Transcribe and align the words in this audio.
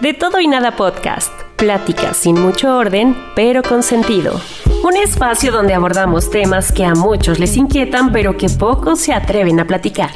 De 0.00 0.12
todo 0.12 0.40
y 0.40 0.46
nada 0.46 0.76
podcast. 0.76 1.32
Pláticas 1.56 2.18
sin 2.18 2.38
mucho 2.38 2.76
orden, 2.76 3.16
pero 3.34 3.62
con 3.62 3.82
sentido. 3.82 4.38
Un 4.84 4.94
espacio 4.94 5.50
donde 5.50 5.72
abordamos 5.72 6.30
temas 6.30 6.70
que 6.70 6.84
a 6.84 6.94
muchos 6.94 7.38
les 7.38 7.56
inquietan, 7.56 8.12
pero 8.12 8.36
que 8.36 8.50
pocos 8.50 9.00
se 9.00 9.14
atreven 9.14 9.58
a 9.58 9.66
platicar. 9.66 10.10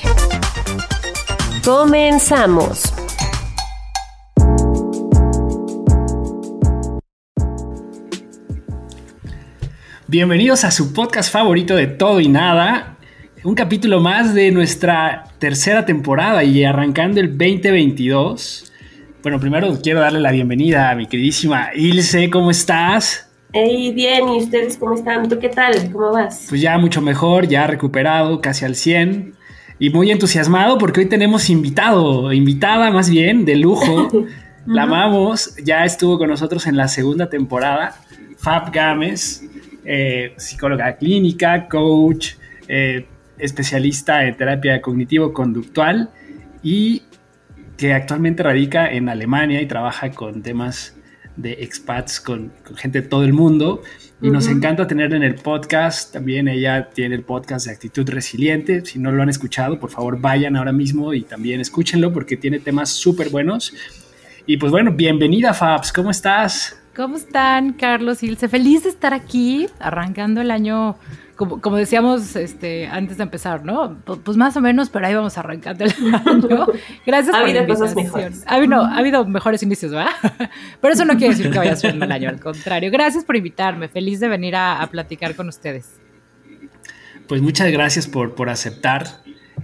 Comenzamos. 1.64 2.92
Bienvenidos 10.06 10.64
a 10.64 10.70
su 10.72 10.92
podcast 10.92 11.32
favorito 11.32 11.74
de 11.74 11.86
todo 11.86 12.20
y 12.20 12.28
nada. 12.28 12.98
Un 13.44 13.54
capítulo 13.54 14.00
más 14.00 14.34
de 14.34 14.50
nuestra 14.50 15.24
tercera 15.38 15.86
temporada 15.86 16.44
y 16.44 16.64
arrancando 16.64 17.18
el 17.18 17.28
2022. 17.28 18.69
Bueno, 19.22 19.38
primero 19.38 19.78
quiero 19.82 20.00
darle 20.00 20.18
la 20.18 20.30
bienvenida 20.30 20.90
a 20.90 20.94
mi 20.94 21.06
queridísima 21.06 21.74
Ilse, 21.74 22.30
¿cómo 22.30 22.50
estás? 22.50 23.30
Hey, 23.52 23.92
bien, 23.92 24.26
¿y 24.30 24.38
ustedes 24.38 24.78
cómo 24.78 24.94
están? 24.94 25.28
¿Tú 25.28 25.38
qué 25.38 25.50
tal? 25.50 25.74
¿Cómo 25.92 26.10
vas? 26.12 26.46
Pues 26.48 26.62
ya 26.62 26.78
mucho 26.78 27.02
mejor, 27.02 27.46
ya 27.46 27.66
recuperado, 27.66 28.40
casi 28.40 28.64
al 28.64 28.76
100 28.76 29.34
y 29.78 29.90
muy 29.90 30.10
entusiasmado 30.10 30.78
porque 30.78 31.00
hoy 31.00 31.06
tenemos 31.06 31.50
invitado, 31.50 32.32
invitada 32.32 32.90
más 32.90 33.10
bien, 33.10 33.44
de 33.44 33.56
lujo. 33.56 34.08
la 34.66 34.84
amamos, 34.84 35.54
ya 35.62 35.84
estuvo 35.84 36.16
con 36.16 36.30
nosotros 36.30 36.66
en 36.66 36.78
la 36.78 36.88
segunda 36.88 37.28
temporada, 37.28 37.96
Fab 38.38 38.72
Gámez, 38.72 39.42
eh, 39.84 40.32
psicóloga 40.38 40.96
clínica, 40.96 41.68
coach, 41.68 42.36
eh, 42.68 43.04
especialista 43.36 44.24
en 44.24 44.34
terapia 44.38 44.80
cognitivo-conductual 44.80 46.08
y 46.62 47.02
que 47.80 47.94
actualmente 47.94 48.42
radica 48.42 48.92
en 48.92 49.08
Alemania 49.08 49.62
y 49.62 49.66
trabaja 49.66 50.10
con 50.10 50.42
temas 50.42 50.94
de 51.36 51.52
expats, 51.62 52.20
con, 52.20 52.52
gente 52.76 53.00
de 53.00 53.08
todo 53.08 53.24
el 53.24 53.32
mundo. 53.32 53.80
Y 54.20 54.28
nos 54.28 54.48
encanta 54.48 54.86
tener 54.86 55.14
en 55.14 55.22
el 55.22 55.36
podcast. 55.36 56.12
También 56.12 56.46
ella 56.46 56.90
tiene 56.90 57.14
el 57.14 57.22
podcast 57.22 57.64
de 57.64 57.72
Actitud 57.72 58.06
Resiliente. 58.10 58.84
Si 58.84 58.98
no 58.98 59.10
lo 59.10 59.22
han 59.22 59.30
escuchado, 59.30 59.80
por 59.80 59.88
favor 59.88 60.20
vayan 60.20 60.56
ahora 60.56 60.72
mismo 60.72 61.14
y 61.14 61.22
también 61.22 61.62
escúchenlo 61.62 62.12
porque 62.12 62.36
tiene 62.36 62.58
temas 62.58 62.90
súper 62.90 63.30
buenos. 63.30 63.72
Y 64.44 64.58
pues 64.58 64.70
bueno, 64.70 64.92
bienvenida 64.92 65.54
Fabs, 65.54 65.90
¿cómo 65.90 66.10
estás? 66.10 66.78
¿Cómo 66.94 67.16
están, 67.16 67.72
Carlos 67.72 68.22
Ilse? 68.22 68.50
Feliz 68.50 68.82
de 68.82 68.90
estar 68.90 69.14
aquí, 69.14 69.68
arrancando 69.78 70.42
el 70.42 70.50
año 70.50 70.96
como, 71.46 71.76
decíamos 71.76 72.36
este, 72.36 72.86
antes 72.86 73.16
de 73.16 73.22
empezar, 73.22 73.64
¿no? 73.64 73.96
Pues, 74.04 74.36
más 74.36 74.56
o 74.58 74.60
menos, 74.60 74.90
pero 74.90 75.06
ahí 75.06 75.14
vamos 75.14 75.38
arrancando 75.38 75.84
el 75.84 75.92
año. 76.14 76.66
Gracias 77.06 77.34
ha 77.34 77.40
habido 77.40 77.66
cosas 77.66 77.96
mejores. 77.96 78.44
Ha 78.46 78.56
habido, 78.56 78.82
ha 78.82 78.98
habido 78.98 79.26
mejores 79.26 79.62
inicios, 79.62 79.92
¿verdad? 79.92 80.10
Pero 80.82 80.92
eso 80.92 81.04
no 81.06 81.16
quiere 81.16 81.34
decir 81.34 81.50
que 81.50 81.58
vaya 81.58 81.72
a 81.72 81.76
ser 81.76 81.94
el 81.94 82.12
año, 82.12 82.28
al 82.28 82.40
contrario. 82.40 82.90
Gracias 82.90 83.24
por 83.24 83.36
invitarme, 83.36 83.88
feliz 83.88 84.20
de 84.20 84.28
venir 84.28 84.54
a, 84.54 84.86
platicar 84.90 85.34
con 85.34 85.48
ustedes. 85.48 85.98
Pues 87.26 87.40
muchas 87.40 87.70
gracias 87.72 88.06
por, 88.06 88.34
por 88.34 88.50
aceptar 88.50 89.06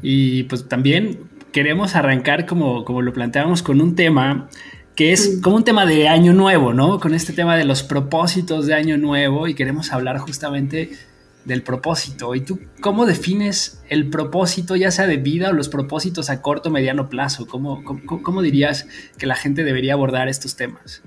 y 0.01 0.45
pues 0.45 0.69
también 0.69 1.19
queremos 1.53 1.95
arrancar 1.95 2.47
como, 2.47 2.85
como 2.85 3.03
lo 3.03 3.13
planteábamos 3.13 3.63
con 3.63 3.81
un 3.81 3.97
tema 3.97 4.49
que 4.95 5.13
es 5.13 5.41
como 5.43 5.57
un 5.57 5.65
tema 5.65 5.85
de 5.85 6.09
año 6.09 6.33
nuevo, 6.33 6.73
¿no? 6.73 6.99
Con 7.01 7.13
este 7.13 7.35
tema 7.35 7.57
de 7.57 7.65
los 7.65 7.83
propósitos 7.83 8.67
de 8.67 8.75
año 8.75 8.97
nuevo 8.97 9.47
y 9.47 9.55
queremos 9.55 9.93
hablar 9.93 10.19
justamente 10.19 10.97
del 11.47 11.63
propósito. 11.63 12.35
¿Y 12.35 12.41
tú 12.43 12.61
cómo 12.81 13.07
defines 13.07 13.81
el 13.89 14.11
propósito, 14.11 14.77
ya 14.77 14.91
sea 14.91 15.07
de 15.07 15.17
vida 15.17 15.49
o 15.49 15.53
los 15.53 15.69
propósitos 15.69 16.29
a 16.29 16.43
corto 16.43 16.69
o 16.69 16.73
mediano 16.73 17.09
plazo? 17.09 17.47
¿Cómo, 17.47 17.83
cómo, 17.85 18.43
dirías 18.43 18.87
que 19.17 19.27
la 19.27 19.37
gente 19.37 19.65
debería 19.65 19.95
abordar 19.95 20.29
estos 20.29 20.57
temas? 20.57 21.03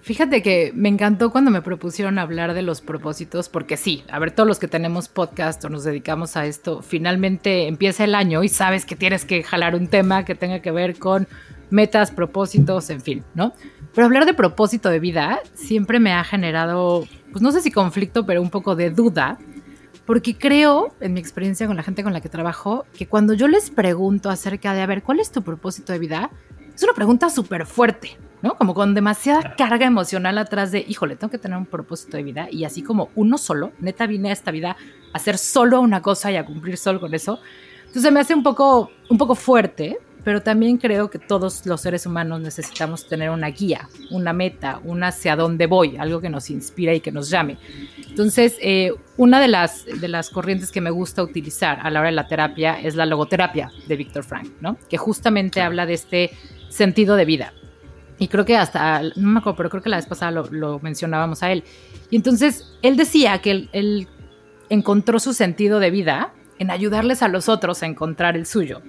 Fíjate 0.00 0.42
que 0.42 0.72
me 0.74 0.88
encantó 0.88 1.30
cuando 1.30 1.52
me 1.52 1.62
propusieron 1.62 2.18
hablar 2.18 2.54
de 2.54 2.62
los 2.62 2.80
propósitos, 2.80 3.48
porque 3.48 3.76
sí, 3.76 4.02
a 4.10 4.18
ver, 4.18 4.32
todos 4.32 4.48
los 4.48 4.58
que 4.58 4.66
tenemos 4.66 5.08
podcast 5.08 5.64
o 5.64 5.68
nos 5.68 5.84
dedicamos 5.84 6.36
a 6.36 6.46
esto, 6.46 6.82
finalmente 6.82 7.68
empieza 7.68 8.02
el 8.02 8.16
año 8.16 8.42
y 8.42 8.48
sabes 8.48 8.84
que 8.84 8.96
tienes 8.96 9.24
que 9.24 9.44
jalar 9.44 9.76
un 9.76 9.86
tema 9.86 10.24
que 10.24 10.34
tenga 10.34 10.60
que 10.60 10.72
ver 10.72 10.98
con 10.98 11.28
metas, 11.70 12.10
propósitos, 12.10 12.90
en 12.90 13.00
fin, 13.00 13.22
¿no? 13.34 13.52
Pero 13.94 14.06
hablar 14.06 14.24
de 14.24 14.34
propósito 14.34 14.88
de 14.88 14.98
vida 14.98 15.38
siempre 15.54 16.00
me 16.00 16.12
ha 16.12 16.24
generado, 16.24 17.06
pues 17.30 17.42
no 17.42 17.52
sé 17.52 17.60
si 17.60 17.70
conflicto, 17.70 18.26
pero 18.26 18.42
un 18.42 18.50
poco 18.50 18.74
de 18.74 18.90
duda, 18.90 19.38
porque 20.06 20.36
creo, 20.36 20.92
en 21.00 21.14
mi 21.14 21.20
experiencia 21.20 21.66
con 21.66 21.76
la 21.76 21.82
gente 21.82 22.02
con 22.02 22.12
la 22.12 22.20
que 22.20 22.28
trabajo, 22.28 22.84
que 22.96 23.06
cuando 23.06 23.34
yo 23.34 23.48
les 23.48 23.70
pregunto 23.70 24.30
acerca 24.30 24.74
de, 24.74 24.82
a 24.82 24.86
ver, 24.86 25.02
¿cuál 25.02 25.20
es 25.20 25.30
tu 25.30 25.42
propósito 25.42 25.92
de 25.92 25.98
vida? 25.98 26.30
Es 26.74 26.82
una 26.82 26.92
pregunta 26.92 27.30
súper 27.30 27.66
fuerte, 27.66 28.18
¿no? 28.40 28.56
Como 28.56 28.74
con 28.74 28.94
demasiada 28.94 29.54
carga 29.56 29.86
emocional 29.86 30.38
atrás 30.38 30.72
de, 30.72 30.84
híjole, 30.86 31.16
tengo 31.16 31.30
que 31.30 31.38
tener 31.38 31.56
un 31.56 31.66
propósito 31.66 32.16
de 32.16 32.22
vida 32.22 32.48
y 32.50 32.64
así 32.64 32.82
como 32.82 33.10
uno 33.14 33.38
solo, 33.38 33.72
neta 33.78 34.06
vine 34.06 34.30
a 34.30 34.32
esta 34.32 34.50
vida 34.50 34.76
a 35.12 35.16
hacer 35.16 35.38
solo 35.38 35.80
una 35.80 36.02
cosa 36.02 36.32
y 36.32 36.36
a 36.36 36.44
cumplir 36.44 36.76
solo 36.76 36.98
con 36.98 37.14
eso. 37.14 37.40
Entonces 37.86 38.10
me 38.10 38.20
hace 38.20 38.34
un 38.34 38.42
poco, 38.42 38.90
un 39.10 39.18
poco 39.18 39.34
fuerte, 39.34 39.98
pero 40.24 40.42
también 40.42 40.76
creo 40.78 41.10
que 41.10 41.18
todos 41.18 41.66
los 41.66 41.80
seres 41.80 42.06
humanos 42.06 42.40
necesitamos 42.40 43.06
tener 43.06 43.30
una 43.30 43.48
guía, 43.48 43.88
una 44.10 44.32
meta, 44.32 44.80
un 44.84 45.02
hacia 45.02 45.36
dónde 45.36 45.66
voy, 45.66 45.96
algo 45.96 46.20
que 46.20 46.28
nos 46.28 46.50
inspire 46.50 46.94
y 46.94 47.00
que 47.00 47.10
nos 47.10 47.28
llame. 47.28 47.58
Entonces, 48.08 48.56
eh, 48.60 48.92
una 49.16 49.40
de 49.40 49.48
las, 49.48 49.84
de 49.84 50.08
las 50.08 50.30
corrientes 50.30 50.70
que 50.70 50.80
me 50.80 50.90
gusta 50.90 51.22
utilizar 51.22 51.80
a 51.82 51.90
la 51.90 52.00
hora 52.00 52.10
de 52.10 52.16
la 52.16 52.28
terapia 52.28 52.80
es 52.80 52.94
la 52.94 53.06
logoterapia 53.06 53.72
de 53.86 53.96
Víctor 53.96 54.22
Frank, 54.22 54.48
¿no? 54.60 54.76
Que 54.88 54.96
justamente 54.96 55.60
habla 55.60 55.86
de 55.86 55.94
este 55.94 56.30
sentido 56.68 57.16
de 57.16 57.24
vida. 57.24 57.52
Y 58.18 58.28
creo 58.28 58.44
que 58.44 58.56
hasta, 58.56 59.02
no 59.16 59.28
me 59.28 59.40
acuerdo, 59.40 59.56
pero 59.56 59.70
creo 59.70 59.82
que 59.82 59.88
la 59.88 59.96
vez 59.96 60.06
pasada 60.06 60.30
lo, 60.30 60.78
mencionábamos 60.78 61.42
a 61.42 61.50
él. 61.50 61.64
Y 62.10 62.16
entonces, 62.16 62.76
él 62.82 62.96
decía 62.96 63.38
que 63.38 63.50
él, 63.50 63.70
él 63.72 64.08
encontró 64.68 65.18
su 65.18 65.32
sentido 65.32 65.80
de 65.80 65.90
vida 65.90 66.32
en 66.58 66.70
ayudarles 66.70 67.22
a 67.22 67.28
los 67.28 67.48
otros 67.48 67.82
a 67.82 67.86
encontrar 67.86 68.36
el 68.36 68.46
suyo. 68.46 68.82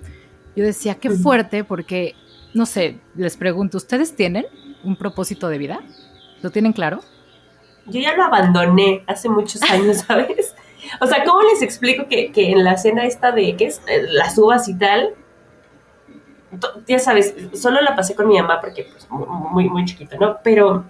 Yo 0.56 0.64
decía, 0.64 0.96
qué 0.96 1.10
fuerte, 1.10 1.64
porque, 1.64 2.16
no 2.54 2.66
sé, 2.66 3.00
les 3.16 3.38
pregunto, 3.38 3.78
¿ustedes 3.78 4.16
tienen 4.16 4.46
un 4.84 4.96
propósito 4.96 5.50
de 5.50 5.58
vida? 5.58 5.80
¿Lo 6.42 6.52
tienen 6.52 6.74
claro? 6.74 7.00
Yo 7.88 8.00
ya 8.00 8.16
lo 8.16 8.24
abandoné 8.24 9.04
hace 9.08 9.30
muchos 9.30 9.62
años, 9.64 9.98
¿sabes? 10.08 10.56
O 11.02 11.08
sea, 11.08 11.24
¿cómo 11.24 11.42
les 11.42 11.62
explico 11.62 12.08
que, 12.08 12.32
en 12.36 12.64
la 12.64 12.78
cena 12.78 13.06
esta 13.06 13.32
de, 13.32 13.56
¿qué 13.56 13.66
es? 13.66 13.82
Eh, 13.88 14.04
las 14.10 14.38
uvas 14.38 14.68
y 14.68 14.78
tal, 14.78 15.16
ya 16.88 17.00
sabes, 17.00 17.34
solo 17.54 17.82
la 17.82 17.96
pasé 17.96 18.16
con 18.16 18.28
mi 18.28 18.40
mamá 18.40 18.60
porque, 18.62 18.84
pues, 18.84 19.08
muy, 19.10 19.70
muy 19.70 19.86
chiquito, 19.86 20.18
¿no? 20.20 20.38
Pero 20.44 20.86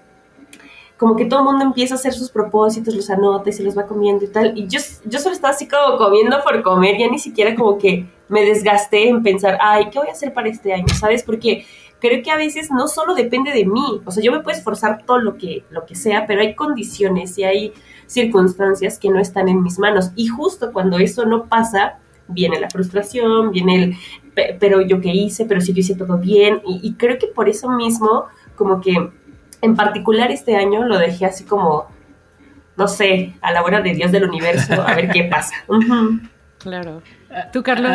como 0.98 1.15
que 1.15 1.25
todo 1.25 1.39
el 1.39 1.45
mundo 1.45 1.65
empieza 1.65 1.95
a 1.95 1.98
hacer 1.98 2.13
sus 2.13 2.30
propósitos, 2.30 2.95
los 2.95 3.10
anota 3.10 3.50
y 3.50 3.54
se 3.54 3.63
los 3.63 3.77
va 3.77 3.86
comiendo 3.86 4.24
y 4.24 4.27
tal. 4.27 4.57
Y 4.57 4.68
yo, 4.68 4.80
yo 5.06 5.19
solo 5.19 5.36
estaba 5.36 5.54
así 5.54 5.68
como 5.68 5.98
comiendo 5.98 6.42
por 6.44 6.62
comer, 6.63 6.98
ya 6.98 7.10
ni 7.10 7.19
siquiera 7.19 7.56
como 7.56 7.77
que 7.77 8.06
me 8.30 8.46
desgasté 8.46 9.10
en 9.10 9.24
pensar, 9.24 9.58
ay, 9.62 9.90
¿qué 9.92 10.00
voy 10.00 10.08
a 10.08 10.14
hacer 10.14 10.34
para 10.34 10.50
este 10.50 10.74
año? 10.74 10.88
¿Sabes? 11.00 11.24
Porque 11.24 11.66
creo 12.00 12.24
que 12.24 12.31
a 12.31 12.38
veces 12.38 12.72
no 12.72 12.88
solo 12.88 13.16
depende 13.16 13.52
de 13.52 13.66
mí, 13.66 14.02
o 14.06 14.12
sea, 14.12 14.24
yo 14.24 14.31
me 14.31 14.40
puedo 14.42 14.58
esforzar 14.58 15.04
todo 15.06 15.20
lo 15.20 15.38
que, 15.38 15.64
lo 15.70 15.86
que 15.86 15.96
sea, 15.96 16.25
pero 16.25 16.42
hay 16.42 16.56
condiciones 16.56 17.38
y 17.38 17.44
hay 17.44 17.74
circunstancias 18.08 19.00
que 19.00 19.10
no 19.10 19.20
están 19.20 19.48
en 19.48 19.64
mis 19.64 19.80
manos. 19.80 20.12
Y 20.16 20.28
justo 20.28 20.72
cuando 20.74 20.98
eso 20.98 21.25
no 21.25 21.46
pasa, 21.46 22.00
viene 22.28 22.60
la 22.60 22.70
frustración, 22.70 23.52
viene 23.52 23.84
el, 23.84 23.96
pero 24.60 24.81
yo 24.81 25.00
qué 25.00 25.10
hice, 25.10 25.46
pero 25.46 25.62
si 25.62 25.74
yo 25.74 25.80
hice 25.80 25.96
todo 25.96 26.18
bien. 26.18 26.62
y 26.66 26.94
creo 26.96 27.18
que 27.18 27.28
por 27.28 27.48
eso 27.50 27.70
mismo, 27.70 28.25
como 28.56 28.81
que 28.81 28.96
en 29.64 29.78
particular 29.78 30.30
este 30.30 30.58
año 30.58 30.84
lo 30.84 30.98
dejé 30.98 31.25
así 31.25 31.46
como, 31.46 31.88
no 32.75 32.88
sé, 32.90 33.34
a 33.42 33.54
la 33.54 33.64
hora 33.64 33.81
de 33.81 33.94
Dios 33.94 34.12
del 34.12 34.25
universo, 34.25 34.74
a 34.74 34.94
ver 34.94 35.10
qué 35.10 35.24
pasa. 35.24 35.56
Claro. 36.60 37.02
¿Tú, 37.51 37.63
Carlos? 37.63 37.91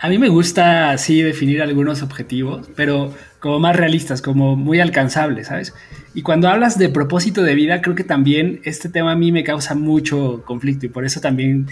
A, 0.00 0.08
mí, 0.08 0.18
me 0.18 0.28
gusta, 0.28 0.96
sí, 0.98 1.22
definir 1.22 1.62
algunos 1.62 2.02
objetivos, 2.02 2.70
pero 2.76 3.14
como 3.40 3.58
más 3.58 3.76
realistas, 3.76 4.22
como 4.22 4.56
muy 4.56 4.80
alcanzables, 4.80 5.48
¿sabes? 5.48 5.74
Y 6.14 6.22
cuando 6.22 6.48
hablas 6.48 6.78
de 6.78 6.88
propósito 6.88 7.42
de 7.42 7.54
vida, 7.54 7.80
creo 7.80 7.94
que 7.94 8.04
también 8.04 8.60
este 8.64 8.88
tema 8.88 9.12
a 9.12 9.16
mí 9.16 9.32
me 9.32 9.44
causa 9.44 9.74
mucho 9.74 10.42
conflicto 10.44 10.86
y 10.86 10.88
por 10.88 11.04
eso 11.04 11.20
también 11.20 11.66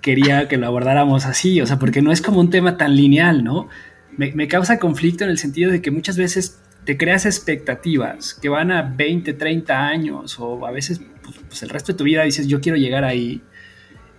quería 0.00 0.48
que 0.48 0.56
lo 0.56 0.66
abordáramos 0.66 1.26
así, 1.26 1.60
o 1.60 1.66
sea, 1.66 1.78
porque 1.78 2.02
no 2.02 2.12
es 2.12 2.22
como 2.22 2.40
un 2.40 2.50
tema 2.50 2.76
tan 2.76 2.94
lineal, 2.94 3.42
¿no? 3.42 3.68
Me, 4.16 4.32
me 4.32 4.48
causa 4.48 4.78
conflicto 4.78 5.24
en 5.24 5.30
el 5.30 5.38
sentido 5.38 5.70
de 5.70 5.82
que 5.82 5.90
muchas 5.90 6.16
veces 6.16 6.60
te 6.84 6.96
creas 6.96 7.26
expectativas 7.26 8.32
que 8.32 8.48
van 8.48 8.70
a 8.70 8.80
20, 8.80 9.34
30 9.34 9.86
años 9.86 10.38
o 10.38 10.66
a 10.66 10.70
veces 10.70 11.02
pues, 11.22 11.36
pues, 11.46 11.62
el 11.62 11.68
resto 11.68 11.92
de 11.92 11.98
tu 11.98 12.04
vida 12.04 12.22
dices 12.22 12.46
yo 12.46 12.62
quiero 12.62 12.78
llegar 12.78 13.04
ahí. 13.04 13.42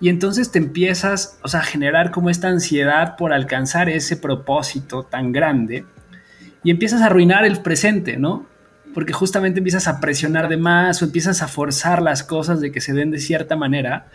Y 0.01 0.09
entonces 0.09 0.51
te 0.51 0.59
empiezas 0.59 1.37
o 1.43 1.47
sea, 1.47 1.59
a 1.59 1.63
generar 1.63 2.11
como 2.11 2.29
esta 2.29 2.47
ansiedad 2.47 3.15
por 3.17 3.33
alcanzar 3.33 3.89
ese 3.89 4.15
propósito 4.15 5.03
tan 5.03 5.31
grande 5.31 5.85
y 6.63 6.71
empiezas 6.71 7.01
a 7.01 7.07
arruinar 7.07 7.45
el 7.45 7.61
presente, 7.61 8.17
¿no? 8.17 8.45
Porque 8.93 9.13
justamente 9.13 9.59
empiezas 9.59 9.87
a 9.87 9.99
presionar 9.99 10.49
de 10.49 10.57
más 10.57 11.01
o 11.01 11.05
empiezas 11.05 11.41
a 11.41 11.47
forzar 11.47 12.01
las 12.01 12.23
cosas 12.23 12.59
de 12.59 12.71
que 12.71 12.81
se 12.81 12.93
den 12.93 13.11
de 13.11 13.19
cierta 13.19 13.55
manera 13.55 14.07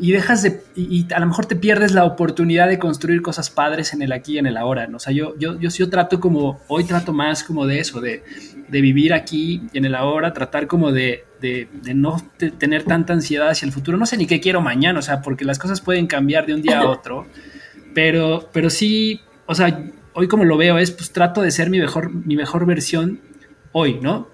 y 0.00 0.12
dejas 0.12 0.42
de, 0.42 0.62
y, 0.74 1.06
a 1.12 1.20
lo 1.20 1.26
mejor 1.26 1.44
te 1.44 1.56
pierdes 1.56 1.92
la 1.92 2.04
oportunidad 2.04 2.68
de 2.68 2.78
construir 2.78 3.20
cosas 3.20 3.50
padres 3.50 3.92
en 3.92 4.00
el 4.00 4.12
aquí 4.12 4.34
y 4.34 4.38
en 4.38 4.46
el 4.46 4.56
ahora, 4.56 4.86
¿no? 4.86 4.96
O 4.96 5.00
sea, 5.00 5.12
yo, 5.12 5.36
yo, 5.38 5.60
yo, 5.60 5.68
yo 5.68 5.90
trato 5.90 6.18
como, 6.20 6.60
hoy 6.68 6.84
trato 6.84 7.12
más 7.12 7.44
como 7.44 7.66
de 7.66 7.80
eso, 7.80 8.00
de, 8.00 8.24
de 8.66 8.80
vivir 8.80 9.12
aquí 9.12 9.62
y 9.72 9.78
en 9.78 9.84
el 9.84 9.94
ahora, 9.94 10.32
tratar 10.32 10.66
como 10.66 10.90
de, 10.90 11.24
de, 11.42 11.68
de 11.82 11.92
no 11.92 12.16
tener 12.58 12.84
tanta 12.84 13.12
ansiedad 13.12 13.50
hacia 13.50 13.66
el 13.66 13.72
futuro. 13.72 13.98
No 13.98 14.06
sé 14.06 14.16
ni 14.16 14.26
qué 14.26 14.40
quiero 14.40 14.62
mañana, 14.62 14.98
o 14.98 15.02
sea, 15.02 15.20
porque 15.20 15.44
las 15.44 15.58
cosas 15.58 15.82
pueden 15.82 16.06
cambiar 16.06 16.46
de 16.46 16.54
un 16.54 16.62
día 16.62 16.80
a 16.80 16.88
otro, 16.88 17.26
pero, 17.94 18.48
pero 18.54 18.70
sí, 18.70 19.20
o 19.44 19.54
sea, 19.54 19.84
hoy 20.14 20.28
como 20.28 20.46
lo 20.46 20.56
veo 20.56 20.78
es, 20.78 20.92
pues 20.92 21.12
trato 21.12 21.42
de 21.42 21.50
ser 21.50 21.68
mi 21.68 21.78
mejor, 21.78 22.10
mi 22.10 22.36
mejor 22.36 22.64
versión 22.64 23.20
hoy, 23.72 24.00
¿no? 24.00 24.29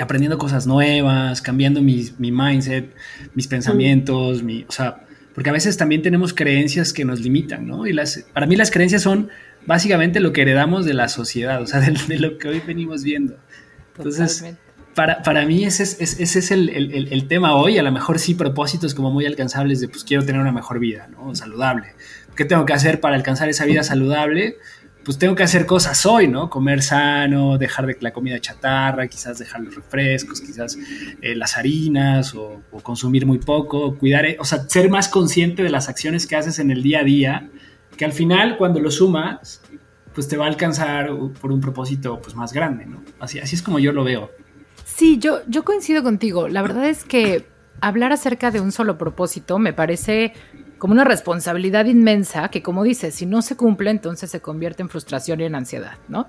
Aprendiendo 0.00 0.38
cosas 0.38 0.66
nuevas, 0.66 1.42
cambiando 1.42 1.82
mi, 1.82 2.10
mindset, 2.18 2.94
mis 3.34 3.46
pensamientos, 3.46 4.42
mi, 4.42 4.64
o 4.68 4.72
sea, 4.72 5.04
porque 5.34 5.50
a 5.50 5.52
veces 5.52 5.76
también 5.76 6.02
tenemos 6.02 6.32
creencias 6.32 6.92
que 6.92 7.04
nos 7.04 7.20
limitan, 7.20 7.66
¿no? 7.66 7.86
Y 7.86 7.92
las, 7.92 8.24
para 8.32 8.46
mí 8.46 8.56
las 8.56 8.70
creencias 8.70 9.02
son 9.02 9.28
básicamente 9.66 10.20
lo 10.20 10.32
que 10.32 10.42
heredamos 10.42 10.86
de 10.86 10.94
la 10.94 11.08
sociedad, 11.08 11.60
o 11.60 11.66
sea, 11.66 11.80
de, 12.08 12.18
lo 12.18 12.38
que 12.38 12.48
hoy 12.48 12.62
venimos 12.66 13.02
viendo. 13.02 13.36
Entonces, 13.96 14.44
para, 14.94 15.22
para, 15.22 15.44
mí 15.44 15.64
ese 15.64 15.82
es, 15.82 16.00
ese 16.00 16.38
es 16.38 16.50
el, 16.50 16.70
el, 16.70 17.12
el, 17.12 17.28
tema 17.28 17.54
hoy, 17.54 17.78
a 17.78 17.82
lo 17.82 17.92
mejor 17.92 18.18
sí 18.18 18.34
propósitos 18.34 18.94
como 18.94 19.10
muy 19.10 19.26
alcanzables 19.26 19.80
de 19.80 19.88
pues 19.88 20.04
quiero 20.04 20.24
tener 20.24 20.40
una 20.40 20.52
mejor 20.52 20.78
vida, 20.78 21.08
¿no? 21.08 21.34
Saludable. 21.34 21.88
¿Qué 22.34 22.44
tengo 22.44 22.66
que 22.66 22.72
hacer 22.72 23.00
para 23.00 23.16
alcanzar 23.16 23.48
esa 23.48 23.64
vida 23.64 23.82
saludable? 23.82 24.56
Pues 25.06 25.18
tengo 25.18 25.36
que 25.36 25.44
hacer 25.44 25.66
cosas 25.66 26.04
hoy, 26.04 26.26
¿no? 26.26 26.50
Comer 26.50 26.82
sano, 26.82 27.58
dejar 27.58 27.86
de 27.86 27.96
la 28.00 28.12
comida 28.12 28.40
chatarra, 28.40 29.06
quizás 29.06 29.38
dejar 29.38 29.60
los 29.60 29.76
refrescos, 29.76 30.40
quizás 30.40 30.76
eh, 31.22 31.36
las 31.36 31.56
harinas 31.56 32.34
o, 32.34 32.60
consumir 32.82 33.24
muy 33.24 33.38
poco, 33.38 33.96
cuidar, 33.96 34.26
eh, 34.26 34.36
o 34.40 34.44
sea, 34.44 34.68
ser 34.68 34.90
más 34.90 35.08
consciente 35.08 35.62
de 35.62 35.70
las 35.70 35.88
acciones 35.88 36.26
que 36.26 36.34
haces 36.34 36.58
en 36.58 36.72
el 36.72 36.82
día 36.82 37.00
a 37.00 37.04
día, 37.04 37.48
que 37.96 38.04
al 38.04 38.12
final 38.12 38.56
cuando 38.56 38.80
lo 38.80 38.90
sumas, 38.90 39.62
pues 40.12 40.26
te 40.26 40.36
va 40.36 40.46
a 40.46 40.48
alcanzar 40.48 41.10
por 41.40 41.52
un 41.52 41.60
propósito 41.60 42.20
pues 42.20 42.34
más 42.34 42.52
grande, 42.52 42.84
¿no? 42.84 43.00
Así, 43.20 43.38
así 43.38 43.54
es 43.54 43.62
como 43.62 43.78
yo 43.78 43.92
lo 43.92 44.02
veo. 44.02 44.32
Sí, 44.84 45.18
yo, 45.20 45.38
yo 45.46 45.64
coincido 45.64 46.02
contigo. 46.02 46.48
La 46.48 46.62
verdad 46.62 46.84
es 46.84 47.04
que 47.04 47.46
hablar 47.80 48.10
acerca 48.10 48.50
de 48.50 48.60
un 48.60 48.72
solo 48.72 48.98
propósito 48.98 49.60
me 49.60 49.72
parece 49.72 50.32
como 50.78 50.92
una 50.92 51.04
responsabilidad 51.04 51.86
inmensa 51.86 52.48
que, 52.48 52.62
como 52.62 52.84
dices, 52.84 53.14
si 53.14 53.26
no 53.26 53.42
se 53.42 53.56
cumple, 53.56 53.90
entonces 53.90 54.30
se 54.30 54.40
convierte 54.40 54.82
en 54.82 54.88
frustración 54.88 55.40
y 55.40 55.44
en 55.44 55.54
ansiedad, 55.54 55.98
¿no? 56.08 56.26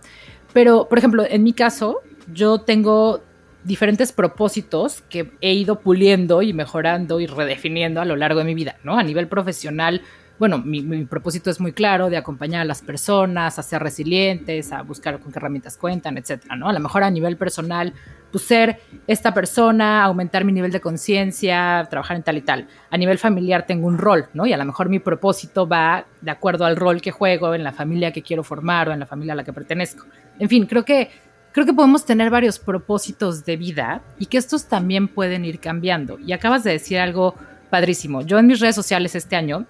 Pero, 0.53 0.87
por 0.87 0.97
ejemplo, 0.97 1.23
en 1.27 1.43
mi 1.43 1.53
caso, 1.53 2.01
yo 2.33 2.59
tengo 2.59 3.21
diferentes 3.63 4.13
propósitos 4.13 5.01
que 5.09 5.31
he 5.41 5.53
ido 5.53 5.79
puliendo 5.79 6.41
y 6.41 6.53
mejorando 6.53 7.19
y 7.19 7.27
redefiniendo 7.27 7.99
a 7.99 8.05
lo 8.05 8.15
largo 8.15 8.39
de 8.39 8.45
mi 8.45 8.55
vida, 8.55 8.77
¿no? 8.83 8.97
A 8.97 9.03
nivel 9.03 9.27
profesional, 9.27 10.01
bueno, 10.39 10.59
mi, 10.59 11.05
propósito 11.05 11.49
es 11.49 11.59
muy 11.59 11.73
claro 11.73 12.09
de 12.09 12.17
acompañar 12.17 12.61
a 12.61 12.65
las 12.65 12.81
personas, 12.81 13.57
a 13.57 13.63
ser 13.63 13.81
resilientes, 13.81 14.71
a 14.71 14.83
buscar 14.83 15.19
con 15.19 15.31
qué 15.31 15.39
herramientas 15.39 15.77
cuentan, 15.77 16.17
etcétera, 16.17 16.55
¿no? 16.55 16.69
A 16.69 16.73
lo 16.73 16.79
mejor 16.79 17.03
a 17.03 17.09
nivel 17.09 17.37
personal, 17.37 17.93
pues 18.31 18.43
ser 18.43 18.79
esta 19.07 19.33
persona, 19.33 20.03
aumentar 20.03 20.43
mi 20.45 20.51
nivel 20.51 20.71
de 20.71 20.79
conciencia, 20.79 21.87
trabajar 21.89 22.17
en 22.17 22.23
tal 22.23 22.37
y 22.37 22.41
tal. 22.41 22.67
A 22.91 22.97
nivel 22.97 23.17
familiar 23.17 23.65
tengo 23.65 23.87
un 23.87 23.97
rol, 23.97 24.27
¿no? 24.33 24.45
Y 24.45 24.53
a 24.53 24.57
lo 24.57 24.65
mejor 24.65 24.89
mi 24.89 24.99
propósito 24.99 25.67
va 25.67 26.05
de 26.21 26.31
acuerdo 26.31 26.65
al 26.65 26.75
rol 26.75 27.01
que 27.01 27.11
juego 27.11 27.55
en 27.55 27.63
la 27.63 27.71
familia 27.71 28.11
que 28.11 28.21
quiero 28.21 28.43
formar 28.43 28.89
o 28.89 28.93
en 28.93 28.99
la 28.99 29.07
familia 29.07 29.33
a 29.33 29.37
la 29.37 29.43
que 29.43 29.53
pertenezco. 29.53 30.05
En 30.37 30.49
fin, 30.49 30.67
creo 30.67 30.85
que 30.85 31.09
creo 31.51 31.65
que 31.65 31.73
podemos 31.73 32.05
tener 32.05 32.29
varios 32.29 32.59
propósitos 32.59 33.43
de 33.43 33.57
vida 33.57 34.03
y 34.19 34.27
que 34.27 34.37
estos 34.37 34.67
también 34.67 35.07
pueden 35.07 35.45
ir 35.45 35.59
cambiando. 35.59 36.19
Y 36.19 36.31
acabas 36.31 36.63
de 36.63 36.73
decir 36.73 36.99
algo 36.99 37.33
padrísimo. 37.71 38.21
Yo 38.21 38.37
en 38.37 38.45
mis 38.45 38.59
redes 38.59 38.75
sociales 38.75 39.15
este 39.15 39.35
año 39.35 39.65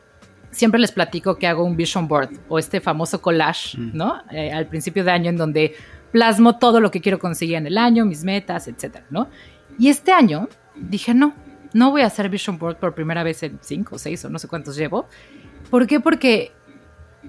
siempre 0.51 0.79
les 0.79 0.91
platico 0.91 1.37
que 1.37 1.47
hago 1.47 1.63
un 1.63 1.75
vision 1.75 2.07
board 2.07 2.31
o 2.49 2.59
este 2.59 2.81
famoso 2.81 3.21
collage, 3.21 3.77
mm. 3.77 3.91
¿no? 3.93 4.21
Eh, 4.31 4.51
al 4.51 4.67
principio 4.67 5.03
de 5.03 5.11
año 5.11 5.29
en 5.29 5.37
donde 5.37 5.75
plasmo 6.11 6.57
todo 6.57 6.79
lo 6.79 6.91
que 6.91 7.01
quiero 7.01 7.19
conseguir 7.19 7.55
en 7.55 7.67
el 7.67 7.77
año, 7.77 8.05
mis 8.05 8.23
metas, 8.23 8.67
etcétera, 8.67 9.05
¿no? 9.09 9.29
Y 9.77 9.89
este 9.89 10.11
año 10.11 10.49
dije, 10.75 11.13
no, 11.13 11.33
no 11.73 11.91
voy 11.91 12.01
a 12.01 12.07
hacer 12.07 12.29
vision 12.29 12.57
board 12.57 12.77
por 12.77 12.95
primera 12.95 13.23
vez 13.23 13.43
en 13.43 13.59
cinco, 13.61 13.97
seis 13.97 14.23
o 14.25 14.29
no 14.29 14.39
sé 14.39 14.47
cuántos 14.47 14.75
llevo. 14.75 15.07
¿Por 15.69 15.85
qué? 15.85 15.99
Porque 15.99 16.51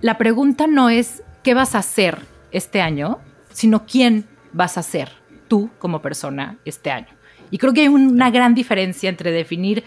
la 0.00 0.16
pregunta 0.16 0.66
no 0.66 0.88
es 0.88 1.22
qué 1.42 1.54
vas 1.54 1.74
a 1.74 1.78
hacer 1.78 2.18
este 2.50 2.80
año, 2.80 3.18
sino 3.50 3.84
quién 3.84 4.26
vas 4.52 4.78
a 4.78 4.82
ser 4.82 5.10
tú 5.48 5.70
como 5.78 6.00
persona 6.00 6.58
este 6.64 6.90
año. 6.90 7.08
Y 7.50 7.58
creo 7.58 7.72
que 7.72 7.82
hay 7.82 7.88
una 7.88 8.30
gran 8.30 8.54
diferencia 8.54 9.08
entre 9.08 9.32
definir 9.32 9.84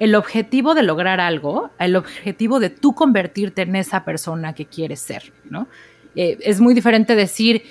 el 0.00 0.14
objetivo 0.14 0.74
de 0.74 0.82
lograr 0.82 1.20
algo, 1.20 1.70
el 1.78 1.94
objetivo 1.94 2.58
de 2.58 2.70
tú 2.70 2.94
convertirte 2.94 3.62
en 3.62 3.76
esa 3.76 4.02
persona 4.02 4.54
que 4.54 4.64
quieres 4.64 5.00
ser, 5.00 5.30
¿no? 5.44 5.68
Eh, 6.16 6.38
es 6.40 6.58
muy 6.60 6.72
diferente 6.72 7.14
decir, 7.14 7.62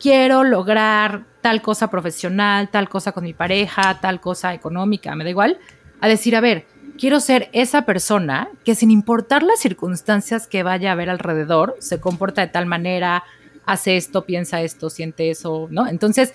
quiero 0.00 0.42
lograr 0.42 1.24
tal 1.40 1.62
cosa 1.62 1.88
profesional, 1.88 2.68
tal 2.70 2.88
cosa 2.88 3.12
con 3.12 3.22
mi 3.22 3.34
pareja, 3.34 4.00
tal 4.00 4.20
cosa 4.20 4.52
económica, 4.52 5.14
me 5.14 5.22
da 5.22 5.30
igual, 5.30 5.58
a 6.00 6.08
decir, 6.08 6.34
a 6.34 6.40
ver, 6.40 6.66
quiero 6.98 7.20
ser 7.20 7.48
esa 7.52 7.82
persona 7.82 8.48
que 8.64 8.74
sin 8.74 8.90
importar 8.90 9.44
las 9.44 9.60
circunstancias 9.60 10.48
que 10.48 10.64
vaya 10.64 10.90
a 10.90 10.92
haber 10.92 11.08
alrededor, 11.08 11.76
se 11.78 12.00
comporta 12.00 12.40
de 12.40 12.48
tal 12.48 12.66
manera, 12.66 13.22
hace 13.64 13.96
esto, 13.96 14.26
piensa 14.26 14.60
esto, 14.60 14.90
siente 14.90 15.30
eso, 15.30 15.68
¿no? 15.70 15.86
Entonces, 15.86 16.34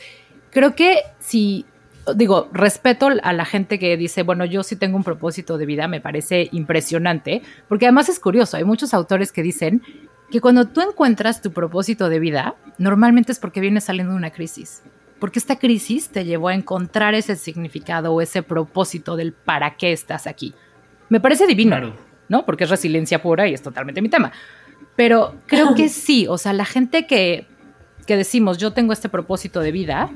creo 0.49 0.75
que 0.75 1.01
si 1.19 1.65
digo, 2.15 2.49
respeto 2.51 3.09
a 3.21 3.33
la 3.33 3.45
gente 3.45 3.79
que 3.79 3.95
dice, 3.97 4.23
bueno, 4.23 4.45
yo 4.45 4.63
sí 4.63 4.75
tengo 4.75 4.97
un 4.97 5.03
propósito 5.03 5.57
de 5.57 5.65
vida, 5.65 5.87
me 5.87 6.01
parece 6.01 6.49
impresionante, 6.51 7.41
porque 7.67 7.85
además 7.85 8.09
es 8.09 8.19
curioso, 8.19 8.57
hay 8.57 8.63
muchos 8.63 8.93
autores 8.93 9.31
que 9.31 9.43
dicen 9.43 9.81
que 10.31 10.41
cuando 10.41 10.65
tú 10.65 10.81
encuentras 10.81 11.41
tu 11.41 11.51
propósito 11.51 12.09
de 12.09 12.19
vida, 12.19 12.55
normalmente 12.77 13.31
es 13.31 13.39
porque 13.39 13.59
vienes 13.59 13.83
saliendo 13.83 14.13
de 14.13 14.17
una 14.17 14.31
crisis, 14.31 14.81
porque 15.19 15.39
esta 15.39 15.59
crisis 15.59 16.09
te 16.09 16.25
llevó 16.25 16.47
a 16.47 16.55
encontrar 16.55 17.13
ese 17.13 17.35
significado 17.35 18.13
o 18.13 18.21
ese 18.21 18.41
propósito 18.41 19.15
del 19.15 19.33
para 19.33 19.75
qué 19.75 19.91
estás 19.91 20.25
aquí. 20.25 20.53
Me 21.09 21.19
parece 21.19 21.45
divino, 21.45 21.93
¿no? 22.29 22.45
Porque 22.45 22.63
es 22.63 22.69
resiliencia 22.69 23.21
pura 23.21 23.47
y 23.47 23.53
es 23.53 23.61
totalmente 23.61 24.01
mi 24.01 24.09
tema. 24.09 24.31
Pero 24.95 25.35
creo 25.45 25.75
que 25.75 25.89
sí, 25.89 26.25
o 26.27 26.37
sea, 26.37 26.53
la 26.53 26.65
gente 26.65 27.05
que, 27.05 27.45
que 28.07 28.17
decimos, 28.17 28.57
yo 28.57 28.71
tengo 28.71 28.93
este 28.93 29.09
propósito 29.09 29.59
de 29.59 29.71
vida, 29.71 30.09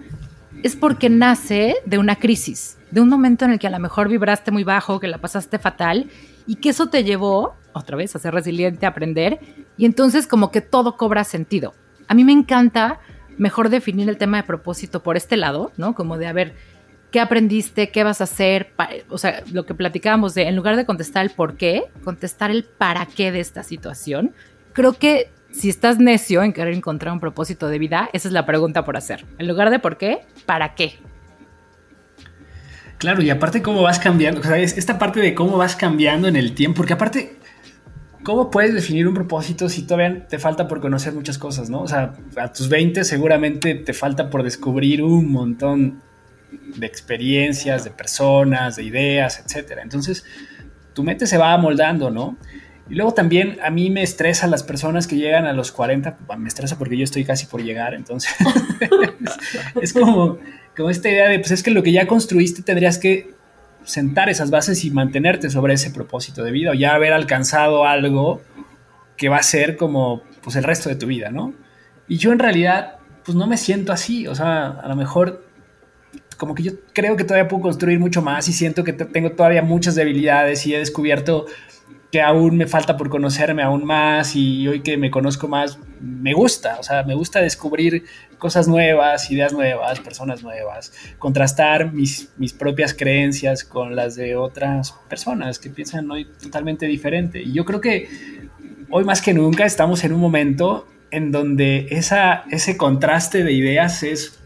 es 0.63 0.75
porque 0.75 1.09
nace 1.09 1.75
de 1.85 1.97
una 1.97 2.15
crisis, 2.15 2.77
de 2.91 3.01
un 3.01 3.09
momento 3.09 3.45
en 3.45 3.51
el 3.51 3.59
que 3.59 3.67
a 3.67 3.71
lo 3.71 3.79
mejor 3.79 4.09
vibraste 4.09 4.51
muy 4.51 4.63
bajo, 4.63 4.99
que 4.99 5.07
la 5.07 5.17
pasaste 5.17 5.59
fatal 5.59 6.09
y 6.47 6.55
que 6.55 6.69
eso 6.69 6.87
te 6.87 7.03
llevó 7.03 7.55
otra 7.73 7.97
vez 7.97 8.15
a 8.15 8.19
ser 8.19 8.33
resiliente, 8.33 8.85
a 8.85 8.89
aprender 8.89 9.39
y 9.77 9.85
entonces 9.85 10.27
como 10.27 10.51
que 10.51 10.61
todo 10.61 10.97
cobra 10.97 11.23
sentido. 11.23 11.73
A 12.07 12.13
mí 12.13 12.23
me 12.23 12.31
encanta 12.31 12.99
mejor 13.37 13.69
definir 13.69 14.09
el 14.09 14.17
tema 14.17 14.37
de 14.37 14.43
propósito 14.43 15.03
por 15.03 15.17
este 15.17 15.37
lado, 15.37 15.71
¿no? 15.77 15.93
Como 15.93 16.17
de 16.17 16.27
a 16.27 16.33
ver, 16.33 16.53
¿qué 17.11 17.19
aprendiste? 17.19 17.91
¿Qué 17.91 18.03
vas 18.03 18.21
a 18.21 18.25
hacer? 18.25 18.73
O 19.09 19.17
sea, 19.17 19.43
lo 19.51 19.65
que 19.65 19.73
platicábamos 19.73 20.33
de, 20.33 20.47
en 20.47 20.55
lugar 20.55 20.75
de 20.75 20.85
contestar 20.85 21.25
el 21.25 21.31
por 21.31 21.57
qué, 21.57 21.83
contestar 22.03 22.51
el 22.51 22.63
para 22.63 23.05
qué 23.05 23.31
de 23.31 23.39
esta 23.39 23.63
situación. 23.63 24.33
Creo 24.73 24.93
que 24.93 25.31
si 25.55 25.69
estás 25.69 25.99
necio 25.99 26.43
en 26.43 26.51
querer 26.51 26.73
encontrar 26.73 27.13
un 27.13 27.19
propósito 27.19 27.69
de 27.69 27.79
vida, 27.79 28.09
esa 28.11 28.27
es 28.27 28.33
la 28.33 28.45
pregunta 28.45 28.83
por 28.83 28.97
hacer. 28.97 29.25
En 29.37 29.47
lugar 29.47 29.69
de 29.69 29.79
por 29.79 29.97
qué, 29.97 30.19
¿para 30.45 30.75
qué? 30.75 30.95
Claro, 32.97 33.21
y 33.21 33.29
aparte 33.29 33.61
cómo 33.61 33.81
vas 33.81 33.99
cambiando, 33.99 34.41
o 34.41 34.53
esta 34.53 34.99
parte 34.99 35.21
de 35.21 35.33
cómo 35.33 35.57
vas 35.57 35.75
cambiando 35.75 36.27
en 36.27 36.35
el 36.35 36.53
tiempo, 36.55 36.77
porque 36.77 36.93
aparte, 36.93 37.37
¿cómo 38.23 38.51
puedes 38.51 38.73
definir 38.73 39.07
un 39.07 39.13
propósito 39.13 39.69
si 39.69 39.83
todavía 39.83 40.27
te 40.27 40.39
falta 40.39 40.67
por 40.67 40.81
conocer 40.81 41.13
muchas 41.13 41.37
cosas, 41.37 41.69
¿no? 41.69 41.81
O 41.81 41.87
sea, 41.87 42.13
a 42.35 42.51
tus 42.51 42.67
20 42.67 43.05
seguramente 43.05 43.75
te 43.75 43.93
falta 43.93 44.29
por 44.29 44.43
descubrir 44.43 45.03
un 45.03 45.31
montón 45.31 46.01
de 46.75 46.85
experiencias, 46.85 47.85
de 47.85 47.91
personas, 47.91 48.75
de 48.75 48.83
ideas, 48.83 49.39
etc. 49.39 49.79
Entonces, 49.81 50.25
tu 50.93 51.03
mente 51.03 51.27
se 51.27 51.37
va 51.37 51.53
amoldando, 51.53 52.11
¿no? 52.11 52.37
Y 52.89 52.95
luego 52.95 53.13
también 53.13 53.57
a 53.63 53.71
mí 53.71 53.89
me 53.89 54.03
estresa 54.03 54.45
las 54.47 54.61
personas 54.61 55.07
que 55.07 55.15
llegan 55.15 55.45
a 55.45 55.53
los 55.53 55.71
40, 55.71 56.17
me 56.37 56.47
estresa 56.47 56.77
porque 56.77 56.97
yo 56.97 57.03
estoy 57.03 57.25
casi 57.25 57.47
por 57.47 57.63
llegar, 57.63 57.95
entonces 57.95 58.31
es, 59.81 59.91
como, 59.91 60.37
como 60.77 60.89
esta 60.91 61.09
idea 61.09 61.27
de, 61.29 61.39
pues 61.39 61.51
es 61.51 61.63
que 61.63 61.71
lo 61.71 61.81
que 61.81 61.91
ya 61.91 62.05
construiste 62.05 62.61
tendrías 62.61 62.99
que 62.99 63.33
sentar 63.83 64.29
esas 64.29 64.51
bases 64.51 64.83
y 64.85 64.91
mantenerte 64.91 65.49
sobre 65.49 65.73
ese 65.73 65.89
propósito 65.91 66.43
de 66.43 66.51
vida 66.51 66.71
o 66.71 66.73
ya 66.73 66.93
haber 66.93 67.13
alcanzado 67.13 67.85
algo 67.85 68.41
que 69.17 69.29
va 69.29 69.37
a 69.37 69.43
ser 69.43 69.77
como 69.77 70.21
pues 70.43 70.55
el 70.55 70.63
resto 70.63 70.89
de 70.89 70.95
tu 70.95 71.07
vida, 71.07 71.31
¿no? 71.31 71.53
Y 72.07 72.17
yo 72.17 72.31
en 72.31 72.39
realidad 72.39 72.97
pues 73.23 73.35
no 73.35 73.47
me 73.47 73.57
siento 73.57 73.91
así, 73.93 74.27
o 74.27 74.35
sea, 74.35 74.67
a 74.67 74.87
lo 74.87 74.95
mejor 74.95 75.43
como 76.37 76.53
que 76.53 76.63
yo 76.63 76.71
creo 76.93 77.15
que 77.15 77.23
todavía 77.23 77.47
puedo 77.47 77.63
construir 77.63 77.99
mucho 77.99 78.21
más 78.21 78.47
y 78.47 78.53
siento 78.53 78.83
que 78.83 78.93
tengo 78.93 79.31
todavía 79.31 79.61
muchas 79.61 79.95
debilidades 79.95 80.65
y 80.67 80.75
he 80.75 80.79
descubierto 80.79 81.45
que 82.15 82.21
aún 82.21 82.55
me 82.55 82.65
falta 82.65 82.95
por 82.95 83.09
conocerme 83.09 83.61
aún 83.61 83.83
más 83.83 84.37
y 84.37 84.65
hoy 84.69 84.79
que 84.79 84.95
me 84.95 85.11
conozco 85.11 85.49
más, 85.49 85.77
me 85.99 86.33
gusta, 86.33 86.77
o 86.79 86.83
sea, 86.83 87.03
me 87.03 87.13
gusta 87.13 87.41
descubrir 87.41 88.05
cosas 88.37 88.69
nuevas, 88.69 89.29
ideas 89.31 89.51
nuevas, 89.51 89.99
personas 89.99 90.41
nuevas, 90.41 90.93
contrastar 91.19 91.91
mis, 91.91 92.29
mis 92.37 92.53
propias 92.53 92.93
creencias 92.93 93.65
con 93.65 93.97
las 93.97 94.15
de 94.15 94.37
otras 94.37 94.93
personas 95.09 95.59
que 95.59 95.69
piensan 95.69 96.09
hoy 96.09 96.23
totalmente 96.41 96.85
diferente. 96.85 97.41
Y 97.41 97.51
yo 97.51 97.65
creo 97.65 97.81
que 97.81 98.07
hoy 98.89 99.03
más 99.03 99.21
que 99.21 99.33
nunca 99.33 99.65
estamos 99.65 100.05
en 100.05 100.13
un 100.13 100.21
momento 100.21 100.87
en 101.11 101.33
donde 101.33 101.87
esa, 101.89 102.45
ese 102.49 102.77
contraste 102.77 103.43
de 103.43 103.51
ideas 103.51 104.03
es 104.03 104.39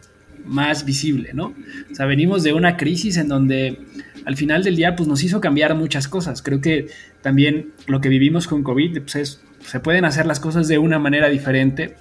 más 0.43 0.85
visible, 0.85 1.33
¿no? 1.35 1.53
O 1.91 1.93
sea, 1.93 2.07
venimos 2.07 2.41
de 2.41 2.53
una 2.53 2.77
crisis 2.77 3.17
en 3.17 3.27
donde 3.27 3.77
al 4.25 4.35
final 4.35 4.63
del 4.63 4.75
día 4.75 4.95
pues 4.95 5.07
nos 5.07 5.23
hizo 5.23 5.41
cambiar 5.41 5.75
muchas 5.75 6.07
cosas. 6.07 6.41
Creo 6.41 6.61
que 6.61 6.87
también 7.21 7.73
lo 7.87 8.01
que 8.01 8.09
vivimos 8.09 8.47
con 8.47 8.63
COVID 8.63 9.01
pues 9.01 9.15
es, 9.15 9.43
se 9.59 9.79
pueden 9.79 10.05
hacer 10.05 10.25
las 10.25 10.39
cosas 10.39 10.67
de 10.67 10.77
una 10.77 10.99
manera 10.99 11.29
diferente. 11.29 11.97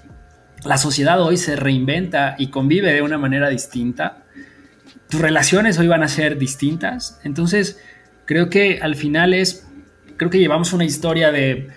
La 0.64 0.78
sociedad 0.78 1.20
hoy 1.20 1.36
se 1.36 1.56
reinventa 1.56 2.36
y 2.38 2.48
convive 2.48 2.92
de 2.92 3.02
una 3.02 3.18
manera 3.18 3.48
distinta. 3.48 4.24
Tus 5.08 5.20
relaciones 5.20 5.78
hoy 5.78 5.88
van 5.88 6.02
a 6.02 6.08
ser 6.08 6.38
distintas. 6.38 7.20
Entonces, 7.24 7.80
creo 8.26 8.50
que 8.50 8.78
al 8.82 8.94
final 8.94 9.34
es, 9.34 9.66
creo 10.16 10.30
que 10.30 10.38
llevamos 10.38 10.72
una 10.72 10.84
historia 10.84 11.32
de 11.32 11.68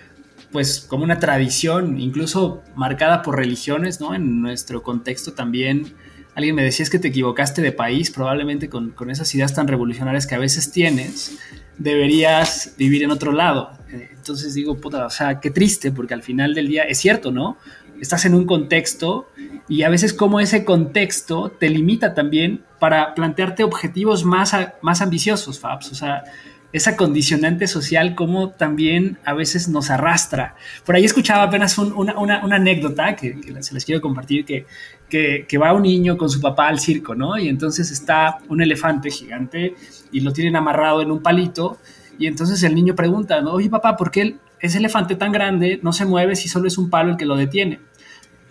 pues 0.50 0.80
como 0.80 1.02
una 1.02 1.18
tradición, 1.18 1.98
incluso 1.98 2.62
marcada 2.76 3.22
por 3.22 3.38
religiones, 3.38 4.00
¿no? 4.00 4.14
En 4.14 4.42
nuestro 4.42 4.82
contexto 4.82 5.32
también 5.32 5.94
alguien 6.34 6.54
me 6.54 6.62
decía 6.62 6.84
es 6.84 6.90
que 6.90 6.98
te 6.98 7.08
equivocaste 7.08 7.62
de 7.62 7.72
país, 7.72 8.10
probablemente 8.10 8.68
con, 8.68 8.94
esas 9.10 9.34
ideas 9.34 9.54
tan 9.54 9.68
revolucionarias 9.68 10.26
que 10.26 10.34
a 10.34 10.38
veces 10.38 10.70
tienes, 10.70 11.38
deberías 11.78 12.74
vivir 12.78 13.02
en 13.02 13.10
otro 13.10 13.32
lado. 13.32 13.72
Eh, 13.92 14.10
entonces 14.14 14.54
digo, 14.54 14.76
puta, 14.76 15.06
o 15.06 15.10
sea, 15.10 15.40
qué 15.40 15.50
triste, 15.50 15.92
porque 15.92 16.14
al 16.14 16.22
final 16.22 16.54
del 16.54 16.68
día 16.68 16.84
es 16.84 16.98
cierto, 16.98 17.30
¿no? 17.30 17.58
Estás 18.00 18.24
en 18.24 18.34
un 18.34 18.46
contexto 18.46 19.28
y 19.68 19.82
a 19.82 19.88
veces 19.88 20.12
como 20.12 20.40
ese 20.40 20.64
contexto 20.64 21.50
te 21.50 21.68
limita 21.70 22.14
también 22.14 22.64
para 22.80 23.14
plantearte 23.14 23.62
objetivos 23.62 24.24
más, 24.24 24.56
más 24.80 25.02
ambiciosos, 25.02 25.60
Fabs. 25.60 25.92
O 25.92 25.94
sea, 25.94 26.24
esa 26.72 26.96
condicionante 26.96 27.66
social 27.66 28.14
como 28.14 28.50
también 28.50 29.18
a 29.24 29.34
veces 29.34 29.68
nos 29.68 29.90
arrastra. 29.90 30.56
Por 30.84 30.96
ahí 30.96 31.04
escuchaba 31.04 31.44
apenas 31.44 31.76
una, 31.78 32.40
anécdota 32.50 33.14
que, 33.14 33.38
se 33.60 33.74
les 33.74 33.84
quiero 33.84 34.00
compartir, 34.00 34.44
que, 34.44 34.66
que, 35.08 35.58
va 35.58 35.74
un 35.74 35.82
niño 35.82 36.16
con 36.16 36.30
su 36.30 36.40
papá 36.40 36.68
al 36.68 36.80
circo, 36.80 37.14
¿no? 37.14 37.38
Y 37.38 37.48
entonces 37.48 37.90
está 37.90 38.38
un 38.48 38.62
elefante 38.62 39.10
gigante 39.10 39.74
y 40.10 40.20
lo 40.20 40.32
tienen 40.32 40.56
amarrado 40.56 41.02
en 41.02 41.10
un 41.10 41.22
palito 41.22 41.78
y 42.18 42.26
entonces 42.26 42.62
el 42.62 42.74
niño 42.74 42.94
pregunta, 42.94 43.40
¿no? 43.42 43.52
Oye 43.52 43.68
papá, 43.68 43.96
¿por 43.96 44.10
qué 44.10 44.36
ese 44.58 44.78
elefante 44.78 45.16
tan 45.16 45.32
grande 45.32 45.78
no 45.82 45.92
se 45.92 46.06
mueve 46.06 46.36
si 46.36 46.48
solo 46.48 46.68
es 46.68 46.78
un 46.78 46.88
palo 46.88 47.10
el 47.10 47.16
que 47.16 47.26
lo 47.26 47.36
detiene? 47.36 47.80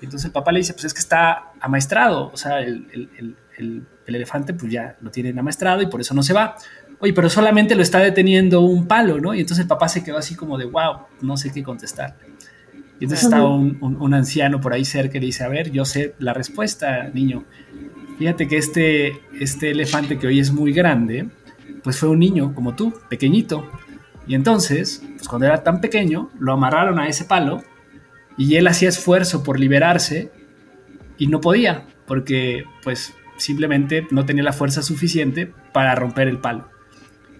entonces 0.02 0.26
el 0.26 0.32
papá 0.32 0.52
le 0.52 0.58
dice, 0.58 0.74
pues 0.74 0.86
es 0.86 0.96
que 0.96 1.00
está 1.00 1.52
amaestrado, 1.60 2.32
o 2.34 2.36
sea, 2.38 2.60
el, 2.60 2.88
el, 2.92 3.36
el, 3.60 3.86
el 4.08 4.16
elefante 4.16 4.54
pues 4.54 4.72
ya 4.72 4.96
lo 5.02 5.12
tienen 5.12 5.38
amaestrado 5.38 5.82
y 5.82 5.88
por 5.88 6.02
eso 6.02 6.14
no 6.14 6.24
se 6.24 6.34
va 6.34 6.56
oye, 7.02 7.14
pero 7.14 7.30
solamente 7.30 7.76
lo 7.76 7.82
está 7.82 8.00
deteniendo 8.00 8.62
un 8.62 8.88
palo, 8.88 9.20
¿no? 9.20 9.34
Y 9.34 9.42
entonces 9.42 9.64
el 9.64 9.68
papá 9.68 9.90
se 9.90 10.04
quedó 10.04 10.18
así 10.18 10.36
como 10.36 10.58
de, 10.58 10.66
wow, 10.66 11.08
no 11.22 11.36
sé 11.36 11.52
qué 11.52 11.64
contestar. 11.64 12.16
Y 13.00 13.06
entonces 13.06 13.24
estaba 13.26 13.50
un, 13.50 14.14
anciano 14.14 14.62
por 14.62 14.74
ahí 14.74 14.86
cerca 14.86 15.18
y 15.18 15.22
dice, 15.22 15.44
a 15.44 15.48
ver, 15.48 15.72
yo 15.72 15.86
sé 15.86 16.14
la 16.20 16.34
respuesta, 16.34 17.10
niño. 17.12 17.46
Fíjate 18.20 18.48
que 18.48 18.58
este, 18.58 19.14
este 19.40 19.72
elefante 19.72 20.20
que 20.20 20.28
hoy 20.28 20.40
es 20.40 20.52
muy 20.52 20.72
grande, 20.72 21.28
pues 21.84 21.98
fue 21.98 22.10
un 22.10 22.20
niño 22.20 22.54
como 22.54 22.76
tú, 22.76 22.94
pequeñito. 23.10 23.68
Y 24.28 24.36
entonces, 24.36 25.04
pues 25.16 25.28
cuando 25.28 25.48
era 25.48 25.64
tan 25.64 25.82
pequeño, 25.82 26.30
lo 26.40 26.54
amarraron 26.54 27.00
a 27.00 27.08
ese 27.08 27.26
palo 27.26 27.64
y 28.38 28.56
él 28.56 28.68
hacía 28.68 28.90
esfuerzo 28.90 29.44
por 29.44 29.60
liberarse 29.60 30.32
y 31.18 31.26
no 31.26 31.42
podía, 31.42 31.88
porque 32.06 32.66
pues 32.84 33.16
simplemente 33.38 34.06
no 34.12 34.26
tenía 34.26 34.44
la 34.44 34.54
fuerza 34.54 34.84
suficiente 34.84 35.52
para 35.74 35.96
romper 35.96 36.28
el 36.28 36.38
palo. 36.38 36.70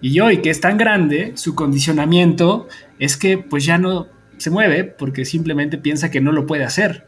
Y 0.02 0.18
hoy 0.20 0.42
que 0.42 0.50
es 0.50 0.60
tan 0.60 0.76
grande, 0.76 1.32
su 1.36 1.54
condicionamiento 1.54 2.68
es 2.98 3.16
que 3.16 3.38
pues 3.38 3.64
ya 3.64 3.78
no 3.78 4.08
se 4.36 4.50
mueve 4.50 4.84
porque 4.84 5.24
simplemente 5.24 5.78
piensa 5.78 6.10
que 6.10 6.20
no 6.20 6.32
lo 6.32 6.44
puede 6.46 6.64
hacer. 6.64 7.06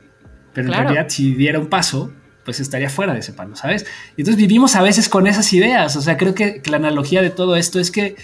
Pero 0.54 0.68
en 0.68 0.74
realidad 0.74 1.06
si 1.08 1.34
diera 1.34 1.58
un 1.58 1.66
paso, 1.66 2.12
pues 2.44 2.60
estaría 2.60 2.88
fuera 2.88 3.12
de 3.12 3.18
ese 3.18 3.32
palo, 3.32 3.56
¿sabes? 3.56 3.84
Y 4.16 4.20
entonces 4.22 4.36
vivimos 4.36 4.76
a 4.76 4.82
veces 4.82 5.08
con 5.08 5.26
esas 5.26 5.52
ideas. 5.52 5.96
O 5.96 6.00
sea, 6.00 6.16
creo 6.16 6.34
que, 6.34 6.62
la 6.66 6.76
analogía 6.76 7.20
de 7.20 7.30
todo 7.30 7.56
esto 7.56 7.80
es 7.80 7.90
que 7.90 8.14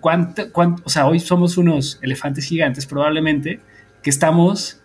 cuánto, 0.00 0.44
o 0.54 0.88
sea, 0.88 1.06
hoy 1.06 1.18
somos 1.18 1.56
unos 1.58 1.98
elefantes 2.00 2.44
gigantes 2.44 2.86
probablemente 2.86 3.60
que 4.02 4.10
estamos 4.10 4.80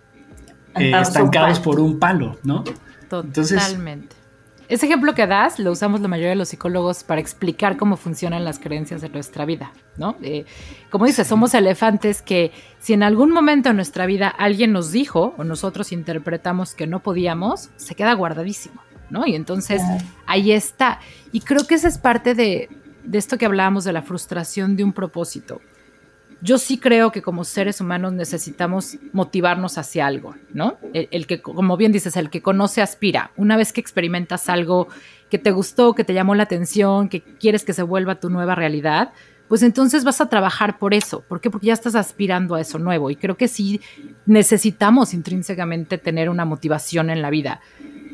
eh, 0.75 0.91
estancados 0.99 1.59
por 1.59 1.79
un 1.79 1.99
palo, 1.99 2.39
¿no? 2.43 2.63
Totalmente. 3.07 4.18
Ese 4.69 4.85
ejemplo 4.85 5.15
que 5.15 5.25
das 5.25 5.57
lo 5.57 5.71
usamos 5.71 5.99
la 5.99 6.07
mayoría 6.07 6.29
de 6.29 6.35
los 6.35 6.49
psicólogos 6.49 7.03
para 7.03 7.19
explicar 7.19 7.75
cómo 7.75 7.97
funcionan 7.97 8.45
las 8.45 8.59
creencias 8.59 9.01
de 9.01 9.09
nuestra 9.09 9.43
vida, 9.45 9.73
¿no? 9.97 10.15
Eh, 10.21 10.45
como 10.91 11.07
dices, 11.07 11.27
somos 11.27 11.55
elefantes 11.55 12.21
que 12.21 12.51
si 12.77 12.93
en 12.93 13.01
algún 13.01 13.31
momento 13.31 13.69
en 13.69 13.77
nuestra 13.77 14.05
vida 14.05 14.27
alguien 14.27 14.71
nos 14.71 14.91
dijo 14.91 15.33
o 15.39 15.43
nosotros 15.43 15.91
interpretamos 15.91 16.75
que 16.75 16.85
no 16.85 17.01
podíamos, 17.01 17.71
se 17.77 17.95
queda 17.95 18.13
guardadísimo, 18.13 18.79
¿no? 19.09 19.25
Y 19.25 19.33
entonces 19.33 19.81
ahí 20.27 20.51
está. 20.51 20.99
Y 21.31 21.39
creo 21.39 21.65
que 21.65 21.73
esa 21.73 21.87
es 21.87 21.97
parte 21.97 22.35
de, 22.35 22.69
de 23.03 23.17
esto 23.17 23.39
que 23.39 23.47
hablábamos 23.47 23.85
de 23.85 23.93
la 23.93 24.03
frustración 24.03 24.75
de 24.75 24.83
un 24.83 24.93
propósito 24.93 25.61
yo 26.41 26.57
sí 26.57 26.77
creo 26.77 27.11
que 27.11 27.21
como 27.21 27.43
seres 27.43 27.81
humanos 27.81 28.13
necesitamos 28.13 28.97
motivarnos 29.11 29.77
hacia 29.77 30.07
algo, 30.07 30.35
¿no? 30.53 30.77
El, 30.93 31.27
que, 31.27 31.41
como 31.41 31.75
bien 31.75 31.91
dices, 31.91 32.15
el 32.15 32.29
que 32.29 32.41
conoce 32.41 32.81
aspira. 32.81 33.31
Una 33.35 33.57
vez 33.57 33.73
que 33.73 33.81
experimentas 33.81 34.47
algo 34.49 34.87
que 35.29 35.37
te 35.37 35.51
gustó, 35.51 35.93
que 35.93 36.03
te 36.03 36.13
llamó 36.13 36.35
la 36.35 36.43
atención, 36.43 37.09
que 37.09 37.21
quieres 37.21 37.65
que 37.65 37.73
se 37.73 37.83
vuelva 37.83 38.19
tu 38.19 38.29
nueva 38.29 38.55
realidad, 38.55 39.11
pues 39.49 39.63
entonces 39.63 40.03
vas 40.03 40.21
a 40.21 40.29
trabajar 40.29 40.77
por 40.77 40.93
eso. 40.93 41.21
¿Por 41.27 41.41
qué? 41.41 41.49
Porque 41.49 41.67
ya 41.67 41.73
estás 41.73 41.95
aspirando 41.95 42.55
a 42.55 42.61
eso 42.61 42.79
nuevo. 42.79 43.09
Y 43.09 43.15
creo 43.15 43.35
que 43.35 43.47
sí 43.47 43.81
necesitamos 44.25 45.13
intrínsecamente 45.13 45.97
tener 45.97 46.29
una 46.29 46.45
motivación 46.45 47.09
en 47.09 47.21
la 47.21 47.31
vida. 47.31 47.59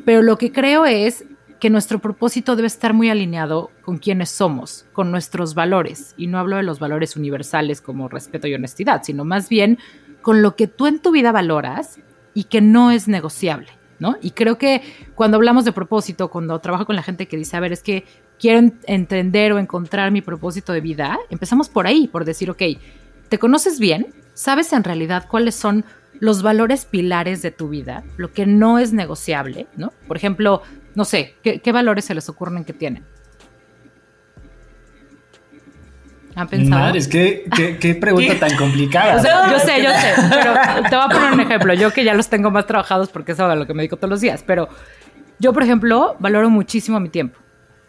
Pero 0.04 0.22
lo 0.22 0.38
que 0.38 0.50
creo 0.50 0.86
es 0.86 1.24
que 1.58 1.70
nuestro 1.70 1.98
propósito 1.98 2.56
debe 2.56 2.66
estar 2.66 2.92
muy 2.92 3.10
alineado 3.10 3.70
con 3.82 3.98
quienes 3.98 4.30
somos, 4.30 4.86
con 4.92 5.10
nuestros 5.10 5.54
valores. 5.54 6.14
Y 6.16 6.26
no 6.26 6.38
hablo 6.38 6.56
de 6.56 6.62
los 6.62 6.78
valores 6.78 7.16
universales 7.16 7.80
como 7.80 8.08
respeto 8.08 8.46
y 8.46 8.54
honestidad, 8.54 9.02
sino 9.04 9.24
más 9.24 9.48
bien 9.48 9.78
con 10.22 10.42
lo 10.42 10.56
que 10.56 10.66
tú 10.66 10.86
en 10.86 11.00
tu 11.00 11.12
vida 11.12 11.32
valoras 11.32 11.98
y 12.34 12.44
que 12.44 12.60
no 12.60 12.90
es 12.90 13.08
negociable, 13.08 13.68
¿no? 13.98 14.16
Y 14.20 14.32
creo 14.32 14.58
que 14.58 14.82
cuando 15.14 15.36
hablamos 15.36 15.64
de 15.64 15.72
propósito, 15.72 16.28
cuando 16.28 16.58
trabajo 16.58 16.84
con 16.84 16.96
la 16.96 17.02
gente 17.02 17.26
que 17.26 17.36
dice, 17.36 17.56
a 17.56 17.60
ver, 17.60 17.72
es 17.72 17.82
que 17.82 18.04
quiero 18.38 18.70
entender 18.86 19.52
o 19.52 19.58
encontrar 19.58 20.10
mi 20.10 20.20
propósito 20.20 20.72
de 20.72 20.80
vida, 20.80 21.18
empezamos 21.30 21.68
por 21.68 21.86
ahí, 21.86 22.08
por 22.08 22.24
decir, 22.24 22.50
ok, 22.50 22.62
¿te 23.28 23.38
conoces 23.38 23.78
bien? 23.80 24.08
¿Sabes 24.34 24.72
en 24.72 24.84
realidad 24.84 25.26
cuáles 25.30 25.54
son 25.54 25.84
los 26.20 26.42
valores 26.42 26.84
pilares 26.84 27.42
de 27.42 27.50
tu 27.50 27.68
vida, 27.68 28.04
lo 28.16 28.32
que 28.32 28.46
no 28.46 28.78
es 28.78 28.92
negociable, 28.92 29.66
¿no? 29.76 29.92
Por 30.06 30.16
ejemplo, 30.16 30.62
no 30.96 31.04
sé, 31.04 31.34
¿qué, 31.42 31.72
valores 31.72 32.06
se 32.06 32.14
les 32.14 32.26
ocurren 32.28 32.64
que 32.64 32.72
tienen? 32.72 33.04
¿Han 36.34 36.48
pensado? 36.48 36.80
Madres, 36.80 37.06
¿qué, 37.06 37.44
qué, 37.78 37.94
pregunta 37.94 38.38
tan 38.40 38.56
complicada. 38.56 39.22
yo 39.52 39.58
sé, 39.58 39.82
yo 39.82 39.90
sé, 39.90 40.14
pero 40.30 40.54
te 40.88 40.96
voy 40.96 41.04
a 41.04 41.08
poner 41.08 41.32
un 41.34 41.40
ejemplo. 41.40 41.74
Yo 41.74 41.92
que 41.92 42.02
ya 42.02 42.14
los 42.14 42.28
tengo 42.28 42.50
más 42.50 42.66
trabajados 42.66 43.10
porque 43.10 43.32
es 43.32 43.40
a 43.40 43.54
lo 43.54 43.66
que 43.66 43.74
me 43.74 43.82
dedico 43.82 43.96
todos 43.96 44.10
los 44.10 44.20
días, 44.22 44.42
pero 44.46 44.70
yo, 45.38 45.52
por 45.52 45.62
ejemplo, 45.62 46.16
valoro 46.18 46.48
muchísimo 46.48 46.98
mi 46.98 47.10
tiempo. 47.10 47.38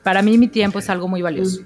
Para 0.04 0.22
mí 0.22 0.38
mi 0.38 0.50
tiempo 0.50 0.80
es 0.80 0.90
algo 0.90 1.08
muy 1.08 1.22
valioso. 1.22 1.62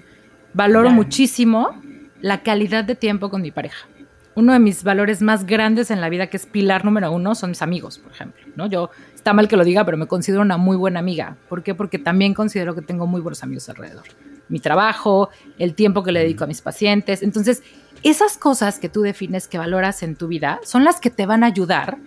Valoro 0.53 0.91
muchísimo 0.91 1.81
la 2.21 2.43
calidad 2.43 2.83
de 2.83 2.93
tiempo 2.93 3.31
con 3.31 3.41
mi 3.41 3.49
pareja. 3.49 3.87
uno 4.35 4.53
de 4.53 4.59
mis 4.59 4.83
valores 4.83 5.21
más 5.23 5.45
grandes 5.45 5.89
en 5.89 6.01
la 6.01 6.07
vida, 6.07 6.27
que 6.27 6.37
es 6.37 6.45
pilar 6.45 6.85
número 6.85 7.11
uno, 7.11 7.33
son 7.33 7.49
mis 7.49 7.61
amigos, 7.63 7.97
por 7.97 8.11
ejemplo, 8.11 8.41
¿no? 8.55 8.67
Yo, 8.67 8.91
está 9.21 9.33
mal 9.33 9.47
que 9.47 9.55
lo 9.55 9.63
diga, 9.63 9.85
pero 9.85 9.97
me 9.97 10.07
considero 10.07 10.41
una 10.41 10.57
muy 10.57 10.75
buena 10.75 10.99
amiga. 10.99 11.37
¿Por 11.47 11.61
qué? 11.61 11.75
Porque 11.75 11.99
también 11.99 12.33
considero 12.33 12.73
que 12.73 12.81
tengo 12.81 13.05
muy 13.05 13.21
buenos 13.21 13.43
amigos 13.43 13.69
alrededor. 13.69 14.05
Mi 14.49 14.59
trabajo, 14.59 15.29
el 15.59 15.75
tiempo 15.75 16.01
que 16.01 16.11
le 16.11 16.21
dedico 16.21 16.43
a 16.43 16.47
mis 16.47 16.61
pacientes. 16.61 17.21
Entonces, 17.21 17.61
esas 18.01 18.39
cosas 18.39 18.79
que 18.79 18.89
tú 18.89 19.03
defines 19.03 19.47
que 19.47 19.59
valoras 19.59 20.01
en 20.01 20.15
tu 20.15 20.27
vida 20.27 20.59
son 20.63 20.83
las 20.83 20.99
que 20.99 21.11
te 21.11 21.27
van 21.27 21.43
a 21.43 21.47
ayudar 21.47 21.99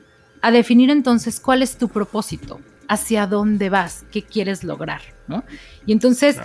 a 0.43 0.51
definir 0.51 0.91
entonces 0.91 1.39
cuál 1.39 1.63
es 1.63 1.79
tu 1.79 1.89
propósito, 1.89 2.59
hacia 2.89 3.29
dónde 3.29 3.71
vas, 3.71 4.05
qué 4.11 4.23
quieres 4.23 4.65
lograr, 4.65 5.01
¿no? 5.29 5.45
Y 5.87 5.93
entonces, 5.93 6.39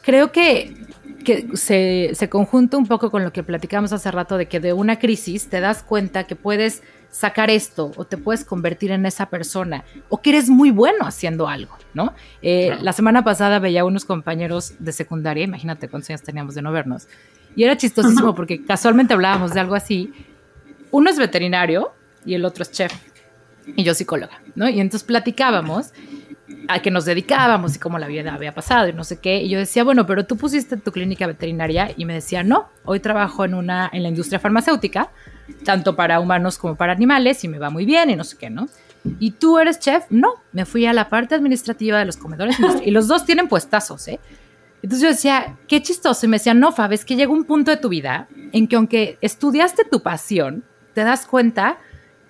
creo 0.00 0.30
que 0.30 0.76
que 1.24 1.56
se, 1.56 2.10
se 2.14 2.28
conjunta 2.28 2.76
un 2.76 2.86
poco 2.86 3.10
con 3.10 3.22
lo 3.22 3.32
que 3.32 3.44
platicamos 3.44 3.92
hace 3.92 4.10
rato 4.10 4.36
de 4.36 4.46
que 4.46 4.58
de 4.58 4.72
una 4.72 4.98
crisis 4.98 5.48
te 5.48 5.60
das 5.60 5.84
cuenta 5.84 6.24
que 6.24 6.34
puedes 6.34 6.82
sacar 7.12 7.50
esto 7.50 7.92
o 7.96 8.04
te 8.06 8.16
puedes 8.16 8.44
convertir 8.44 8.90
en 8.90 9.04
esa 9.04 9.26
persona 9.26 9.84
o 10.08 10.22
que 10.22 10.30
eres 10.30 10.48
muy 10.48 10.70
bueno 10.70 11.04
haciendo 11.04 11.46
algo, 11.46 11.76
¿no? 11.92 12.14
Eh, 12.40 12.76
la 12.80 12.94
semana 12.94 13.22
pasada 13.22 13.58
veía 13.58 13.82
a 13.82 13.84
unos 13.84 14.06
compañeros 14.06 14.74
de 14.78 14.92
secundaria, 14.92 15.44
imagínate 15.44 15.88
cuántos 15.88 16.08
años 16.08 16.22
teníamos 16.22 16.54
de 16.54 16.62
no 16.62 16.72
vernos, 16.72 17.06
y 17.54 17.64
era 17.64 17.76
chistosísimo 17.76 18.34
porque 18.34 18.64
casualmente 18.64 19.12
hablábamos 19.12 19.52
de 19.52 19.60
algo 19.60 19.74
así. 19.74 20.10
Uno 20.90 21.10
es 21.10 21.18
veterinario 21.18 21.92
y 22.24 22.34
el 22.34 22.46
otro 22.46 22.62
es 22.62 22.72
chef 22.72 22.92
y 23.76 23.84
yo 23.84 23.92
psicóloga, 23.92 24.40
¿no? 24.54 24.68
Y 24.68 24.80
entonces 24.80 25.06
platicábamos 25.06 25.92
a 26.68 26.80
que 26.80 26.90
nos 26.90 27.04
dedicábamos 27.04 27.76
y 27.76 27.78
cómo 27.78 27.98
la 27.98 28.06
vida 28.06 28.32
había 28.34 28.54
pasado 28.54 28.88
y 28.88 28.94
no 28.94 29.04
sé 29.04 29.20
qué. 29.20 29.42
Y 29.42 29.50
yo 29.50 29.58
decía, 29.58 29.84
bueno, 29.84 30.06
pero 30.06 30.24
tú 30.24 30.38
pusiste 30.38 30.78
tu 30.78 30.92
clínica 30.92 31.26
veterinaria 31.26 31.92
y 31.94 32.06
me 32.06 32.14
decía, 32.14 32.42
no, 32.42 32.70
hoy 32.84 33.00
trabajo 33.00 33.44
en, 33.44 33.54
una, 33.54 33.90
en 33.92 34.02
la 34.02 34.08
industria 34.08 34.40
farmacéutica, 34.40 35.10
tanto 35.64 35.96
para 35.96 36.20
humanos 36.20 36.58
como 36.58 36.76
para 36.76 36.92
animales 36.92 37.44
y 37.44 37.48
me 37.48 37.58
va 37.58 37.70
muy 37.70 37.84
bien 37.84 38.10
y 38.10 38.16
no 38.16 38.24
sé 38.24 38.36
qué, 38.36 38.50
¿no? 38.50 38.68
¿Y 39.18 39.32
tú 39.32 39.58
eres 39.58 39.80
chef? 39.80 40.04
No, 40.10 40.34
me 40.52 40.64
fui 40.64 40.86
a 40.86 40.92
la 40.92 41.08
parte 41.08 41.34
administrativa 41.34 41.98
de 41.98 42.04
los 42.04 42.16
comedores 42.16 42.56
y 42.84 42.90
los 42.90 43.08
dos 43.08 43.24
tienen 43.24 43.48
puestazos, 43.48 44.06
¿eh? 44.08 44.20
Entonces 44.82 45.02
yo 45.02 45.08
decía, 45.08 45.56
qué 45.68 45.80
chistoso. 45.80 46.26
Y 46.26 46.28
me 46.28 46.38
decía, 46.38 46.54
no, 46.54 46.72
Fab, 46.72 46.92
es 46.92 47.04
que 47.04 47.14
llega 47.14 47.32
un 47.32 47.44
punto 47.44 47.70
de 47.70 47.76
tu 47.76 47.88
vida 47.88 48.28
en 48.52 48.66
que 48.66 48.76
aunque 48.76 49.16
estudiaste 49.20 49.84
tu 49.84 50.02
pasión, 50.02 50.64
te 50.92 51.04
das 51.04 51.24
cuenta 51.24 51.78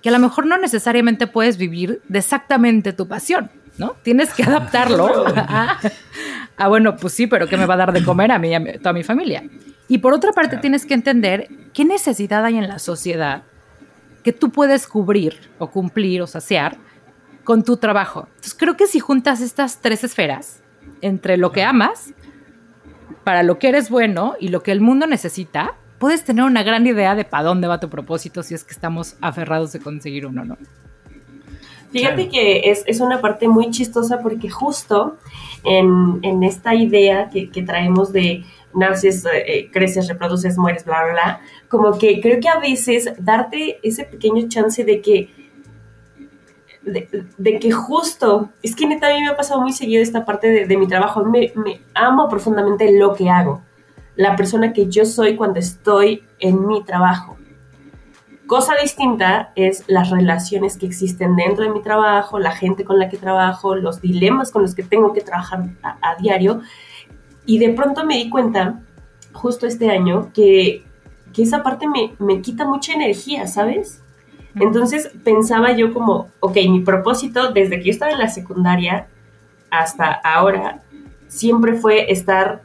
que 0.02 0.10
a 0.10 0.12
lo 0.12 0.18
mejor 0.18 0.46
no 0.46 0.58
necesariamente 0.58 1.26
puedes 1.26 1.56
vivir 1.56 2.02
de 2.08 2.18
exactamente 2.18 2.92
tu 2.92 3.08
pasión. 3.08 3.50
¿no? 3.78 3.96
Tienes 4.02 4.34
que 4.34 4.42
adaptarlo 4.42 5.24
a, 5.36 6.68
bueno, 6.68 6.96
pues 6.96 7.14
sí, 7.14 7.26
pero 7.26 7.48
¿qué 7.48 7.56
me 7.56 7.66
va 7.66 7.74
a 7.74 7.78
dar 7.78 7.92
de 7.92 8.04
comer 8.04 8.32
a 8.32 8.38
mí 8.38 8.50
y 8.50 8.54
a 8.54 8.78
toda 8.78 8.92
mi 8.92 9.02
familia? 9.02 9.42
Y 9.92 9.98
por 9.98 10.14
otra 10.14 10.32
parte, 10.32 10.56
tienes 10.56 10.86
que 10.86 10.94
entender 10.94 11.48
qué 11.74 11.84
necesidad 11.84 12.46
hay 12.46 12.56
en 12.56 12.66
la 12.66 12.78
sociedad 12.78 13.42
que 14.24 14.32
tú 14.32 14.48
puedes 14.48 14.86
cubrir 14.86 15.50
o 15.58 15.70
cumplir 15.70 16.22
o 16.22 16.26
saciar 16.26 16.78
con 17.44 17.62
tu 17.62 17.76
trabajo. 17.76 18.20
Entonces, 18.28 18.54
creo 18.54 18.74
que 18.78 18.86
si 18.86 19.00
juntas 19.00 19.42
estas 19.42 19.82
tres 19.82 20.02
esferas, 20.02 20.62
entre 21.02 21.36
lo 21.36 21.52
que 21.52 21.62
amas, 21.62 22.14
para 23.22 23.42
lo 23.42 23.58
que 23.58 23.68
eres 23.68 23.90
bueno 23.90 24.32
y 24.40 24.48
lo 24.48 24.62
que 24.62 24.72
el 24.72 24.80
mundo 24.80 25.06
necesita, 25.06 25.74
puedes 25.98 26.24
tener 26.24 26.46
una 26.46 26.62
gran 26.62 26.86
idea 26.86 27.14
de 27.14 27.26
para 27.26 27.44
dónde 27.44 27.68
va 27.68 27.78
tu 27.78 27.90
propósito 27.90 28.42
si 28.42 28.54
es 28.54 28.64
que 28.64 28.72
estamos 28.72 29.16
aferrados 29.20 29.74
de 29.74 29.80
conseguir 29.80 30.24
uno, 30.24 30.42
¿no? 30.46 30.56
Fíjate 31.90 32.30
que 32.30 32.70
es, 32.70 32.82
es, 32.86 33.00
una 33.00 33.20
parte 33.20 33.46
muy 33.46 33.70
chistosa 33.70 34.20
porque 34.22 34.48
justo 34.48 35.18
en, 35.62 36.20
en 36.22 36.42
esta 36.42 36.74
idea 36.74 37.28
que, 37.28 37.50
que, 37.50 37.62
traemos 37.62 38.14
de 38.14 38.44
naces, 38.74 39.24
eh, 39.32 39.70
creces, 39.72 40.08
reproduces, 40.08 40.56
mueres, 40.58 40.84
bla, 40.84 41.02
bla, 41.04 41.12
bla, 41.12 41.40
como 41.68 41.98
que 41.98 42.20
creo 42.20 42.40
que 42.40 42.48
a 42.48 42.58
veces 42.58 43.10
darte 43.18 43.78
ese 43.82 44.04
pequeño 44.04 44.48
chance 44.48 44.84
de 44.84 45.00
que, 45.00 45.30
de, 46.82 47.58
que 47.58 47.70
justo, 47.70 48.50
es 48.62 48.74
que 48.74 48.86
neta 48.86 49.08
a 49.08 49.14
mí 49.14 49.20
me 49.20 49.28
ha 49.28 49.36
pasado 49.36 49.60
muy 49.60 49.72
seguido 49.72 50.02
esta 50.02 50.24
parte 50.24 50.66
de, 50.66 50.76
mi 50.76 50.88
trabajo, 50.88 51.24
me 51.24 51.52
amo 51.94 52.28
profundamente 52.28 52.90
lo 52.98 53.14
que 53.14 53.30
hago, 53.30 53.62
la 54.16 54.36
persona 54.36 54.72
que 54.72 54.88
yo 54.88 55.04
soy 55.04 55.36
cuando 55.36 55.60
estoy 55.60 56.24
en 56.38 56.66
mi 56.66 56.84
trabajo 56.84 57.36
Cosa 58.52 58.74
distinta 58.82 59.50
es 59.54 59.84
las 59.86 60.10
relaciones 60.10 60.76
que 60.76 60.84
existen 60.84 61.36
dentro 61.36 61.64
de 61.64 61.70
mi 61.70 61.80
trabajo, 61.80 62.38
la 62.38 62.50
gente 62.50 62.84
con 62.84 62.98
la 62.98 63.08
que 63.08 63.16
trabajo, 63.16 63.74
los 63.74 64.02
dilemas 64.02 64.50
con 64.50 64.60
los 64.60 64.74
que 64.74 64.82
tengo 64.82 65.14
que 65.14 65.22
trabajar 65.22 65.70
a, 65.82 66.16
diario. 66.16 66.60
Y 67.46 67.58
de 67.58 67.70
pronto 67.70 68.04
me 68.04 68.16
di 68.16 68.30
cuenta, 68.30 68.80
justo 69.32 69.66
este 69.66 69.90
año, 69.90 70.30
que, 70.32 70.84
esa 71.36 71.62
parte 71.62 71.88
me, 71.88 72.14
me 72.18 72.42
quita 72.42 72.66
mucha 72.66 72.92
energía, 72.92 73.46
¿sabes? 73.46 74.02
Entonces 74.54 75.10
pensaba 75.24 75.72
yo 75.72 75.94
como, 75.94 76.28
ok, 76.40 76.56
mi 76.68 76.80
propósito 76.80 77.52
desde 77.52 77.78
que 77.78 77.84
yo 77.84 77.90
estaba 77.90 78.12
en 78.12 78.18
la 78.18 78.28
secundaria 78.28 79.08
hasta 79.70 80.12
ahora 80.12 80.82
siempre 81.28 81.72
fue 81.72 82.12
estar 82.12 82.62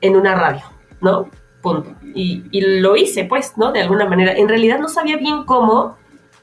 en 0.00 0.16
una 0.16 0.34
radio, 0.34 0.64
¿no? 1.02 1.28
punto. 1.64 1.94
Y, 2.14 2.60
lo 2.60 2.94
hice, 2.94 3.24
pues, 3.24 3.56
¿no? 3.56 3.72
De 3.72 3.80
alguna 3.80 4.06
manera. 4.06 4.34
En 4.36 4.48
realidad 4.48 4.78
no 4.78 4.88
sabía 4.88 5.16
bien 5.16 5.44
cómo, 5.44 5.96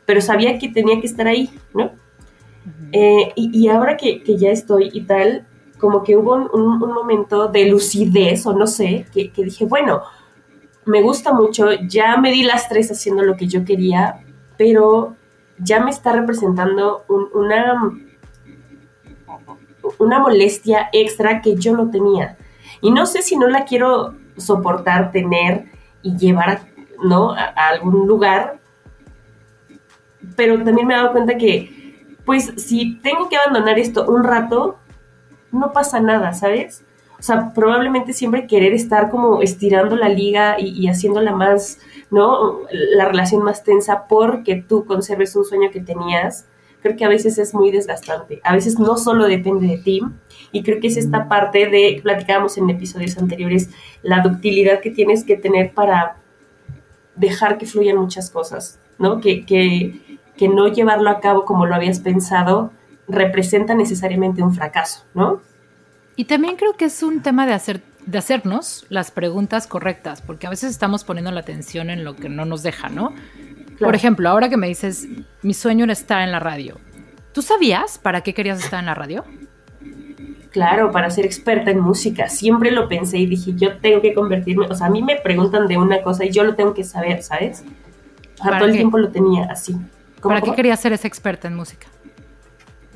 pero 0.06 0.20
sabía 0.20 0.58
que 0.60 0.68
tenía 0.68 1.00
que 1.00 1.08
estar 1.08 1.28
ahí, 1.28 1.50
¿no? 1.74 1.92
Eh, 2.92 3.32
y, 3.36 3.68
ahora 3.70 3.96
que, 3.96 4.22
ya 4.26 4.50
estoy 4.50 4.90
y 4.92 5.02
tal, 5.02 5.46
como 5.82 6.04
que 6.04 6.16
hubo 6.16 6.36
un, 6.36 6.78
momento 6.78 7.48
de 7.48 7.66
lucidez, 7.66 8.46
o 8.46 8.54
no 8.54 8.68
sé, 8.68 9.08
que, 9.12 9.32
dije, 9.36 9.66
bueno, 9.66 10.04
me 10.86 11.02
gusta 11.02 11.34
mucho, 11.34 11.72
ya 11.88 12.18
me 12.18 12.32
di 12.32 12.44
las 12.44 12.70
tres 12.70 12.92
haciendo 12.92 13.24
lo 13.24 13.36
que 13.36 13.48
yo 13.48 13.66
quería, 13.66 14.24
pero 14.58 15.16
ya 15.58 15.84
me 15.84 15.90
está 15.90 16.14
representando 16.14 17.04
una, 17.34 17.92
una 19.98 20.20
molestia 20.20 20.90
extra 20.94 21.42
que 21.42 21.56
yo 21.56 21.76
no 21.76 21.90
tenía. 21.90 22.38
Y 22.80 22.92
no 22.92 23.08
sé 23.08 23.24
si 23.24 23.36
no 23.36 23.48
la 23.48 23.66
quiero 23.66 24.16
soportar, 24.38 25.12
tener 25.12 25.66
y 26.04 26.16
llevar 26.16 26.62
¿no? 27.04 27.32
a, 27.32 27.46
algún 27.70 28.08
lugar. 28.08 28.60
Pero 30.36 30.64
también 30.64 30.88
me 30.88 30.94
he 30.94 30.98
dado 30.98 31.12
cuenta 31.12 31.38
que, 31.38 32.18
pues, 32.24 32.54
si 32.58 33.00
tengo 33.00 33.30
que 33.30 33.38
abandonar 33.38 33.80
esto 33.80 34.08
un 34.08 34.24
rato, 34.24 34.78
no 35.52 35.72
pasa 35.74 36.00
nada, 36.00 36.34
¿sabes? 36.34 36.84
O 37.20 37.24
sea, 37.24 37.54
probablemente 37.54 38.14
siempre 38.14 38.48
querer 38.48 38.74
estar 38.74 39.12
como 39.12 39.42
estirando 39.42 39.96
la 39.96 40.10
liga 40.10 40.56
y, 40.60 40.70
y, 40.70 40.88
haciéndola 40.88 41.32
más, 41.34 41.78
¿no? 42.10 42.62
La 42.96 43.06
relación 43.06 43.44
más 43.44 43.64
tensa 43.64 44.08
porque 44.08 44.56
tú 44.56 44.86
conserves 44.86 45.36
un 45.36 45.46
sueño 45.46 45.70
que 45.72 45.82
tenías, 45.82 46.48
creo 46.82 46.96
que 46.96 47.06
a 47.06 47.10
veces 47.10 47.38
es 47.38 47.54
muy 47.54 47.72
desgastante. 47.72 48.42
A 48.44 48.56
veces 48.56 48.80
no 48.80 48.98
solo 48.98 49.28
depende 49.28 49.68
de 49.68 49.78
ti, 49.78 50.02
y 50.52 50.64
creo 50.64 50.80
que 50.80 50.88
es 50.88 50.98
esta 50.98 51.30
parte 51.30 51.68
de, 51.68 52.00
platicábamos 52.02 52.58
en 52.58 52.70
episodios 52.70 53.18
anteriores, 53.18 53.70
la 54.02 54.22
ductilidad 54.22 54.80
que 54.80 54.90
tienes 54.90 55.24
que 55.24 55.38
tener 55.38 55.74
para 55.74 56.18
dejar 57.16 57.58
que 57.58 57.68
fluyan 57.68 57.98
muchas 57.98 58.32
cosas, 58.32 58.80
¿no? 58.98 59.22
Que, 59.22 59.46
que, 59.46 60.20
que 60.38 60.50
no 60.50 60.68
llevarlo 60.70 61.10
a 61.10 61.20
cabo 61.20 61.46
como 61.46 61.68
lo 61.68 61.76
habías 61.76 62.00
pensado 62.00 62.72
representa 63.12 63.74
necesariamente 63.74 64.42
un 64.42 64.54
fracaso, 64.54 65.06
¿no? 65.14 65.42
Y 66.16 66.26
también 66.26 66.56
creo 66.56 66.74
que 66.74 66.86
es 66.86 67.04
un 67.04 67.22
tema 67.22 67.46
de 67.46 67.54
hacer 67.54 67.82
de 68.06 68.18
hacernos 68.18 68.86
las 68.90 69.12
preguntas 69.12 69.68
correctas, 69.68 70.22
porque 70.22 70.48
a 70.48 70.50
veces 70.50 70.72
estamos 70.72 71.04
poniendo 71.04 71.32
la 71.32 71.42
atención 71.42 71.90
en 71.90 72.04
lo 72.04 72.16
que 72.16 72.30
no 72.30 72.46
nos 72.46 72.64
deja, 72.64 72.90
¿no? 72.90 73.14
Por 73.80 73.96
ejemplo, 73.96 74.30
ahora 74.30 74.50
que 74.50 74.58
me 74.58 74.68
dices, 74.68 75.08
mi 75.42 75.54
sueño 75.54 75.86
era 75.86 75.94
estar 75.94 76.22
en 76.22 76.32
la 76.32 76.40
radio. 76.40 76.80
¿Tú 77.34 77.42
sabías 77.42 77.98
para 77.98 78.22
qué 78.22 78.34
querías 78.34 78.64
estar 78.64 78.80
en 78.80 78.86
la 78.86 78.94
radio? 78.94 79.24
Claro, 80.52 80.92
para 80.92 81.10
ser 81.10 81.26
experta 81.26 81.72
en 81.72 81.80
música. 81.80 82.28
Siempre 82.28 82.72
lo 82.72 82.88
pensé 82.90 83.18
y 83.20 83.26
dije, 83.26 83.54
yo 83.56 83.78
tengo 83.78 84.02
que 84.02 84.14
convertirme. 84.14 84.68
O 84.68 84.76
sea, 84.76 84.88
a 84.88 84.90
mí 84.90 85.02
me 85.02 85.16
preguntan 85.16 85.68
de 85.68 85.78
una 85.78 86.02
cosa 86.02 86.26
y 86.26 86.32
yo 86.32 86.44
lo 86.44 86.56
tengo 86.56 86.74
que 86.74 86.84
saber, 86.84 87.24
¿sabes? 87.24 87.64
O 88.40 88.44
sea, 88.44 88.58
todo 88.58 88.68
el 88.68 88.76
tiempo 88.76 88.98
lo 88.98 89.10
tenía 89.10 89.46
así. 89.46 89.78
¿Para 90.22 90.42
qué 90.42 90.54
querías 90.54 90.80
ser 90.80 90.94
esa 90.94 91.08
experta 91.08 91.48
en 91.48 91.56
música? 91.56 91.88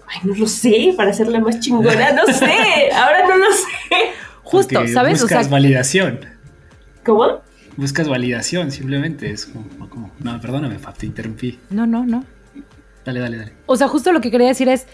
Ay, 0.08 0.22
no 0.24 0.36
lo 0.36 0.48
sé, 0.48 0.94
para 0.96 1.14
ser 1.14 1.28
la 1.28 1.40
más 1.40 1.60
chingona, 1.60 2.12
no 2.12 2.26
sé. 2.26 2.92
Ahora 2.94 3.28
no 3.28 3.38
lo 3.38 3.52
sé. 3.52 4.12
Justo, 4.44 4.88
¿sabes? 4.88 5.22
Buscas 5.22 5.50
validación. 5.50 6.20
¿Cómo? 7.04 7.42
Buscas 7.78 8.08
validación, 8.08 8.72
simplemente. 8.72 9.32
Es 9.32 9.46
como, 9.46 10.12
no, 10.20 10.40
perdóname, 10.40 10.78
te 10.98 11.06
interrumpí. 11.06 11.60
No, 11.70 11.86
no, 11.86 12.06
no. 12.06 12.24
Dale, 13.04 13.20
dale, 13.20 13.38
dale. 13.38 13.54
O 13.68 13.76
sea, 13.76 13.88
justo 13.88 14.12
lo 14.12 14.22
que 14.22 14.32
quería 14.32 14.48
decir 14.48 14.68
es, 14.68 14.88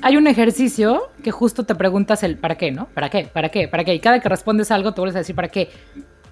hay 0.00 0.16
un 0.16 0.26
ejercicio 0.26 1.10
que 1.22 1.32
justo 1.32 1.64
te 1.64 1.74
preguntas 1.74 2.22
el 2.22 2.36
¿para 2.36 2.56
qué, 2.56 2.70
no? 2.70 2.86
¿Para 2.94 3.10
qué? 3.10 3.28
¿Para 3.32 3.48
qué? 3.48 3.66
¿Para 3.66 3.84
qué? 3.84 3.94
Y 3.94 4.00
cada 4.00 4.20
que 4.20 4.28
respondes 4.28 4.70
algo 4.70 4.94
te 4.94 5.00
vuelves 5.00 5.16
a 5.16 5.20
decir 5.20 5.34
¿para 5.34 5.48
qué? 5.48 5.70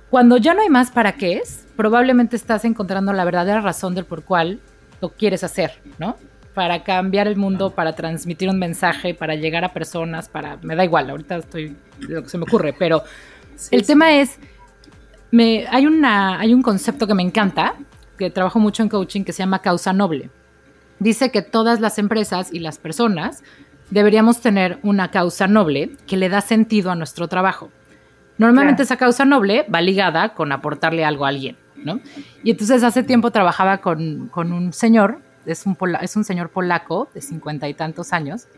Cuando 0.08 0.36
ya 0.36 0.54
no 0.54 0.62
hay 0.62 0.68
más 0.68 0.92
para 0.92 1.16
qué 1.16 1.38
es, 1.38 1.66
probablemente 1.74 2.36
estás 2.36 2.64
encontrando 2.64 3.12
la 3.12 3.24
verdadera 3.24 3.60
razón 3.60 3.94
del 3.94 4.04
por 4.04 4.22
cual 4.22 4.60
lo 5.00 5.10
quieres 5.10 5.42
hacer, 5.42 5.72
¿no? 5.98 6.16
Para 6.56 6.82
cambiar 6.84 7.28
el 7.28 7.36
mundo, 7.36 7.74
para 7.74 7.94
transmitir 7.94 8.48
un 8.48 8.58
mensaje, 8.58 9.12
para 9.12 9.34
llegar 9.34 9.62
a 9.62 9.74
personas, 9.74 10.30
para... 10.30 10.56
Me 10.62 10.74
da 10.74 10.86
igual, 10.86 11.10
ahorita 11.10 11.36
estoy... 11.36 11.76
lo 11.98 12.22
que 12.22 12.30
se 12.30 12.38
me 12.38 12.44
ocurre, 12.44 12.72
pero 12.72 13.02
el 13.70 13.84
tema 13.84 14.14
es 14.14 14.38
me, 15.30 15.66
hay, 15.68 15.86
una, 15.86 16.40
hay 16.40 16.54
un 16.54 16.62
concepto 16.62 17.06
que 17.06 17.12
me 17.12 17.22
encanta, 17.22 17.74
que 18.16 18.30
trabajo 18.30 18.58
mucho 18.58 18.82
en 18.82 18.88
coaching, 18.88 19.22
que 19.22 19.34
se 19.34 19.42
llama 19.42 19.60
causa 19.60 19.92
noble. 19.92 20.30
Dice 20.98 21.30
que 21.30 21.42
todas 21.42 21.80
las 21.80 21.98
empresas 21.98 22.50
y 22.50 22.60
las 22.60 22.78
personas 22.78 23.42
deberíamos 23.90 24.40
tener 24.40 24.78
una 24.82 25.10
causa 25.10 25.46
noble 25.46 25.90
que 26.06 26.16
le 26.16 26.30
da 26.30 26.40
sentido 26.40 26.90
a 26.90 26.94
nuestro 26.94 27.28
trabajo. 27.28 27.70
Normalmente 28.38 28.82
esa 28.82 28.96
causa 28.96 29.26
noble 29.26 29.66
va 29.72 29.82
ligada 29.82 30.32
con 30.32 30.52
aportarle 30.52 31.04
algo 31.04 31.26
a 31.26 31.28
alguien, 31.28 31.58
¿no? 31.76 32.00
Y 32.42 32.52
entonces 32.52 32.82
hace 32.82 33.02
tiempo 33.02 33.30
trabajaba 33.30 33.78
con, 33.78 34.28
con 34.28 34.52
un 34.52 34.72
señor, 34.72 35.20
es 35.46 35.66
un, 35.66 35.76
es 36.00 36.16
un 36.16 36.24
señor 36.24 36.50
polaco 36.50 37.09
de 37.14 37.20
cincuenta 37.20 37.68
y 37.68 37.74
tantos 37.74 38.12
años, 38.12 38.48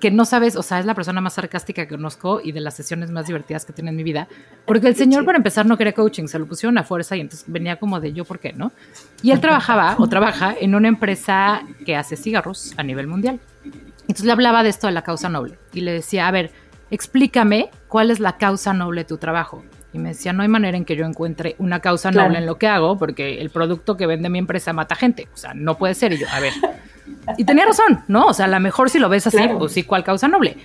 que 0.00 0.10
no 0.10 0.24
sabes, 0.24 0.56
o 0.56 0.62
sea, 0.62 0.80
es 0.80 0.86
la 0.86 0.94
persona 0.94 1.20
más 1.20 1.34
sarcástica 1.34 1.86
que 1.86 1.94
conozco 1.94 2.40
y 2.42 2.52
de 2.52 2.60
las 2.60 2.74
sesiones 2.74 3.10
más 3.10 3.26
divertidas 3.26 3.64
que 3.64 3.72
tiene 3.72 3.90
en 3.90 3.96
mi 3.96 4.02
vida, 4.02 4.26
porque 4.64 4.88
el 4.88 4.96
señor 4.96 5.24
para 5.24 5.36
empezar 5.36 5.66
no 5.66 5.76
quería 5.76 5.92
coaching, 5.92 6.26
se 6.26 6.38
lo 6.38 6.46
pusieron 6.46 6.78
a 6.78 6.82
fuerza 6.82 7.16
y 7.16 7.20
entonces 7.20 7.44
venía 7.46 7.76
como 7.76 8.00
de 8.00 8.12
yo, 8.12 8.24
¿por 8.24 8.38
qué 8.38 8.52
no? 8.52 8.72
Y 9.22 9.30
él 9.30 9.40
trabajaba 9.40 9.96
o 9.98 10.08
trabaja 10.08 10.54
en 10.58 10.74
una 10.74 10.88
empresa 10.88 11.62
que 11.84 11.96
hace 11.96 12.16
cigarros 12.16 12.72
a 12.78 12.82
nivel 12.82 13.06
mundial. 13.06 13.38
Entonces 14.02 14.24
le 14.24 14.32
hablaba 14.32 14.62
de 14.62 14.70
esto 14.70 14.86
de 14.86 14.92
la 14.92 15.02
causa 15.02 15.28
noble 15.28 15.58
y 15.72 15.82
le 15.82 15.92
decía, 15.92 16.26
a 16.26 16.30
ver, 16.30 16.50
explícame 16.90 17.70
cuál 17.86 18.10
es 18.10 18.18
la 18.18 18.38
causa 18.38 18.72
noble 18.72 19.02
de 19.02 19.04
tu 19.04 19.18
trabajo. 19.18 19.62
Y 19.92 19.98
me 19.98 20.10
decía, 20.10 20.32
no 20.32 20.42
hay 20.42 20.48
manera 20.48 20.76
en 20.76 20.84
que 20.84 20.96
yo 20.96 21.04
encuentre 21.04 21.56
una 21.58 21.80
causa 21.80 22.10
noble 22.10 22.38
en 22.38 22.46
lo 22.46 22.58
que 22.58 22.68
hago, 22.68 22.96
porque 22.96 23.40
el 23.40 23.50
producto 23.50 23.96
que 23.96 24.06
vende 24.06 24.28
mi 24.28 24.38
empresa 24.38 24.72
mata 24.72 24.94
gente. 24.94 25.28
O 25.34 25.36
sea, 25.36 25.52
no 25.54 25.76
puede 25.78 25.94
ser. 25.94 26.12
Y 26.12 26.18
yo, 26.18 26.26
a 26.30 26.40
ver. 26.40 26.52
Y 27.36 27.44
tenía 27.44 27.66
razón, 27.66 28.04
¿no? 28.06 28.26
O 28.26 28.34
sea, 28.34 28.46
a 28.46 28.48
lo 28.48 28.60
mejor 28.60 28.88
si 28.88 28.98
lo 28.98 29.08
ves 29.08 29.26
así, 29.26 29.38
pues 29.58 29.72
sí, 29.72 29.82
¿cuál 29.82 30.04
causa 30.04 30.28
noble? 30.28 30.56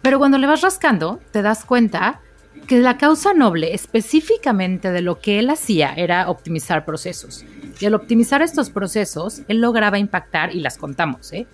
Pero 0.00 0.18
cuando 0.18 0.38
le 0.38 0.46
vas 0.46 0.62
rascando, 0.62 1.20
te 1.30 1.42
das 1.42 1.64
cuenta 1.64 2.20
que 2.66 2.78
la 2.78 2.96
causa 2.96 3.34
noble 3.34 3.74
específicamente 3.74 4.90
de 4.92 5.02
lo 5.02 5.18
que 5.18 5.38
él 5.38 5.50
hacía 5.50 5.92
era 5.94 6.30
optimizar 6.30 6.84
procesos. 6.84 7.44
Y 7.80 7.86
al 7.86 7.94
optimizar 7.94 8.42
estos 8.42 8.70
procesos, 8.70 9.42
él 9.48 9.60
lograba 9.60 9.98
impactar, 9.98 10.54
y 10.54 10.60
las 10.60 10.78
contamos, 10.78 11.32
¿eh? 11.32 11.46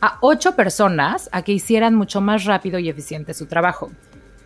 a 0.00 0.18
ocho 0.20 0.56
personas 0.56 1.28
a 1.32 1.42
que 1.42 1.52
hicieran 1.52 1.94
mucho 1.94 2.20
más 2.20 2.44
rápido 2.44 2.78
y 2.78 2.88
eficiente 2.88 3.34
su 3.34 3.46
trabajo. 3.46 3.90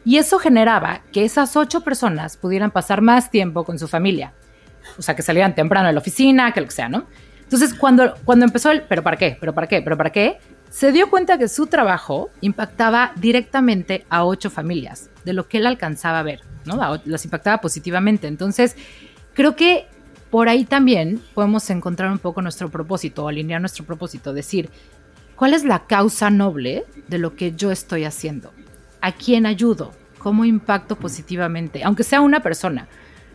Y 0.05 0.19
eso 0.19 0.39
generaba 0.39 1.01
que 1.13 1.25
esas 1.25 1.57
ocho 1.57 1.81
personas 1.81 2.37
pudieran 2.37 2.71
pasar 2.71 3.01
más 3.01 3.31
tiempo 3.31 3.65
con 3.65 3.79
su 3.79 3.89
familia. 3.89 4.33
O 4.99 5.03
sea, 5.03 5.17
que 5.17 5.23
salieran 5.23 5.55
temprano 5.55 5.89
a 5.89 5.93
la 5.93 6.01
oficina, 6.01 6.53
que 6.53 6.61
lo 6.61 6.67
que 6.67 6.73
sea, 6.73 6.89
¿no? 6.89 7.07
Entonces, 7.43 7.75
cuando, 7.75 8.15
cuando 8.25 8.45
empezó 8.45 8.71
el, 8.71 8.83
pero 8.83 9.03
para 9.03 9.17
qué, 9.17 9.37
pero 9.41 9.55
para 9.55 9.67
qué, 9.67 9.81
pero 9.83 9.97
para 9.97 10.11
qué, 10.11 10.39
se 10.71 10.93
dio 10.93 11.09
cuenta 11.09 11.39
que 11.39 11.49
su 11.49 11.67
trabajo 11.67 12.31
impactaba 12.41 13.13
directamente 13.17 14.05
a 14.11 14.25
ocho 14.25 14.51
familias, 14.51 15.09
de 15.25 15.33
lo 15.33 15.49
que 15.49 15.59
él 15.59 15.67
alcanzaba 15.67 16.19
a 16.19 16.23
ver, 16.23 16.41
¿no? 16.65 17.01
Los 17.05 17.25
impactaba 17.25 17.61
positivamente. 17.61 18.27
Entonces, 18.27 18.77
creo 19.35 19.57
que 19.57 19.87
por 20.31 20.49
ahí 20.49 20.65
también 20.65 21.23
podemos 21.33 21.71
encontrar 21.71 22.11
un 22.11 22.19
poco 22.19 22.43
nuestro 22.43 22.71
propósito, 22.71 23.29
alinear 23.29 23.61
nuestro 23.61 23.85
propósito, 23.85 24.33
decir, 24.33 24.69
¿cuál 25.37 25.55
es 25.55 25.65
la 25.65 25.87
causa 25.87 26.29
noble 26.29 26.85
de 27.07 27.19
lo 27.19 27.37
que 27.37 27.53
yo 27.53 27.71
estoy 27.71 28.05
haciendo? 28.05 28.53
¿A 29.05 29.13
quién 29.13 29.45
ayudo? 29.45 29.93
¿Cómo 30.17 30.47
impacto 30.47 30.97
positivamente? 30.97 31.85
Aunque 31.85 32.05
sea 32.05 32.23
una 32.23 32.41
persona. 32.41 32.89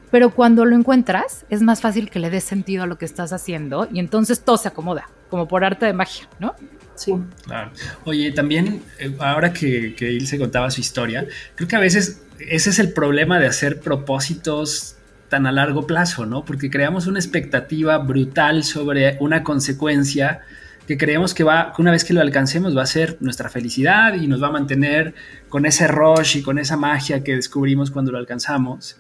Pero 0.09 0.31
cuando 0.31 0.65
lo 0.65 0.75
encuentras, 0.75 1.45
es 1.51 1.61
más 1.61 1.79
fácil 1.79 2.09
que 2.09 2.17
le 2.17 2.31
des 2.31 2.43
sentido 2.43 2.85
a 2.85 2.87
lo 2.87 2.97
que 2.97 3.05
estás 3.05 3.33
haciendo 3.33 3.87
y 3.93 3.99
entonces 3.99 4.41
todo 4.41 4.57
se 4.57 4.67
acomoda, 4.67 5.11
como 5.29 5.47
por 5.47 5.63
arte 5.63 5.85
de 5.85 5.93
magia, 5.93 6.27
¿no? 6.39 6.55
Sí. 6.95 7.13
Claro. 7.43 7.69
Oye, 8.05 8.31
también, 8.31 8.81
eh, 8.97 9.15
ahora 9.19 9.53
que, 9.53 9.93
que 9.93 10.11
Ilse 10.11 10.39
contaba 10.39 10.71
su 10.71 10.81
historia, 10.81 11.27
creo 11.53 11.67
que 11.67 11.75
a 11.75 11.79
veces 11.79 12.23
ese 12.39 12.71
es 12.71 12.79
el 12.79 12.91
problema 12.91 13.37
de 13.37 13.45
hacer 13.45 13.79
propósitos 13.79 14.95
tan 15.29 15.45
a 15.45 15.51
largo 15.51 15.85
plazo, 15.85 16.25
¿no? 16.25 16.45
Porque 16.45 16.71
creamos 16.71 17.05
una 17.05 17.19
expectativa 17.19 17.99
brutal 17.99 18.63
sobre 18.63 19.17
una 19.19 19.43
consecuencia 19.43 20.41
que 20.89 20.97
creemos 20.97 21.35
que 21.35 21.43
va, 21.43 21.71
una 21.77 21.91
vez 21.91 22.03
que 22.03 22.15
lo 22.15 22.21
alcancemos 22.21 22.75
va 22.75 22.81
a 22.81 22.87
ser 22.87 23.17
nuestra 23.19 23.47
felicidad 23.47 24.15
y 24.15 24.25
nos 24.25 24.41
va 24.41 24.47
a 24.47 24.51
mantener 24.51 25.13
con 25.47 25.67
ese 25.67 25.87
rush 25.87 26.37
y 26.37 26.41
con 26.41 26.57
esa 26.57 26.77
magia 26.77 27.23
que 27.23 27.35
descubrimos 27.35 27.91
cuando 27.91 28.11
lo 28.11 28.17
alcanzamos. 28.17 28.97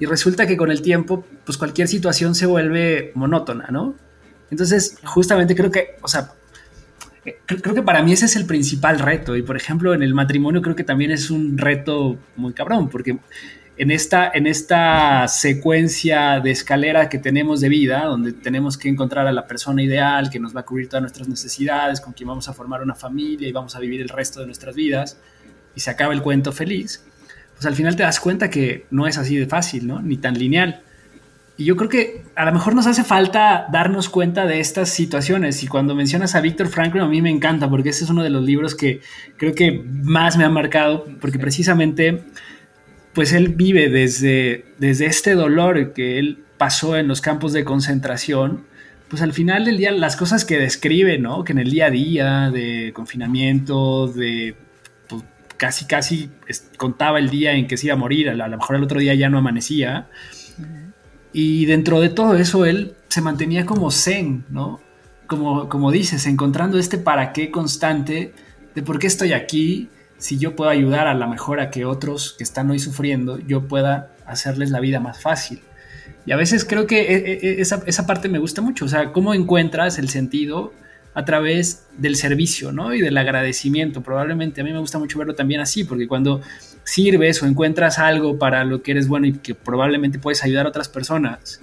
Y 0.00 0.06
resulta 0.06 0.44
que 0.48 0.56
con 0.56 0.72
el 0.72 0.82
tiempo, 0.82 1.24
pues 1.44 1.56
cualquier 1.56 1.86
situación 1.86 2.34
se 2.34 2.46
vuelve 2.46 3.12
monótona, 3.14 3.68
¿no? 3.70 3.94
Entonces, 4.50 4.96
justamente 5.04 5.54
creo 5.54 5.70
que, 5.70 5.90
o 6.02 6.08
sea, 6.08 6.32
creo 7.46 7.76
que 7.76 7.82
para 7.82 8.02
mí 8.02 8.12
ese 8.12 8.24
es 8.24 8.34
el 8.34 8.44
principal 8.44 8.98
reto. 8.98 9.36
Y 9.36 9.42
por 9.42 9.56
ejemplo, 9.56 9.94
en 9.94 10.02
el 10.02 10.14
matrimonio 10.14 10.60
creo 10.62 10.74
que 10.74 10.82
también 10.82 11.12
es 11.12 11.30
un 11.30 11.56
reto 11.56 12.18
muy 12.34 12.54
cabrón, 12.54 12.88
porque 12.88 13.18
en 13.80 13.90
esta, 13.90 14.30
en 14.34 14.46
esta 14.46 15.26
secuencia 15.26 16.38
de 16.40 16.50
escalera 16.50 17.08
que 17.08 17.16
tenemos 17.16 17.62
de 17.62 17.70
vida, 17.70 18.04
donde 18.04 18.34
tenemos 18.34 18.76
que 18.76 18.90
encontrar 18.90 19.26
a 19.26 19.32
la 19.32 19.46
persona 19.46 19.82
ideal 19.82 20.28
que 20.28 20.38
nos 20.38 20.54
va 20.54 20.60
a 20.60 20.64
cubrir 20.64 20.86
todas 20.86 21.00
nuestras 21.00 21.28
necesidades, 21.28 21.98
con 21.98 22.12
quien 22.12 22.28
vamos 22.28 22.46
a 22.46 22.52
formar 22.52 22.82
una 22.82 22.94
familia 22.94 23.48
y 23.48 23.52
vamos 23.52 23.74
a 23.74 23.80
vivir 23.80 24.02
el 24.02 24.10
resto 24.10 24.40
de 24.40 24.44
nuestras 24.44 24.74
vidas, 24.74 25.18
y 25.74 25.80
se 25.80 25.88
acaba 25.88 26.12
el 26.12 26.20
cuento 26.20 26.52
feliz, 26.52 27.02
pues 27.54 27.64
al 27.64 27.74
final 27.74 27.96
te 27.96 28.02
das 28.02 28.20
cuenta 28.20 28.50
que 28.50 28.84
no 28.90 29.06
es 29.06 29.16
así 29.16 29.36
de 29.36 29.46
fácil, 29.46 29.86
¿no? 29.86 30.02
Ni 30.02 30.18
tan 30.18 30.34
lineal. 30.34 30.82
Y 31.56 31.64
yo 31.64 31.74
creo 31.74 31.88
que 31.88 32.24
a 32.36 32.44
lo 32.44 32.52
mejor 32.52 32.74
nos 32.74 32.86
hace 32.86 33.02
falta 33.02 33.66
darnos 33.72 34.10
cuenta 34.10 34.44
de 34.44 34.60
estas 34.60 34.90
situaciones. 34.90 35.62
Y 35.62 35.68
cuando 35.68 35.94
mencionas 35.94 36.34
a 36.34 36.42
Víctor 36.42 36.68
Franklin, 36.68 37.04
a 37.04 37.08
mí 37.08 37.22
me 37.22 37.30
encanta, 37.30 37.70
porque 37.70 37.88
ese 37.88 38.04
es 38.04 38.10
uno 38.10 38.22
de 38.22 38.30
los 38.30 38.44
libros 38.44 38.74
que 38.74 39.00
creo 39.38 39.54
que 39.54 39.72
más 40.02 40.36
me 40.36 40.44
ha 40.44 40.50
marcado, 40.50 41.06
porque 41.18 41.38
precisamente 41.38 42.24
pues 43.12 43.32
él 43.32 43.48
vive 43.48 43.88
desde, 43.88 44.66
desde 44.78 45.06
este 45.06 45.34
dolor 45.34 45.92
que 45.92 46.18
él 46.18 46.44
pasó 46.58 46.96
en 46.96 47.08
los 47.08 47.20
campos 47.20 47.52
de 47.52 47.64
concentración, 47.64 48.64
pues 49.08 49.22
al 49.22 49.32
final 49.32 49.64
del 49.64 49.78
día 49.78 49.90
las 49.90 50.16
cosas 50.16 50.44
que 50.44 50.58
describe, 50.58 51.18
¿no? 51.18 51.42
Que 51.42 51.52
en 51.52 51.58
el 51.58 51.70
día 51.70 51.86
a 51.86 51.90
día 51.90 52.50
de 52.50 52.92
confinamiento, 52.94 54.06
de 54.06 54.54
pues, 55.08 55.24
casi 55.56 55.86
casi 55.86 56.30
contaba 56.76 57.18
el 57.18 57.28
día 57.28 57.52
en 57.52 57.66
que 57.66 57.76
se 57.76 57.86
iba 57.86 57.94
a 57.94 57.98
morir, 57.98 58.30
a 58.30 58.34
lo 58.48 58.56
mejor 58.56 58.76
el 58.76 58.84
otro 58.84 59.00
día 59.00 59.14
ya 59.14 59.28
no 59.28 59.38
amanecía. 59.38 60.08
Y 61.32 61.64
dentro 61.66 62.00
de 62.00 62.08
todo 62.08 62.36
eso 62.36 62.64
él 62.64 62.94
se 63.08 63.20
mantenía 63.20 63.66
como 63.66 63.90
zen, 63.90 64.44
¿no? 64.50 64.80
Como, 65.26 65.68
como 65.68 65.90
dices, 65.90 66.26
encontrando 66.26 66.78
este 66.78 66.98
para 66.98 67.32
qué 67.32 67.50
constante 67.50 68.32
de 68.74 68.82
por 68.82 68.98
qué 68.98 69.06
estoy 69.08 69.32
aquí, 69.32 69.88
si 70.20 70.38
yo 70.38 70.54
puedo 70.54 70.70
ayudar 70.70 71.08
a 71.08 71.14
la 71.14 71.26
mejor 71.26 71.60
a 71.60 71.70
que 71.70 71.86
otros 71.86 72.34
que 72.36 72.44
están 72.44 72.70
hoy 72.70 72.78
sufriendo, 72.78 73.38
yo 73.38 73.66
pueda 73.66 74.12
hacerles 74.26 74.70
la 74.70 74.78
vida 74.78 75.00
más 75.00 75.20
fácil. 75.20 75.62
Y 76.26 76.32
a 76.32 76.36
veces 76.36 76.66
creo 76.66 76.86
que 76.86 77.00
e, 77.00 77.16
e, 77.16 77.32
e, 77.42 77.60
esa, 77.62 77.82
esa, 77.86 78.06
parte 78.06 78.28
me 78.28 78.38
gusta 78.38 78.60
mucho, 78.60 78.84
o 78.84 78.88
sea, 78.88 79.12
cómo 79.12 79.32
encuentras 79.32 79.98
el 79.98 80.10
sentido 80.10 80.74
a 81.14 81.24
través 81.24 81.86
del 81.96 82.16
servicio, 82.16 82.70
¿no? 82.70 82.94
Y 82.94 83.00
del 83.00 83.16
agradecimiento. 83.16 84.02
Probablemente 84.02 84.60
a 84.60 84.64
mí 84.64 84.72
me 84.72 84.78
gusta 84.78 84.98
mucho 84.98 85.18
verlo 85.18 85.34
también 85.34 85.62
así, 85.62 85.84
porque 85.84 86.06
cuando 86.06 86.42
sirves 86.84 87.42
o 87.42 87.46
encuentras 87.46 87.98
algo 87.98 88.38
para 88.38 88.62
lo 88.64 88.82
que 88.82 88.92
eres 88.92 89.08
bueno 89.08 89.26
y 89.26 89.32
que 89.32 89.54
probablemente 89.54 90.18
puedes 90.18 90.44
ayudar 90.44 90.66
a 90.66 90.68
otras 90.68 90.90
personas, 90.90 91.60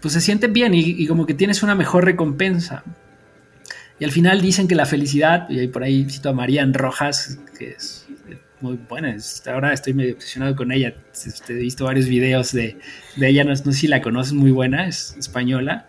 pues 0.00 0.14
se 0.14 0.22
siente 0.22 0.46
bien 0.46 0.74
y, 0.74 0.80
y 0.80 1.06
como 1.06 1.26
que 1.26 1.34
tienes 1.34 1.62
una 1.62 1.74
mejor 1.74 2.06
recompensa. 2.06 2.82
Y 3.98 4.04
al 4.04 4.12
final 4.12 4.40
dicen 4.40 4.68
que 4.68 4.74
la 4.74 4.86
felicidad, 4.86 5.48
y 5.50 5.66
por 5.68 5.82
ahí 5.82 6.06
cito 6.08 6.28
a 6.28 6.32
Marían 6.32 6.72
Rojas, 6.72 7.38
que 7.58 7.70
es 7.70 8.06
muy 8.60 8.78
buena, 8.88 9.16
ahora 9.46 9.72
estoy 9.72 9.92
medio 9.94 10.14
obsesionado 10.14 10.54
con 10.56 10.72
ella, 10.72 10.94
he 11.48 11.52
visto 11.54 11.84
varios 11.84 12.06
videos 12.06 12.52
de, 12.52 12.78
de 13.16 13.28
ella, 13.28 13.44
no, 13.44 13.54
sé 13.54 13.72
si 13.72 13.86
la 13.86 14.00
conoces, 14.00 14.32
muy 14.32 14.50
buena, 14.50 14.86
es 14.86 15.16
española, 15.18 15.86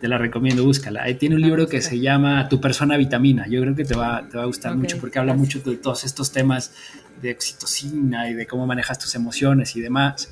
te 0.00 0.08
la 0.08 0.18
recomiendo, 0.18 0.64
búscala. 0.64 1.04
Tiene 1.18 1.34
un 1.34 1.42
libro 1.42 1.66
que 1.66 1.80
se 1.80 1.98
llama 1.98 2.48
Tu 2.48 2.60
persona 2.60 2.96
vitamina, 2.96 3.46
yo 3.48 3.60
creo 3.60 3.74
que 3.74 3.84
te 3.84 3.96
va, 3.96 4.26
te 4.28 4.36
va 4.36 4.44
a 4.44 4.46
gustar 4.46 4.76
mucho 4.76 4.98
porque 4.98 5.18
habla 5.18 5.34
mucho 5.34 5.58
de 5.60 5.76
todos 5.76 6.04
estos 6.04 6.30
temas 6.32 6.72
de 7.20 7.32
oxitocina 7.32 8.30
y 8.30 8.34
de 8.34 8.46
cómo 8.46 8.66
manejas 8.66 8.98
tus 8.98 9.14
emociones 9.14 9.74
y 9.74 9.80
demás. 9.80 10.30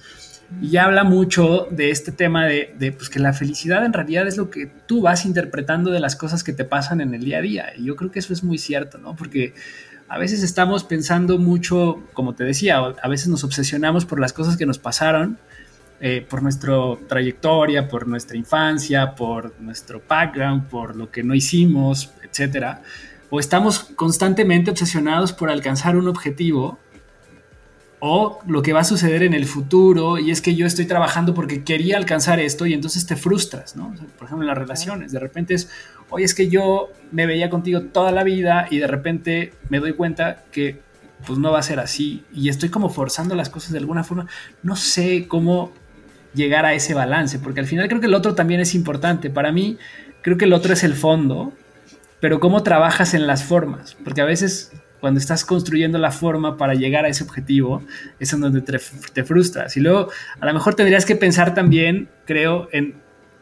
Y 0.62 0.76
habla 0.76 1.02
mucho 1.04 1.66
de 1.70 1.90
este 1.90 2.12
tema 2.12 2.46
de, 2.46 2.94
pues, 2.96 3.10
que 3.10 3.18
la 3.18 3.32
felicidad 3.32 3.84
en 3.84 3.92
realidad 3.92 4.26
es 4.28 4.36
lo 4.36 4.48
que 4.48 4.66
tú 4.86 5.02
vas 5.02 5.26
interpretando 5.26 5.90
de 5.90 6.00
las 6.00 6.14
cosas 6.14 6.44
que 6.44 6.52
te 6.52 6.64
pasan 6.64 7.00
en 7.00 7.14
el 7.14 7.24
día 7.24 7.38
a 7.38 7.42
día. 7.42 7.72
Y 7.76 7.84
yo 7.84 7.96
creo 7.96 8.10
que 8.10 8.20
eso 8.20 8.32
es 8.32 8.44
muy 8.44 8.58
cierto, 8.58 8.98
¿no? 8.98 9.16
Porque 9.16 9.54
a 10.08 10.18
veces 10.18 10.42
estamos 10.42 10.84
pensando 10.84 11.38
mucho, 11.38 12.02
como 12.12 12.34
te 12.34 12.44
decía, 12.44 12.78
a 12.78 13.08
veces 13.08 13.28
nos 13.28 13.42
obsesionamos 13.42 14.06
por 14.06 14.20
las 14.20 14.32
cosas 14.32 14.56
que 14.56 14.66
nos 14.66 14.78
pasaron, 14.78 15.38
eh, 15.98 16.24
por 16.28 16.42
nuestra 16.42 16.74
trayectoria, 17.08 17.88
por 17.88 18.06
nuestra 18.06 18.36
infancia, 18.36 19.14
por 19.14 19.58
nuestro 19.60 20.02
background, 20.06 20.68
por 20.68 20.94
lo 20.94 21.10
que 21.10 21.22
no 21.22 21.34
hicimos, 21.34 22.10
etcétera. 22.22 22.82
O 23.30 23.40
estamos 23.40 23.80
constantemente 23.80 24.70
obsesionados 24.70 25.32
por 25.32 25.50
alcanzar 25.50 25.96
un 25.96 26.06
objetivo 26.06 26.78
o 28.00 28.40
lo 28.46 28.62
que 28.62 28.72
va 28.72 28.80
a 28.80 28.84
suceder 28.84 29.22
en 29.22 29.34
el 29.34 29.46
futuro 29.46 30.18
y 30.18 30.30
es 30.30 30.42
que 30.42 30.54
yo 30.54 30.66
estoy 30.66 30.86
trabajando 30.86 31.34
porque 31.34 31.64
quería 31.64 31.96
alcanzar 31.96 32.40
esto 32.40 32.66
y 32.66 32.74
entonces 32.74 33.06
te 33.06 33.16
frustras, 33.16 33.74
¿no? 33.76 33.94
por 34.18 34.26
ejemplo, 34.26 34.42
en 34.42 34.48
las 34.48 34.58
relaciones, 34.58 35.12
de 35.12 35.18
repente 35.18 35.54
es, 35.54 35.70
oye, 36.10 36.24
es 36.24 36.34
que 36.34 36.48
yo 36.48 36.90
me 37.10 37.26
veía 37.26 37.48
contigo 37.48 37.80
toda 37.82 38.12
la 38.12 38.22
vida 38.22 38.68
y 38.70 38.78
de 38.78 38.86
repente 38.86 39.54
me 39.70 39.80
doy 39.80 39.94
cuenta 39.94 40.44
que 40.52 40.80
pues 41.26 41.38
no 41.38 41.52
va 41.52 41.60
a 41.60 41.62
ser 41.62 41.80
así 41.80 42.24
y 42.32 42.48
estoy 42.48 42.68
como 42.68 42.90
forzando 42.90 43.34
las 43.34 43.48
cosas 43.48 43.72
de 43.72 43.78
alguna 43.78 44.04
forma. 44.04 44.26
No 44.62 44.76
sé 44.76 45.26
cómo 45.28 45.72
llegar 46.34 46.66
a 46.66 46.74
ese 46.74 46.94
balance, 46.94 47.38
porque 47.38 47.60
al 47.60 47.66
final 47.66 47.88
creo 47.88 48.00
que 48.00 48.06
el 48.06 48.14
otro 48.14 48.34
también 48.34 48.60
es 48.60 48.74
importante. 48.74 49.30
Para 49.30 49.50
mí, 49.50 49.78
creo 50.22 50.36
que 50.36 50.44
el 50.44 50.52
otro 50.52 50.72
es 50.74 50.84
el 50.84 50.94
fondo, 50.94 51.52
pero 52.20 52.38
cómo 52.38 52.62
trabajas 52.62 53.14
en 53.14 53.26
las 53.26 53.42
formas, 53.44 53.96
porque 54.04 54.20
a 54.20 54.26
veces 54.26 54.72
cuando 55.00 55.20
estás 55.20 55.44
construyendo 55.44 55.98
la 55.98 56.10
forma 56.10 56.56
para 56.56 56.74
llegar 56.74 57.04
a 57.04 57.08
ese 57.08 57.24
objetivo, 57.24 57.82
es 58.18 58.32
en 58.32 58.40
donde 58.40 58.60
te, 58.60 58.78
te 59.12 59.24
frustras. 59.24 59.76
Y 59.76 59.80
luego, 59.80 60.08
a 60.40 60.46
lo 60.46 60.54
mejor 60.54 60.74
tendrías 60.74 61.04
que 61.04 61.16
pensar 61.16 61.54
también, 61.54 62.08
creo, 62.24 62.68
en 62.72 62.94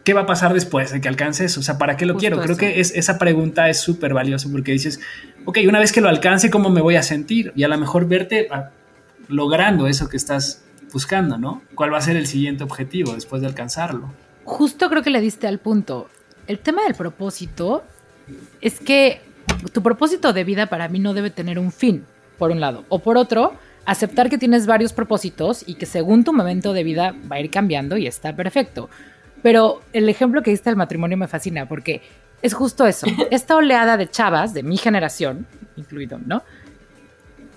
¿qué 0.05 0.13
va 0.13 0.23
a 0.23 0.27
pasar 0.27 0.53
después 0.53 0.93
de 0.93 1.01
que 1.01 1.09
alcances? 1.09 1.57
O 1.59 1.63
sea, 1.63 1.79
¿para 1.79 1.97
qué 1.97 2.07
lo 2.07 2.17
quiero? 2.17 2.39
Creo 2.41 2.57
que 2.57 2.81
es, 2.81 2.93
esa 2.95 3.19
pregunta 3.19 3.69
es 3.69 3.81
súper 3.81 4.15
valiosa 4.15 4.49
porque 4.53 4.73
dices, 4.73 5.01
ok, 5.47 5.59
una 5.67 5.81
vez 5.81 5.93
que 5.93 6.01
lo 6.01 6.09
alcance, 6.09 6.51
¿cómo 6.51 6.71
me 6.71 6.81
voy 6.81 6.97
a 6.97 7.03
sentir? 7.03 7.53
Y 7.57 7.65
a 7.65 7.69
lo 7.69 7.79
mejor 7.79 8.07
verte 8.07 8.49
ah, 8.51 8.71
logrando 9.29 9.87
eso 9.87 10.09
que 10.09 10.17
estás 10.17 10.63
buscando, 10.93 11.39
¿no? 11.39 11.63
¿Cuál 11.75 11.93
va 11.93 11.99
a 11.99 12.03
ser 12.03 12.17
el 12.17 12.27
siguiente 12.27 12.63
objetivo 12.63 13.15
después 13.15 13.43
de 13.43 13.49
alcanzarlo? 13.49 14.13
Justo 14.45 14.89
creo 14.91 15.03
que 15.03 15.11
le 15.11 15.21
diste 15.21 15.49
al 15.49 15.59
punto. 15.59 16.09
El 16.47 16.59
tema 16.59 16.83
del 16.85 16.95
propósito 16.95 17.83
es 18.61 18.79
que 18.79 19.23
tu 19.73 19.83
propósito 19.83 20.33
de 20.33 20.45
vida 20.45 20.67
para 20.67 20.89
mí 20.89 20.99
no 20.99 21.15
debe 21.15 21.31
tener 21.31 21.59
un 21.59 21.73
fin, 21.73 22.07
por 22.39 22.51
un 22.51 22.61
lado. 22.61 22.85
O 22.89 23.01
por 23.01 23.17
otro, 23.17 23.55
aceptar 23.87 24.31
que 24.31 24.39
tienes 24.39 24.67
varios 24.67 24.93
propósitos 24.93 25.65
y 25.67 25.75
que 25.75 25.87
según 25.87 26.25
tu 26.25 26.33
momento 26.33 26.73
de 26.73 26.85
vida 26.85 27.15
va 27.31 27.37
a 27.37 27.41
ir 27.41 27.51
cambiando 27.51 27.97
y 27.97 28.07
está 28.07 28.35
perfecto. 28.35 28.89
Pero 29.43 29.83
el 29.93 30.09
ejemplo 30.09 30.43
que 30.43 30.51
diste 30.51 30.71
del 30.71 30.77
matrimonio 30.77 31.17
me 31.17 31.29
fascina 31.29 31.67
porque 31.69 32.03
es 32.43 32.55
justo 32.55 32.87
eso. 32.87 33.07
Esta 33.31 33.57
oleada 33.57 33.97
de 33.97 34.09
chavas 34.09 34.55
de 34.55 34.63
mi 34.63 34.77
generación, 34.77 35.47
incluido, 35.77 36.19
¿no? 36.25 36.43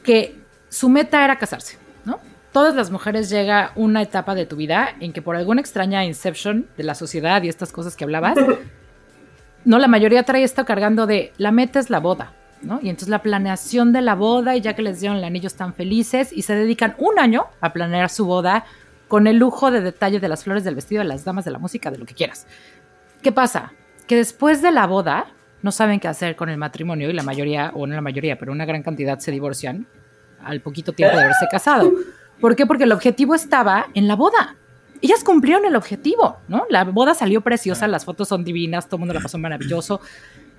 Que 0.04 0.36
su 0.70 0.90
meta 0.90 1.24
era 1.24 1.38
casarse, 1.38 1.78
¿no? 2.06 2.20
Todas 2.52 2.76
las 2.76 2.92
mujeres 2.92 3.30
llega 3.30 3.72
una 3.76 4.02
etapa 4.02 4.36
de 4.36 4.46
tu 4.46 4.56
vida 4.56 4.96
en 5.00 5.14
que 5.14 5.22
por 5.22 5.36
alguna 5.36 5.62
extraña 5.62 6.06
inception 6.06 6.68
de 6.78 6.84
la 6.84 6.96
sociedad 6.96 7.44
y 7.44 7.50
estas 7.50 7.72
cosas 7.72 7.96
que 7.96 8.04
hablabas, 8.04 8.38
no, 9.68 9.80
la 9.80 9.90
mayoría 9.90 10.24
trae 10.24 10.44
esto 10.44 10.64
cargando 10.64 11.06
de 11.06 11.34
la 11.38 11.52
meta 11.52 11.80
es 11.80 11.90
la 11.90 12.00
boda, 12.00 12.32
¿no? 12.62 12.80
Y 12.82 12.88
entonces 12.88 13.10
la 13.10 13.22
planeación 13.22 13.92
de 13.92 14.02
la 14.02 14.16
boda 14.16 14.56
y 14.56 14.62
ya 14.62 14.76
que 14.76 14.82
les 14.82 15.02
dieron 15.02 15.18
el 15.18 15.26
anillo 15.26 15.48
están 15.48 15.74
felices 15.74 16.32
y 16.32 16.44
se 16.44 16.56
dedican 16.56 16.96
un 16.98 17.20
año 17.20 17.48
a 17.60 17.74
planear 17.74 18.10
su 18.10 18.26
boda 18.26 18.64
con 19.10 19.28
el 19.28 19.36
lujo 19.36 19.70
de 19.70 19.82
detalle 19.82 20.22
de 20.22 20.30
las 20.30 20.46
flores 20.46 20.64
del 20.64 20.76
vestido, 20.76 21.02
de 21.02 21.10
las 21.10 21.26
damas, 21.26 21.44
de 21.44 21.52
la 21.52 21.60
música, 21.60 21.92
de 21.92 21.98
lo 21.98 22.06
que 22.06 22.14
quieras. 22.14 22.48
¿Qué 23.22 23.34
pasa? 23.34 23.74
Que 24.08 24.16
después 24.16 24.62
de 24.62 24.72
la 24.72 24.88
boda 24.88 25.34
no 25.62 25.74
saben 25.74 26.00
qué 26.00 26.08
hacer 26.08 26.38
con 26.38 26.48
el 26.48 26.58
matrimonio 26.58 27.10
y 27.10 27.14
la 27.14 27.24
mayoría, 27.24 27.72
o 27.74 27.86
no 27.88 27.94
la 27.94 28.02
mayoría, 28.02 28.40
pero 28.40 28.54
una 28.54 28.64
gran 28.64 28.84
cantidad 28.84 29.20
se 29.20 29.32
divorcian 29.32 29.86
al 30.42 30.62
poquito 30.62 30.94
tiempo 30.94 31.18
de 31.18 31.24
haberse 31.24 31.46
casado. 31.52 31.92
¿Por 32.40 32.56
qué? 32.56 32.66
Porque 32.66 32.86
el 32.86 32.94
objetivo 32.94 33.36
estaba 33.36 33.88
en 33.94 34.08
la 34.08 34.16
boda. 34.16 34.56
Ellas 35.02 35.24
cumplieron 35.24 35.66
el 35.66 35.76
objetivo, 35.76 36.38
¿no? 36.48 36.66
La 36.70 36.84
boda 36.84 37.14
salió 37.14 37.42
preciosa, 37.42 37.88
las 37.88 38.06
fotos 38.06 38.28
son 38.28 38.44
divinas, 38.44 38.88
todo 38.88 38.98
el 38.98 39.00
mundo 39.02 39.14
la 39.14 39.22
pasó 39.22 39.38
maravilloso. 39.38 40.02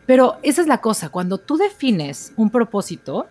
Pero 0.07 0.39
esa 0.43 0.63
es 0.63 0.67
la 0.67 0.81
cosa, 0.81 1.11
cuando 1.11 1.39
tú 1.39 1.57
defines 1.57 2.33
un 2.37 2.51
propósito, 2.51 3.29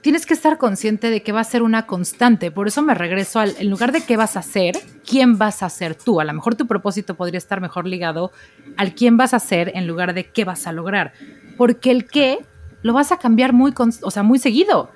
tienes 0.00 0.24
que 0.24 0.34
estar 0.34 0.56
consciente 0.56 1.10
de 1.10 1.22
que 1.22 1.32
va 1.32 1.40
a 1.40 1.44
ser 1.44 1.62
una 1.62 1.86
constante. 1.86 2.50
Por 2.50 2.68
eso 2.68 2.80
me 2.80 2.94
regreso 2.94 3.40
al, 3.40 3.54
en 3.58 3.68
lugar 3.68 3.90
de 3.92 4.02
qué 4.02 4.16
vas 4.16 4.36
a 4.36 4.38
hacer, 4.38 4.76
quién 5.04 5.36
vas 5.36 5.62
a 5.62 5.68
ser 5.68 5.96
tú. 5.96 6.20
A 6.20 6.24
lo 6.24 6.32
mejor 6.32 6.54
tu 6.54 6.66
propósito 6.66 7.16
podría 7.16 7.38
estar 7.38 7.60
mejor 7.60 7.86
ligado 7.86 8.30
al 8.76 8.94
quién 8.94 9.16
vas 9.16 9.34
a 9.34 9.40
ser 9.40 9.72
en 9.74 9.86
lugar 9.86 10.14
de 10.14 10.30
qué 10.30 10.44
vas 10.44 10.66
a 10.66 10.72
lograr. 10.72 11.12
Porque 11.56 11.90
el 11.90 12.06
qué 12.06 12.38
lo 12.82 12.92
vas 12.92 13.10
a 13.10 13.18
cambiar 13.18 13.52
muy, 13.52 13.74
o 13.76 14.10
sea, 14.10 14.22
muy 14.22 14.38
seguido. 14.38 14.90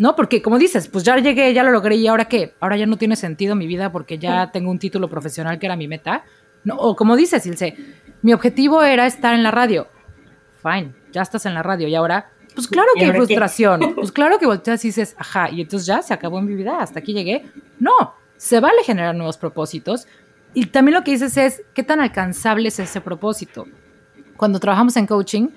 ¿No? 0.00 0.16
Porque 0.16 0.40
como 0.40 0.58
dices, 0.58 0.88
pues 0.88 1.04
ya 1.04 1.14
llegué, 1.18 1.52
ya 1.52 1.62
lo 1.62 1.72
logré 1.72 1.96
y 1.96 2.06
ahora 2.06 2.24
qué? 2.24 2.54
Ahora 2.58 2.78
ya 2.78 2.86
no 2.86 2.96
tiene 2.96 3.16
sentido 3.16 3.54
mi 3.54 3.66
vida 3.66 3.92
porque 3.92 4.18
ya 4.18 4.50
tengo 4.50 4.70
un 4.70 4.78
título 4.78 5.10
profesional 5.10 5.58
que 5.58 5.66
era 5.66 5.76
mi 5.76 5.88
meta. 5.88 6.24
No, 6.64 6.76
o 6.76 6.96
como 6.96 7.16
dices, 7.16 7.44
Ilse, 7.44 7.76
mi 8.22 8.32
objetivo 8.32 8.82
era 8.82 9.06
estar 9.06 9.34
en 9.34 9.42
la 9.42 9.50
radio. 9.50 9.88
Fine, 10.62 10.94
ya 11.12 11.20
estás 11.20 11.44
en 11.44 11.52
la 11.52 11.62
radio 11.62 11.86
y 11.86 11.94
ahora 11.94 12.30
pues 12.54 12.66
claro 12.66 12.88
que 12.96 13.04
hay 13.04 13.12
frustración. 13.12 13.80
Pues 13.94 14.10
claro 14.10 14.38
que 14.38 14.46
volteas 14.46 14.82
y 14.86 14.88
dices, 14.88 15.14
ajá, 15.18 15.50
y 15.50 15.60
entonces 15.60 15.86
ya 15.86 16.00
se 16.00 16.14
acabó 16.14 16.40
mi 16.40 16.54
vida, 16.54 16.80
hasta 16.80 17.00
aquí 17.00 17.12
llegué. 17.12 17.44
No, 17.78 18.14
se 18.38 18.58
vale 18.58 18.82
generar 18.82 19.14
nuevos 19.14 19.36
propósitos. 19.36 20.06
Y 20.54 20.64
también 20.64 20.94
lo 20.94 21.04
que 21.04 21.10
dices 21.10 21.36
es, 21.36 21.62
¿qué 21.74 21.82
tan 21.82 22.00
alcanzable 22.00 22.68
es 22.68 22.78
ese 22.78 23.02
propósito? 23.02 23.66
Cuando 24.38 24.60
trabajamos 24.60 24.96
en 24.96 25.06
coaching, 25.06 25.48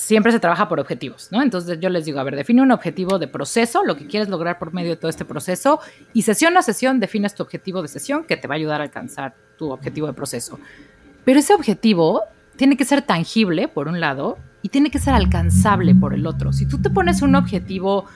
siempre 0.00 0.32
se 0.32 0.40
trabaja 0.40 0.66
por 0.66 0.80
objetivos, 0.80 1.28
¿no? 1.30 1.42
Entonces 1.42 1.78
yo 1.78 1.90
les 1.90 2.06
digo, 2.06 2.18
a 2.20 2.24
ver, 2.24 2.34
define 2.34 2.62
un 2.62 2.72
objetivo 2.72 3.18
de 3.18 3.28
proceso, 3.28 3.84
lo 3.84 3.98
que 3.98 4.06
quieres 4.06 4.30
lograr 4.30 4.58
por 4.58 4.72
medio 4.72 4.88
de 4.90 4.96
todo 4.96 5.10
este 5.10 5.26
proceso, 5.26 5.78
y 6.14 6.22
sesión 6.22 6.56
a 6.56 6.62
sesión 6.62 7.00
defines 7.00 7.34
tu 7.34 7.42
objetivo 7.42 7.82
de 7.82 7.88
sesión 7.88 8.24
que 8.24 8.38
te 8.38 8.48
va 8.48 8.54
a 8.54 8.56
ayudar 8.56 8.80
a 8.80 8.84
alcanzar 8.84 9.34
tu 9.58 9.70
objetivo 9.70 10.06
de 10.06 10.14
proceso. 10.14 10.58
Pero 11.24 11.38
ese 11.38 11.52
objetivo 11.52 12.22
tiene 12.56 12.78
que 12.78 12.86
ser 12.86 13.02
tangible, 13.02 13.68
por 13.68 13.88
un 13.88 14.00
lado, 14.00 14.38
y 14.62 14.70
tiene 14.70 14.90
que 14.90 14.98
ser 14.98 15.12
alcanzable 15.12 15.94
por 15.94 16.14
el 16.14 16.26
otro. 16.26 16.54
Si 16.54 16.64
tú 16.64 16.80
te 16.80 16.88
pones 16.88 17.20
un 17.20 17.34
objetivo, 17.34 18.06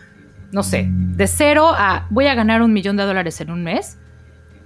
no 0.52 0.62
sé, 0.62 0.88
de 0.88 1.26
cero 1.26 1.68
a 1.76 2.06
voy 2.08 2.28
a 2.28 2.34
ganar 2.34 2.62
un 2.62 2.72
millón 2.72 2.96
de 2.96 3.04
dólares 3.04 3.42
en 3.42 3.50
un 3.50 3.62
mes, 3.62 3.98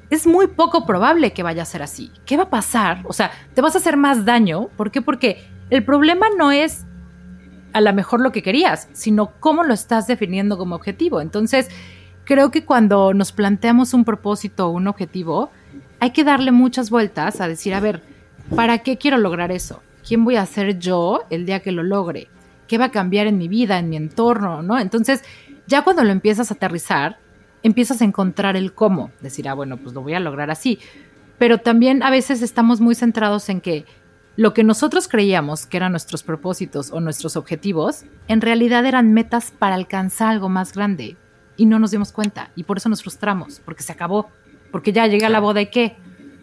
es 0.09 0.24
muy 0.24 0.46
poco 0.46 0.87
probable 0.87 1.33
que 1.33 1.42
vaya 1.42 1.62
a 1.62 1.66
ser 1.66 1.83
así. 1.83 2.12
¿Qué 2.24 2.37
va 2.37 2.44
a 2.44 2.50
pasar? 2.50 3.00
O 3.04 3.12
sea, 3.12 3.33
te 3.54 3.61
vas 3.61 3.74
a 3.74 3.78
hacer 3.78 3.96
más 3.96 4.24
daño. 4.24 4.68
¿Por 4.76 4.92
qué? 4.92 5.02
Porque 5.02 5.44
el 5.70 5.85
problema 5.85 6.26
no 6.38 6.52
es 6.52 6.87
a 7.72 7.81
lo 7.81 7.92
mejor 7.92 8.20
lo 8.20 8.33
que 8.33 8.42
querías, 8.42 8.88
sino 8.92 9.33
cómo 9.40 9.64
lo 9.64 9.74
estás 9.74 10.07
definiendo 10.07 10.59
como 10.59 10.74
objetivo. 10.74 11.20
Entonces, 11.20 11.68
creo 12.24 12.50
que 12.50 12.64
cuando 12.64 13.14
nos 13.14 13.33
planteamos 13.33 13.94
un 13.94 14.04
propósito 14.04 14.68
o 14.68 14.70
un 14.70 14.88
objetivo, 14.88 15.50
hay 16.00 16.11
que 16.11 16.24
darle 16.24 16.52
muchas 16.52 16.90
vueltas 16.90 17.40
a 17.40 17.48
decir, 17.48 17.74
a 17.74 17.81
ver, 17.81 18.02
¿para 18.54 18.78
qué 18.78 18.98
quiero 18.98 19.18
lograr 19.18 19.52
eso? 19.52 19.83
quién 20.09 20.24
voy 20.24 20.37
a 20.37 20.46
ser 20.46 20.78
yo 20.78 21.24
el 21.28 21.44
día 21.44 21.61
que 21.61 21.70
lo 21.70 21.83
logre, 21.83 22.28
qué 22.66 22.78
va 22.78 22.87
a 22.87 22.90
cambiar 22.90 23.26
en 23.26 23.37
mi 23.37 23.46
vida, 23.46 23.78
en 23.78 23.90
mi 23.90 23.96
entorno, 23.96 24.62
¿no? 24.62 24.78
Entonces, 24.78 25.22
ya 25.66 25.83
cuando 25.83 26.02
lo 26.02 26.11
empiezas 26.11 26.50
a 26.50 26.54
aterrizar, 26.54 27.18
empiezas 27.62 28.00
a 28.00 28.07
encontrar 28.07 28.57
el 28.57 28.72
cómo, 28.72 29.11
decir, 29.20 29.48
ah, 29.50 29.54
bueno, 29.54 29.76
pues 29.76 29.94
lo 29.94 30.00
voy 30.00 30.14
a 30.14 30.20
lograr 30.20 30.50
así. 30.50 30.78
Pero 31.37 31.59
también 31.59 32.02
a 32.02 32.11
veces 32.11 32.40
estamos 32.40 32.81
muy 32.81 32.94
centrados 32.94 33.50
en 33.50 33.61
que 33.61 33.85
lo 34.38 34.55
que 34.55 34.62
nosotros 34.62 35.09
creíamos 35.09 35.66
que 35.66 35.79
eran 35.79 35.90
nuestros 35.90 36.22
propósitos 36.22 36.92
o 36.92 37.01
nuestros 37.01 37.35
objetivos, 37.35 38.05
en 38.29 38.40
realidad 38.40 38.87
eran 38.87 39.12
metas 39.12 39.51
para 39.51 39.74
alcanzar 39.74 40.29
algo 40.29 40.48
más 40.48 40.72
grande. 40.74 41.16
Y 41.57 41.66
no 41.66 41.81
nos 41.81 41.90
dimos 41.90 42.12
cuenta. 42.12 42.53
Y 42.55 42.62
por 42.62 42.77
eso 42.77 42.88
nos 42.88 43.03
frustramos, 43.03 43.61
porque 43.64 43.83
se 43.83 43.90
acabó. 43.90 44.31
Porque 44.70 44.92
ya 44.92 45.09
llega 45.09 45.29
la 45.29 45.40
boda 45.40 45.61
y 45.61 45.70
qué. 45.70 45.96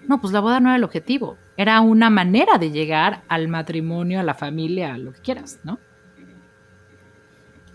No, 0.10 0.20
pues 0.20 0.34
la 0.34 0.42
boda 0.42 0.60
no 0.60 0.68
era 0.68 0.76
el 0.76 0.84
objetivo. 0.84 1.38
Era 1.56 1.80
una 1.80 2.10
manera 2.10 2.58
de 2.58 2.72
llegar 2.72 3.24
al 3.30 3.48
matrimonio, 3.48 4.20
a 4.20 4.24
la 4.24 4.34
familia, 4.34 4.96
a 4.96 4.98
lo 4.98 5.14
que 5.14 5.22
quieras, 5.22 5.60
¿no? 5.64 5.80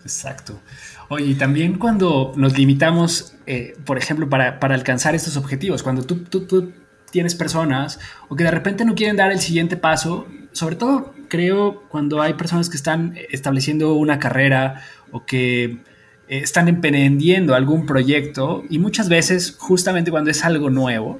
Exacto. 0.03 0.61
Oye, 1.09 1.25
y 1.25 1.33
también 1.33 1.79
cuando 1.79 2.31
nos 2.35 2.55
limitamos, 2.55 3.33
eh, 3.47 3.75
por 3.85 3.97
ejemplo, 3.97 4.29
para, 4.29 4.59
alcanzar 4.61 5.15
estos 5.15 5.35
objetivos, 5.35 5.81
cuando 5.81 6.03
tú, 6.03 6.17
tú, 6.17 6.73
tienes 7.11 7.35
personas 7.35 7.99
o 8.29 8.35
que 8.35 8.43
de 8.43 8.51
repente 8.51 8.85
no 8.85 8.95
quieren 8.95 9.17
dar 9.17 9.31
el 9.31 9.39
siguiente 9.39 9.77
paso, 9.77 10.27
sobre 10.51 10.75
todo 10.75 11.13
creo 11.27 11.83
cuando 11.89 12.21
hay 12.21 12.33
personas 12.33 12.69
que 12.69 12.75
están 12.75 13.17
estableciendo 13.29 13.93
una 13.93 14.19
carrera 14.19 14.83
o 15.11 15.25
que 15.25 15.63
eh, 15.63 15.79
están 16.27 16.67
emprendiendo 16.67 17.55
algún 17.55 17.85
proyecto 17.85 18.63
y 18.69 18.79
muchas 18.79 19.09
veces 19.09 19.55
justamente 19.57 20.11
cuando 20.11 20.29
es 20.31 20.43
algo 20.43 20.69
nuevo, 20.69 21.19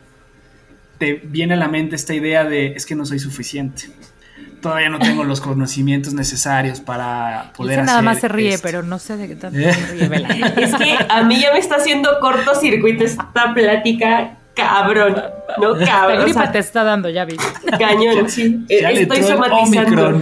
te 0.98 1.14
viene 1.14 1.54
a 1.54 1.58
la 1.58 1.68
mente 1.68 1.96
esta 1.96 2.14
idea 2.14 2.44
de 2.44 2.74
es 2.74 2.86
que 2.86 2.96
no 2.96 3.06
soy 3.06 3.20
suficiente. 3.20 3.90
Todavía 4.62 4.90
no 4.90 5.00
tengo 5.00 5.24
los 5.24 5.42
conocimientos 5.42 6.14
necesarios 6.14 6.80
para 6.80 7.52
poder 7.58 7.80
hacer 7.80 7.88
nada 7.88 8.04
más 8.04 8.20
se 8.20 8.28
ríe, 8.28 8.60
pero 8.60 8.84
no 8.84 9.00
sé 9.00 9.18
de 9.18 9.28
qué 9.28 9.36
tanto 9.36 9.58
se 9.58 9.86
ríe, 9.88 10.06
Es 10.58 10.76
que 10.76 10.96
a 11.10 11.24
mí 11.24 11.42
ya 11.42 11.52
me 11.52 11.58
está 11.58 11.78
haciendo 11.78 12.20
cortocircuito 12.20 13.04
esta 13.04 13.54
plática 13.56 14.38
cabrón, 14.62 15.16
¿no? 15.60 15.86
Cabrón. 15.86 16.18
La 16.18 16.24
gripa 16.24 16.52
te 16.52 16.60
está 16.60 16.84
dando, 16.84 17.10
ya 17.10 17.26
vi. 17.26 17.38
Cañón, 17.80 18.30
sí. 18.30 18.66
Estoy 18.70 19.24
somatizando. 19.24 20.22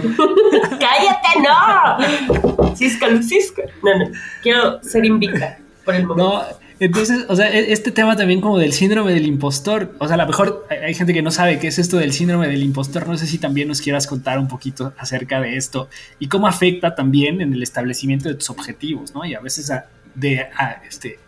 ¡Cállate, 0.80 1.40
no! 1.42 2.76
Cisca, 2.76 3.06
cisca. 3.22 3.62
No, 3.82 3.98
no. 3.98 4.04
Quiero 4.42 4.82
ser 4.82 5.04
invicta 5.04 5.58
por 5.84 5.94
el 5.94 6.06
momento. 6.06 6.32
No, 6.32 6.44
entonces, 6.80 7.26
o 7.28 7.36
sea, 7.36 7.50
e-, 7.52 7.72
este 7.72 7.92
tema 7.92 8.16
también 8.16 8.40
como 8.40 8.58
del 8.58 8.72
síndrome 8.72 9.12
del 9.12 9.26
impostor, 9.26 9.94
o 9.98 10.06
sea, 10.06 10.14
a 10.14 10.18
lo 10.18 10.26
mejor 10.26 10.66
hay 10.70 10.94
gente 10.94 11.12
que 11.12 11.22
no 11.22 11.30
sabe 11.30 11.58
qué 11.58 11.68
es 11.68 11.78
esto 11.78 11.98
del 11.98 12.12
síndrome 12.12 12.48
del 12.48 12.62
impostor, 12.62 13.06
no 13.06 13.18
sé 13.18 13.26
si 13.26 13.38
también 13.38 13.68
nos 13.68 13.82
quieras 13.82 14.06
contar 14.06 14.38
un 14.38 14.48
poquito 14.48 14.94
acerca 14.96 15.40
de 15.40 15.56
esto 15.56 15.88
y 16.18 16.28
cómo 16.28 16.46
afecta 16.46 16.94
también 16.94 17.42
en 17.42 17.52
el 17.52 17.62
establecimiento 17.62 18.28
de 18.28 18.34
tus 18.34 18.48
objetivos, 18.48 19.14
¿no? 19.14 19.26
Y 19.26 19.34
a 19.34 19.40
veces 19.40 19.70
de 20.14 20.48
este, 20.88 21.18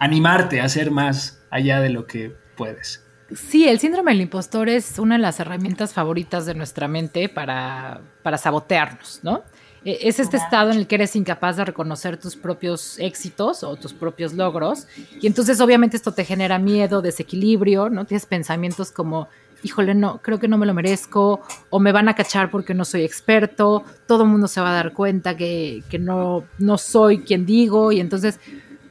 animarte 0.00 0.60
a 0.60 0.64
hacer 0.64 0.90
más 0.90 1.40
allá 1.50 1.80
de 1.80 1.90
lo 1.90 2.06
que 2.06 2.34
puedes. 2.56 3.02
Sí, 3.34 3.68
el 3.68 3.80
síndrome 3.80 4.12
del 4.12 4.20
impostor 4.20 4.68
es 4.68 4.98
una 4.98 5.16
de 5.16 5.22
las 5.22 5.40
herramientas 5.40 5.92
favoritas 5.92 6.46
de 6.46 6.54
nuestra 6.54 6.86
mente 6.86 7.28
para, 7.28 8.00
para 8.22 8.38
sabotearnos, 8.38 9.20
¿no? 9.24 9.42
E, 9.84 10.08
es 10.08 10.20
este 10.20 10.36
estado 10.36 10.70
en 10.70 10.78
el 10.78 10.86
que 10.86 10.94
eres 10.94 11.16
incapaz 11.16 11.56
de 11.56 11.64
reconocer 11.64 12.18
tus 12.18 12.36
propios 12.36 12.98
éxitos 13.00 13.64
o 13.64 13.74
tus 13.74 13.92
propios 13.92 14.32
logros. 14.34 14.86
Y 15.20 15.26
entonces 15.26 15.60
obviamente 15.60 15.96
esto 15.96 16.12
te 16.12 16.24
genera 16.24 16.58
miedo, 16.60 17.02
desequilibrio, 17.02 17.88
¿no? 17.88 18.04
Tienes 18.04 18.26
pensamientos 18.26 18.92
como, 18.92 19.28
híjole, 19.64 19.96
no, 19.96 20.20
creo 20.22 20.38
que 20.38 20.46
no 20.46 20.56
me 20.56 20.66
lo 20.66 20.74
merezco, 20.74 21.40
o 21.70 21.80
me 21.80 21.90
van 21.90 22.08
a 22.08 22.14
cachar 22.14 22.48
porque 22.50 22.74
no 22.74 22.84
soy 22.84 23.02
experto, 23.02 23.84
todo 24.06 24.22
el 24.22 24.28
mundo 24.28 24.46
se 24.46 24.60
va 24.60 24.70
a 24.70 24.74
dar 24.74 24.92
cuenta 24.92 25.36
que, 25.36 25.82
que 25.90 25.98
no, 25.98 26.44
no 26.58 26.78
soy 26.78 27.20
quien 27.20 27.44
digo, 27.44 27.90
y 27.90 27.98
entonces... 27.98 28.38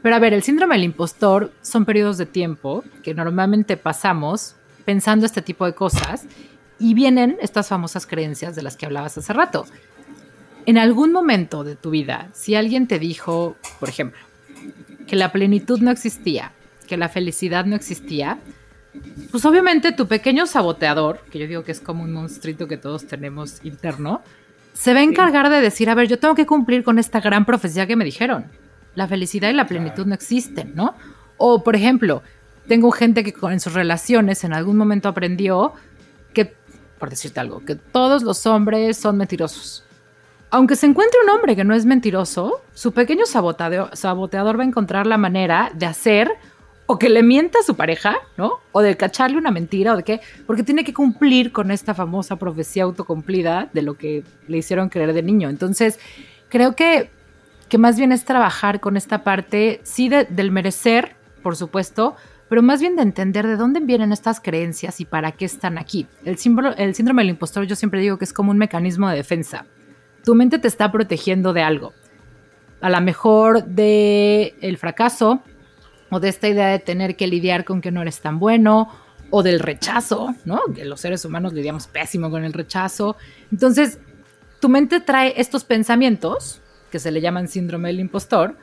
Pero 0.06 0.18
a 0.18 0.20
ver, 0.20 0.36
el 0.36 0.44
síndrome 0.44 0.76
del 0.76 0.84
impostor 0.84 1.52
son 1.64 1.84
periodos 1.84 2.20
de 2.20 2.28
tiempo 2.28 2.84
que 3.02 3.16
normalmente 3.16 3.76
pasamos 3.76 4.56
pensando 4.86 5.26
este 5.26 5.42
tipo 5.42 5.66
de 5.66 5.74
cosas 5.74 6.28
y 6.78 6.94
vienen 6.94 7.38
estas 7.42 7.70
famosas 7.70 8.06
creencias 8.06 8.56
de 8.56 8.62
las 8.62 8.78
que 8.78 8.86
hablabas 8.86 9.18
hace 9.18 9.34
rato. 9.34 9.66
En 10.68 10.78
algún 10.78 11.12
momento 11.12 11.64
de 11.64 11.76
tu 11.76 11.90
vida, 11.90 12.30
si 12.34 12.54
alguien 12.54 12.86
te 12.86 13.00
dijo, 13.00 13.56
por 13.80 13.90
ejemplo, 13.90 14.22
que 15.08 15.16
la 15.16 15.32
plenitud 15.32 15.80
no 15.80 15.90
existía, 15.90 16.52
que 16.86 16.98
la 16.98 17.10
felicidad 17.10 17.66
no 17.66 17.76
existía, 17.76 18.38
pues 19.32 19.44
obviamente 19.44 19.92
tu 19.92 20.08
pequeño 20.08 20.46
saboteador, 20.46 21.22
que 21.32 21.40
yo 21.40 21.48
digo 21.48 21.64
que 21.64 21.72
es 21.72 21.80
como 21.80 22.04
un 22.04 22.14
monstruito 22.14 22.68
que 22.68 22.78
todos 22.78 23.08
tenemos 23.08 23.66
interno, 23.66 24.22
se 24.72 24.94
va 24.94 25.00
a 25.00 25.04
encargar 25.04 25.50
de 25.50 25.62
decir, 25.62 25.90
a 25.90 25.96
ver, 25.96 26.08
yo 26.08 26.20
tengo 26.20 26.36
que 26.36 26.46
cumplir 26.46 26.84
con 26.84 27.00
esta 27.00 27.22
gran 27.22 27.44
profecía 27.44 27.88
que 27.88 27.96
me 27.96 28.06
dijeron. 28.06 28.52
La 28.96 29.08
felicidad 29.08 29.50
y 29.50 29.54
la 29.54 29.68
plenitud 29.68 30.06
no 30.06 30.16
existen, 30.16 30.74
¿no? 30.76 30.96
O, 31.38 31.64
por 31.64 31.76
ejemplo, 31.76 32.24
tengo 32.68 32.92
gente 32.92 33.24
que 33.24 33.34
en 33.52 33.60
sus 33.60 33.74
relaciones 33.74 34.44
en 34.44 34.54
algún 34.54 34.78
momento 34.78 35.10
aprendió 35.10 35.74
que 36.34 36.54
por 36.98 37.10
decirte 37.10 37.40
algo, 37.40 37.64
que 37.64 37.76
todos 37.76 38.24
los 38.24 38.46
hombres 38.46 38.98
son 38.98 39.18
mentirosos. 39.18 39.84
Aunque 40.50 40.76
se 40.76 40.86
encuentre 40.86 41.20
un 41.24 41.30
hombre 41.30 41.56
que 41.56 41.64
no 41.64 41.76
es 41.76 41.86
mentiroso, 41.86 42.62
su 42.74 42.94
pequeño 42.94 43.26
saboteador 43.26 44.60
va 44.60 44.64
a 44.64 44.66
encontrar 44.66 45.06
la 45.06 45.18
manera 45.18 45.72
de 45.76 45.86
hacer 45.86 46.32
o 46.86 47.00
que 47.00 47.10
le 47.10 47.24
mienta 47.24 47.60
a 47.60 47.64
su 47.64 47.76
pareja, 47.76 48.16
¿no? 48.38 48.60
O 48.72 48.82
de 48.82 48.96
cacharle 48.96 49.38
una 49.38 49.52
mentira 49.52 49.94
o 49.94 49.98
de 49.98 50.04
qué, 50.04 50.22
porque 50.46 50.64
tiene 50.64 50.84
que 50.84 50.94
cumplir 50.94 51.52
con 51.52 51.72
esta 51.72 51.94
famosa 51.94 52.38
profecía 52.38 52.84
autocumplida 52.84 53.70
de 53.74 53.82
lo 53.82 53.96
que 53.96 54.24
le 54.48 54.58
hicieron 54.58 54.90
creer 54.90 55.14
de 55.14 55.24
niño. 55.24 55.50
Entonces, 55.50 56.00
creo 56.48 56.76
que, 56.76 57.10
que 57.70 57.78
más 57.78 57.98
bien 57.98 58.12
es 58.12 58.26
trabajar 58.26 58.80
con 58.80 58.98
esta 58.98 59.24
parte, 59.24 59.82
sí, 59.84 60.10
del 60.10 60.52
merecer, 60.52 61.16
por 61.42 61.56
supuesto, 61.56 62.16
pero 62.48 62.62
más 62.62 62.80
bien 62.80 62.96
de 62.96 63.02
entender 63.02 63.48
de 63.48 63.56
dónde 63.56 63.80
vienen 63.80 64.12
estas 64.12 64.40
creencias 64.40 65.02
y 65.02 65.06
para 65.06 65.32
qué 65.32 65.46
están 65.46 65.78
aquí. 65.78 66.08
El, 66.24 66.38
el 66.78 66.96
síndrome 66.96 67.24
del 67.24 67.30
impostor 67.30 67.66
yo 67.66 67.76
siempre 67.76 68.02
digo 68.02 68.18
que 68.18 68.26
es 68.26 68.34
como 68.34 68.52
un 68.52 68.58
mecanismo 68.58 69.10
de 69.10 69.16
defensa. 69.16 69.66
Tu 70.24 70.36
mente 70.36 70.60
te 70.60 70.68
está 70.68 70.92
protegiendo 70.92 71.54
de 71.54 71.64
algo. 71.64 71.94
A 72.82 72.90
lo 72.90 73.02
mejor 73.02 73.66
de 73.66 74.56
el 74.62 74.78
fracaso 74.78 75.42
o 76.12 76.20
de 76.20 76.30
esta 76.30 76.48
idea 76.48 76.68
de 76.68 76.80
tener 76.80 77.16
que 77.16 77.28
lidiar 77.28 77.66
con 77.66 77.82
que 77.82 77.92
no 77.92 78.02
eres 78.02 78.22
tan 78.22 78.38
bueno 78.38 78.90
o 79.32 79.42
del 79.42 79.60
rechazo, 79.60 80.36
¿no? 80.46 80.62
Que 80.74 80.86
los 80.86 81.02
seres 81.02 81.26
humanos 81.26 81.54
lidiamos 81.54 81.88
pésimo 81.88 82.30
con 82.30 82.44
el 82.44 82.54
rechazo. 82.54 83.18
Entonces, 83.52 84.00
tu 84.60 84.70
mente 84.70 85.00
trae 85.00 85.34
estos 85.38 85.64
pensamientos 85.64 86.62
que 86.96 87.00
se 87.00 87.12
le 87.12 87.20
llaman 87.20 87.50
síndrome 87.50 87.90
del 87.90 88.00
impostor 88.00 88.56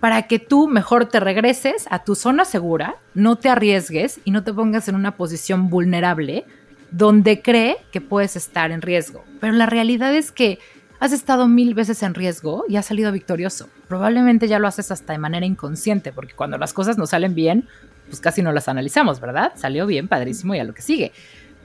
para 0.00 0.22
que 0.22 0.40
tú 0.40 0.66
mejor 0.66 1.06
te 1.06 1.20
regreses 1.20 1.86
a 1.90 2.02
tu 2.02 2.16
zona 2.16 2.44
segura, 2.44 2.96
no 3.14 3.36
te 3.36 3.50
arriesgues 3.50 4.18
y 4.24 4.32
no 4.32 4.42
te 4.42 4.52
pongas 4.52 4.88
en 4.88 4.96
una 4.96 5.16
posición 5.16 5.70
vulnerable 5.70 6.44
donde 6.90 7.40
cree 7.40 7.76
que 7.92 8.00
puedes 8.00 8.34
estar 8.34 8.72
en 8.72 8.82
riesgo. 8.82 9.24
Pero 9.38 9.52
la 9.52 9.66
realidad 9.66 10.12
es 10.12 10.32
que 10.32 10.58
has 10.98 11.12
estado 11.12 11.46
mil 11.46 11.74
veces 11.74 12.02
en 12.02 12.14
riesgo 12.14 12.64
y 12.68 12.78
has 12.78 12.86
salido 12.86 13.12
victorioso. 13.12 13.68
Probablemente 13.86 14.48
ya 14.48 14.58
lo 14.58 14.66
haces 14.66 14.90
hasta 14.90 15.12
de 15.12 15.20
manera 15.20 15.46
inconsciente, 15.46 16.10
porque 16.10 16.34
cuando 16.34 16.58
las 16.58 16.72
cosas 16.72 16.98
no 16.98 17.06
salen 17.06 17.36
bien, 17.36 17.68
pues 18.08 18.18
casi 18.18 18.42
no 18.42 18.50
las 18.50 18.66
analizamos, 18.66 19.20
¿verdad? 19.20 19.52
Salió 19.54 19.86
bien, 19.86 20.08
padrísimo 20.08 20.52
y 20.56 20.58
a 20.58 20.64
lo 20.64 20.74
que 20.74 20.82
sigue. 20.82 21.12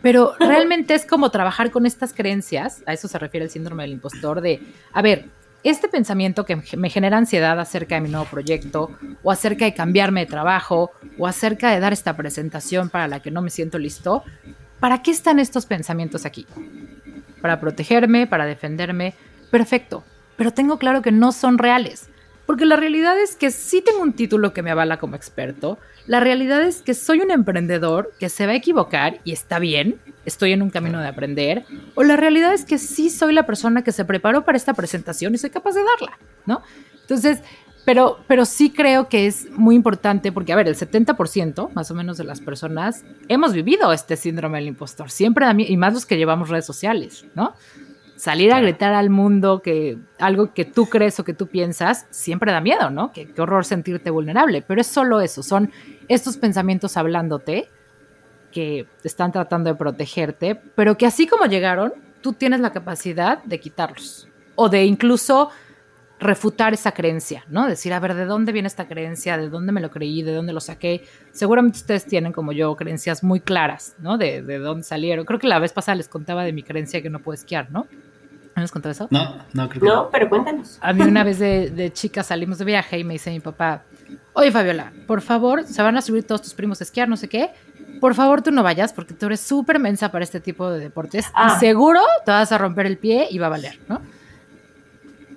Pero 0.03 0.35
realmente 0.39 0.93
es 0.93 1.07
como 1.07 1.31
trabajar 1.31 1.71
con 1.71 1.87
estas 1.87 2.13
creencias, 2.13 2.83
a 2.85 2.93
eso 2.93 3.07
se 3.07 3.17
refiere 3.17 3.45
el 3.45 3.49
síndrome 3.49 3.81
del 3.81 3.93
impostor, 3.93 4.41
de, 4.41 4.61
a 4.91 5.01
ver, 5.01 5.25
este 5.63 5.87
pensamiento 5.87 6.45
que 6.45 6.61
me 6.77 6.89
genera 6.89 7.17
ansiedad 7.17 7.59
acerca 7.59 7.95
de 7.95 8.01
mi 8.01 8.09
nuevo 8.09 8.25
proyecto, 8.25 8.91
o 9.23 9.31
acerca 9.31 9.65
de 9.65 9.73
cambiarme 9.73 10.21
de 10.21 10.25
trabajo, 10.25 10.91
o 11.17 11.27
acerca 11.27 11.71
de 11.71 11.79
dar 11.79 11.93
esta 11.93 12.17
presentación 12.17 12.89
para 12.89 13.07
la 13.07 13.21
que 13.21 13.31
no 13.31 13.41
me 13.41 13.49
siento 13.49 13.79
listo, 13.79 14.23
¿para 14.79 15.01
qué 15.01 15.11
están 15.11 15.39
estos 15.39 15.65
pensamientos 15.65 16.25
aquí? 16.25 16.45
Para 17.41 17.59
protegerme, 17.59 18.27
para 18.27 18.45
defenderme, 18.45 19.13
perfecto, 19.51 20.03
pero 20.35 20.51
tengo 20.51 20.77
claro 20.77 21.01
que 21.01 21.11
no 21.11 21.31
son 21.31 21.57
reales. 21.57 22.09
Porque 22.45 22.65
la 22.65 22.75
realidad 22.75 23.19
es 23.19 23.35
que 23.35 23.51
sí 23.51 23.81
tengo 23.81 24.01
un 24.01 24.13
título 24.13 24.53
que 24.53 24.61
me 24.61 24.71
avala 24.71 24.97
como 24.97 25.15
experto. 25.15 25.77
La 26.07 26.19
realidad 26.19 26.61
es 26.63 26.81
que 26.81 26.93
soy 26.93 27.21
un 27.21 27.31
emprendedor 27.31 28.13
que 28.19 28.27
se 28.29 28.45
va 28.45 28.51
a 28.51 28.55
equivocar 28.55 29.19
y 29.23 29.31
está 29.31 29.59
bien, 29.59 29.99
estoy 30.25 30.51
en 30.51 30.61
un 30.61 30.69
camino 30.69 30.99
de 30.99 31.07
aprender. 31.07 31.65
O 31.95 32.03
la 32.03 32.17
realidad 32.17 32.53
es 32.53 32.65
que 32.65 32.77
sí 32.77 33.09
soy 33.09 33.33
la 33.33 33.45
persona 33.45 33.83
que 33.83 33.93
se 33.93 34.03
preparó 34.03 34.43
para 34.43 34.57
esta 34.57 34.73
presentación 34.73 35.33
y 35.33 35.37
soy 35.37 35.51
capaz 35.51 35.73
de 35.73 35.83
darla, 35.83 36.17
¿no? 36.45 36.61
Entonces, 37.01 37.39
pero, 37.85 38.19
pero 38.27 38.45
sí 38.45 38.69
creo 38.69 39.09
que 39.09 39.27
es 39.27 39.49
muy 39.51 39.75
importante 39.75 40.31
porque, 40.31 40.53
a 40.53 40.55
ver, 40.55 40.67
el 40.67 40.75
70% 40.75 41.71
más 41.73 41.91
o 41.91 41.95
menos 41.95 42.17
de 42.17 42.23
las 42.23 42.39
personas 42.41 43.03
hemos 43.27 43.53
vivido 43.53 43.91
este 43.91 44.15
síndrome 44.15 44.59
del 44.59 44.67
impostor, 44.67 45.11
siempre, 45.11 45.45
y 45.57 45.77
más 45.77 45.93
los 45.93 46.05
que 46.05 46.17
llevamos 46.17 46.49
redes 46.49 46.65
sociales, 46.65 47.25
¿no? 47.35 47.55
Salir 48.23 48.53
a 48.53 48.61
gritar 48.61 48.93
al 48.93 49.09
mundo 49.09 49.61
que 49.61 49.97
algo 50.17 50.53
que 50.53 50.63
tú 50.63 50.85
crees 50.85 51.19
o 51.19 51.25
que 51.25 51.33
tú 51.33 51.47
piensas 51.47 52.05
siempre 52.09 52.53
da 52.53 52.61
miedo, 52.61 52.89
¿no? 52.89 53.11
Qué, 53.11 53.27
horror 53.37 53.65
sentirte 53.65 54.11
vulnerable, 54.11 54.61
pero 54.61 54.79
es 54.79 54.87
solo 54.87 55.19
eso, 55.19 55.43
son 55.43 55.73
estos 56.07 56.37
pensamientos 56.37 56.95
hablándote 56.95 57.67
que 58.49 58.87
están 59.03 59.33
tratando 59.33 59.71
de 59.71 59.75
protegerte, 59.75 60.55
pero 60.55 60.97
que 60.97 61.05
así 61.05 61.27
como 61.27 61.47
llegaron, 61.47 61.91
tú 62.21 62.31
tienes 62.31 62.61
la 62.61 62.71
capacidad 62.71 63.43
de 63.43 63.59
quitarlos 63.59 64.29
o 64.55 64.69
de 64.69 64.85
incluso 64.85 65.49
refutar 66.17 66.73
esa 66.73 66.93
creencia, 66.93 67.43
¿no? 67.49 67.67
Decir, 67.67 67.91
a 67.91 67.99
ver, 67.99 68.13
¿de 68.13 68.23
dónde 68.23 68.53
viene 68.53 68.69
esta 68.69 68.87
creencia? 68.87 69.35
¿De 69.35 69.49
dónde 69.49 69.73
me 69.73 69.81
lo 69.81 69.91
creí? 69.91 70.23
¿De 70.23 70.33
dónde 70.33 70.53
lo 70.53 70.61
saqué? 70.61 71.03
Seguramente 71.33 71.79
ustedes 71.79 72.05
tienen, 72.05 72.31
como 72.31 72.53
yo, 72.53 72.73
creencias 72.77 73.21
muy 73.21 73.41
claras, 73.41 73.97
¿no? 73.99 74.17
De, 74.17 74.41
de 74.41 74.59
dónde 74.59 74.85
salieron. 74.85 75.25
Creo 75.25 75.39
que 75.39 75.47
la 75.47 75.59
vez 75.59 75.73
pasada 75.73 75.95
les 75.95 76.07
contaba 76.07 76.45
de 76.45 76.53
mi 76.53 76.63
creencia 76.63 77.01
que 77.01 77.09
no 77.09 77.19
puedo 77.19 77.33
esquiar, 77.33 77.69
¿no? 77.69 77.85
¿Me 78.55 78.63
has 78.63 78.71
contado 78.71 78.91
eso? 78.91 79.07
No, 79.09 79.37
no, 79.53 79.69
creo 79.69 79.81
que 79.81 79.87
no. 79.87 80.09
pero 80.11 80.29
cuéntanos. 80.29 80.77
A 80.81 80.93
mí 80.93 81.01
una 81.01 81.23
vez 81.23 81.39
de, 81.39 81.71
de, 81.71 81.91
chica 81.91 82.21
salimos 82.21 82.59
de 82.59 82.65
viaje 82.65 82.99
y 82.99 83.03
me 83.03 83.13
dice 83.13 83.31
mi 83.31 83.39
papá, 83.39 83.83
oye 84.33 84.51
Fabiola, 84.51 84.93
por 85.07 85.21
favor, 85.21 85.63
se 85.63 85.81
van 85.81 85.97
a 85.97 86.01
subir 86.01 86.23
todos 86.23 86.41
tus 86.41 86.53
primos 86.53 86.79
a 86.81 86.83
esquiar, 86.83 87.09
no 87.09 87.17
sé 87.17 87.27
qué. 87.27 87.49
Por 87.99 88.15
favor, 88.15 88.41
tú 88.41 88.51
no 88.51 88.63
vayas 88.63 88.91
porque 88.93 89.13
tú 89.13 89.27
eres 89.27 89.39
súper 89.39 89.79
mensa 89.79 90.11
para 90.11 90.23
este 90.23 90.39
tipo 90.39 90.69
de 90.69 90.79
deportes. 90.79 91.25
Y 91.27 91.31
ah. 91.35 91.57
seguro 91.59 92.01
te 92.25 92.31
vas 92.31 92.51
a 92.51 92.57
romper 92.57 92.85
el 92.85 92.97
pie 92.97 93.27
y 93.31 93.37
va 93.37 93.47
a 93.47 93.49
valer, 93.49 93.79
¿no? 93.87 94.01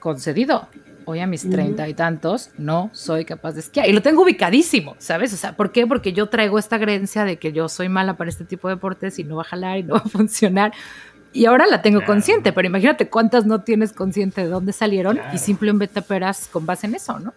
Concedido. 0.01 0.69
Hoy 1.05 1.21
a 1.21 1.29
mis 1.29 1.49
treinta 1.49 1.89
y 1.89 1.95
tantos 1.95 2.51
no 2.59 2.91
soy 2.93 3.25
capaz 3.25 3.53
de 3.53 3.61
esquiar. 3.61 3.89
Y 3.89 3.93
lo 3.93 4.03
tengo 4.03 4.23
ubicadísimo, 4.23 4.97
¿sabes? 4.99 5.33
O 5.33 5.37
sea, 5.37 5.57
¿por 5.57 5.71
qué? 5.71 5.87
Porque 5.87 6.13
yo 6.13 6.29
traigo 6.29 6.59
esta 6.59 6.81
creencia 6.81 7.25
de 7.25 7.39
que 7.39 7.53
yo 7.53 7.69
soy 7.69 7.89
mala 7.89 8.17
para 8.17 8.29
este 8.29 8.45
tipo 8.45 8.67
de 8.67 8.75
deportes 8.75 9.21
y 9.21 9.25
no 9.25 9.37
va 9.37 9.43
a 9.43 9.45
jalar 9.45 9.79
y 9.79 9.85
no 9.85 9.95
va 9.95 10.01
a 10.05 10.09
funcionar 10.09 10.73
y 11.33 11.45
ahora 11.47 11.67
la 11.67 11.83
tengo 11.83 12.05
consciente, 12.05 12.53
pero 12.53 12.67
imagínate 12.67 13.09
cuántas 13.09 13.45
no 13.47 13.62
tienes 13.62 13.93
consciente 13.93 14.43
de 14.43 14.49
dónde 14.49 14.73
salieron 14.73 15.21
y 15.33 15.39
simplemente 15.39 16.01
operas 16.01 16.49
con 16.51 16.65
base 16.65 16.87
en 16.87 16.95
eso, 16.95 17.19
¿no? 17.19 17.35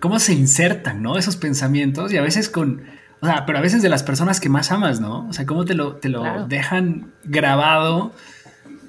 ¿Cómo 0.00 0.18
se 0.18 0.34
insertan, 0.34 1.02
¿no? 1.02 1.16
Esos 1.16 1.36
pensamientos 1.36 2.12
y 2.12 2.18
a 2.18 2.22
veces 2.22 2.48
con, 2.48 2.82
o 3.20 3.26
sea, 3.26 3.46
pero 3.46 3.58
a 3.58 3.62
veces 3.62 3.82
de 3.82 3.88
las 3.88 4.02
personas 4.02 4.40
que 4.40 4.48
más 4.48 4.70
amas, 4.70 5.00
¿no? 5.00 5.26
O 5.28 5.32
sea, 5.32 5.46
cómo 5.46 5.64
te 5.64 5.74
lo, 5.74 5.94
te 5.94 6.08
lo 6.08 6.46
dejan 6.46 7.12
grabado. 7.24 8.12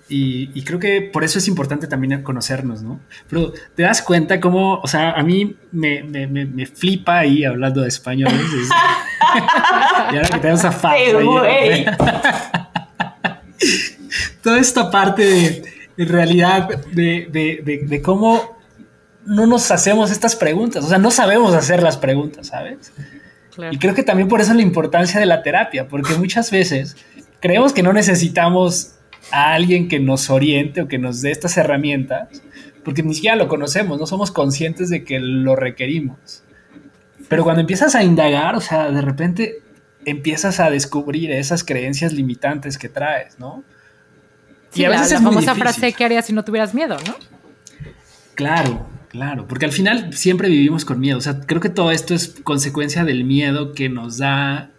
Y, 0.08 0.62
creo 0.64 0.80
que 0.80 1.02
por 1.02 1.24
eso 1.24 1.40
es 1.40 1.48
importante 1.48 1.88
también 1.88 2.22
conocernos, 2.22 2.84
¿no? 2.84 3.00
Pero 3.28 3.54
te 3.76 3.84
das 3.84 4.02
cuenta 4.04 4.40
cómo, 4.40 4.76
o 4.76 4.88
sea, 4.88 5.12
a 5.14 5.24
mí 5.24 5.56
me, 5.72 6.04
me, 6.04 6.28
me, 6.28 6.66
flipa 6.68 7.18
ahí 7.20 7.44
hablando 7.44 7.82
de 7.82 7.88
español. 7.88 8.32
y 10.12 10.16
ahora 10.16 10.30
que 10.30 10.40
tenemos 10.40 10.64
a 10.66 10.72
toda 14.44 14.60
esta 14.60 14.92
parte 14.92 15.24
de, 15.98 16.06
realidad 16.06 16.70
de, 16.94 18.02
cómo 18.04 18.58
no 19.26 19.48
nos 19.48 19.72
hacemos 19.72 20.12
estas 20.12 20.36
preguntas, 20.36 20.86
o 20.86 20.88
sea, 20.88 20.98
no 20.98 21.12
sabemos 21.12 21.54
hacer 21.54 21.82
las 21.82 21.98
preguntas, 21.98 22.48
¿sabes? 22.48 22.92
Y 23.72 23.78
creo 23.78 23.96
que 23.96 24.04
también 24.04 24.28
por 24.28 24.42
eso 24.42 24.54
la 24.54 24.62
importancia 24.62 25.20
de 25.20 25.26
la 25.26 25.42
terapia, 25.42 25.88
porque 25.88 26.16
muchas 26.16 26.52
veces 26.52 26.98
creemos 27.40 27.74
que 27.74 27.84
no 27.84 27.94
necesitamos 27.94 28.96
a 29.32 29.54
alguien 29.54 29.88
que 29.88 30.00
nos 30.00 30.30
oriente 30.30 30.82
o 30.82 30.88
que 30.88 30.98
nos 30.98 31.22
dé 31.22 31.32
estas 31.32 31.58
herramientas, 31.58 32.42
porque 32.84 33.02
ni 33.02 33.16
siquiera 33.16 33.36
lo 33.36 33.48
conocemos, 33.48 34.00
no 34.00 34.06
somos 34.06 34.32
conscientes 34.32 34.90
de 34.90 35.04
que 35.04 35.20
lo 35.20 35.56
requerimos. 35.56 36.44
Pero 37.28 37.44
cuando 37.44 37.62
empiezas 37.62 37.96
a 37.96 38.04
indagar, 38.04 38.56
o 38.56 38.62
sea, 38.62 38.92
de 38.92 39.02
repente 39.02 39.60
empiezas 40.06 40.60
a 40.60 40.70
descubrir 40.70 41.32
esas 41.32 41.64
creencias 41.64 42.14
limitantes 42.14 42.78
que 42.78 42.90
traes, 42.90 43.40
¿no? 43.40 43.64
y 44.76 44.84
a 44.84 44.90
veces 44.90 45.12
la, 45.12 45.22
famosa 45.22 45.56
frase, 45.56 45.94
¿qué 45.94 46.04
harías 46.04 46.26
si 46.26 46.34
no 46.34 46.44
tuvieras 46.44 46.74
miedo, 46.74 46.98
no? 47.08 47.16
Claro, 48.36 48.90
claro, 49.08 49.48
porque 49.48 49.66
al 49.66 49.72
final 49.72 50.14
siempre 50.14 50.50
vivimos 50.50 50.84
con 50.84 51.00
miedo. 51.00 51.18
O 51.18 51.22
sea, 51.22 51.40
creo 51.40 51.62
que 51.62 51.70
todo 51.70 51.92
esto 51.92 52.14
es 52.14 52.36
consecuencia 52.44 53.06
del 53.06 53.24
miedo 53.24 53.72
que 53.74 53.88
nos 53.88 54.18
da 54.18 54.72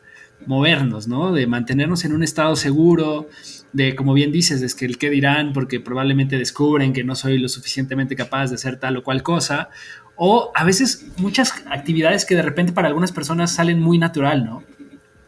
movernos, 0.44 1.08
¿no? 1.08 1.32
De 1.32 1.46
mantenernos 1.46 2.04
en 2.04 2.12
un 2.12 2.22
estado 2.22 2.56
seguro, 2.56 3.28
de, 3.72 3.96
como 3.96 4.12
bien 4.12 4.32
dices, 4.32 4.60
es 4.60 4.74
que 4.74 4.84
el 4.84 4.98
qué 4.98 5.08
dirán, 5.08 5.54
porque 5.54 5.80
probablemente 5.80 6.36
descubren 6.36 6.92
que 6.92 7.02
no 7.02 7.14
soy 7.14 7.38
lo 7.38 7.48
suficientemente 7.48 8.14
capaz 8.16 8.48
de 8.48 8.56
hacer 8.56 8.78
tal 8.78 8.98
o 8.98 9.02
cual 9.02 9.22
cosa, 9.22 9.70
o 10.14 10.52
a 10.54 10.64
veces 10.64 11.06
muchas 11.16 11.54
actividades 11.70 12.24
que 12.26 12.36
de 12.36 12.42
repente 12.42 12.72
para 12.72 12.88
algunas 12.88 13.12
personas 13.12 13.52
salen 13.52 13.80
muy 13.80 13.98
natural, 13.98 14.44
¿no? 14.44 14.62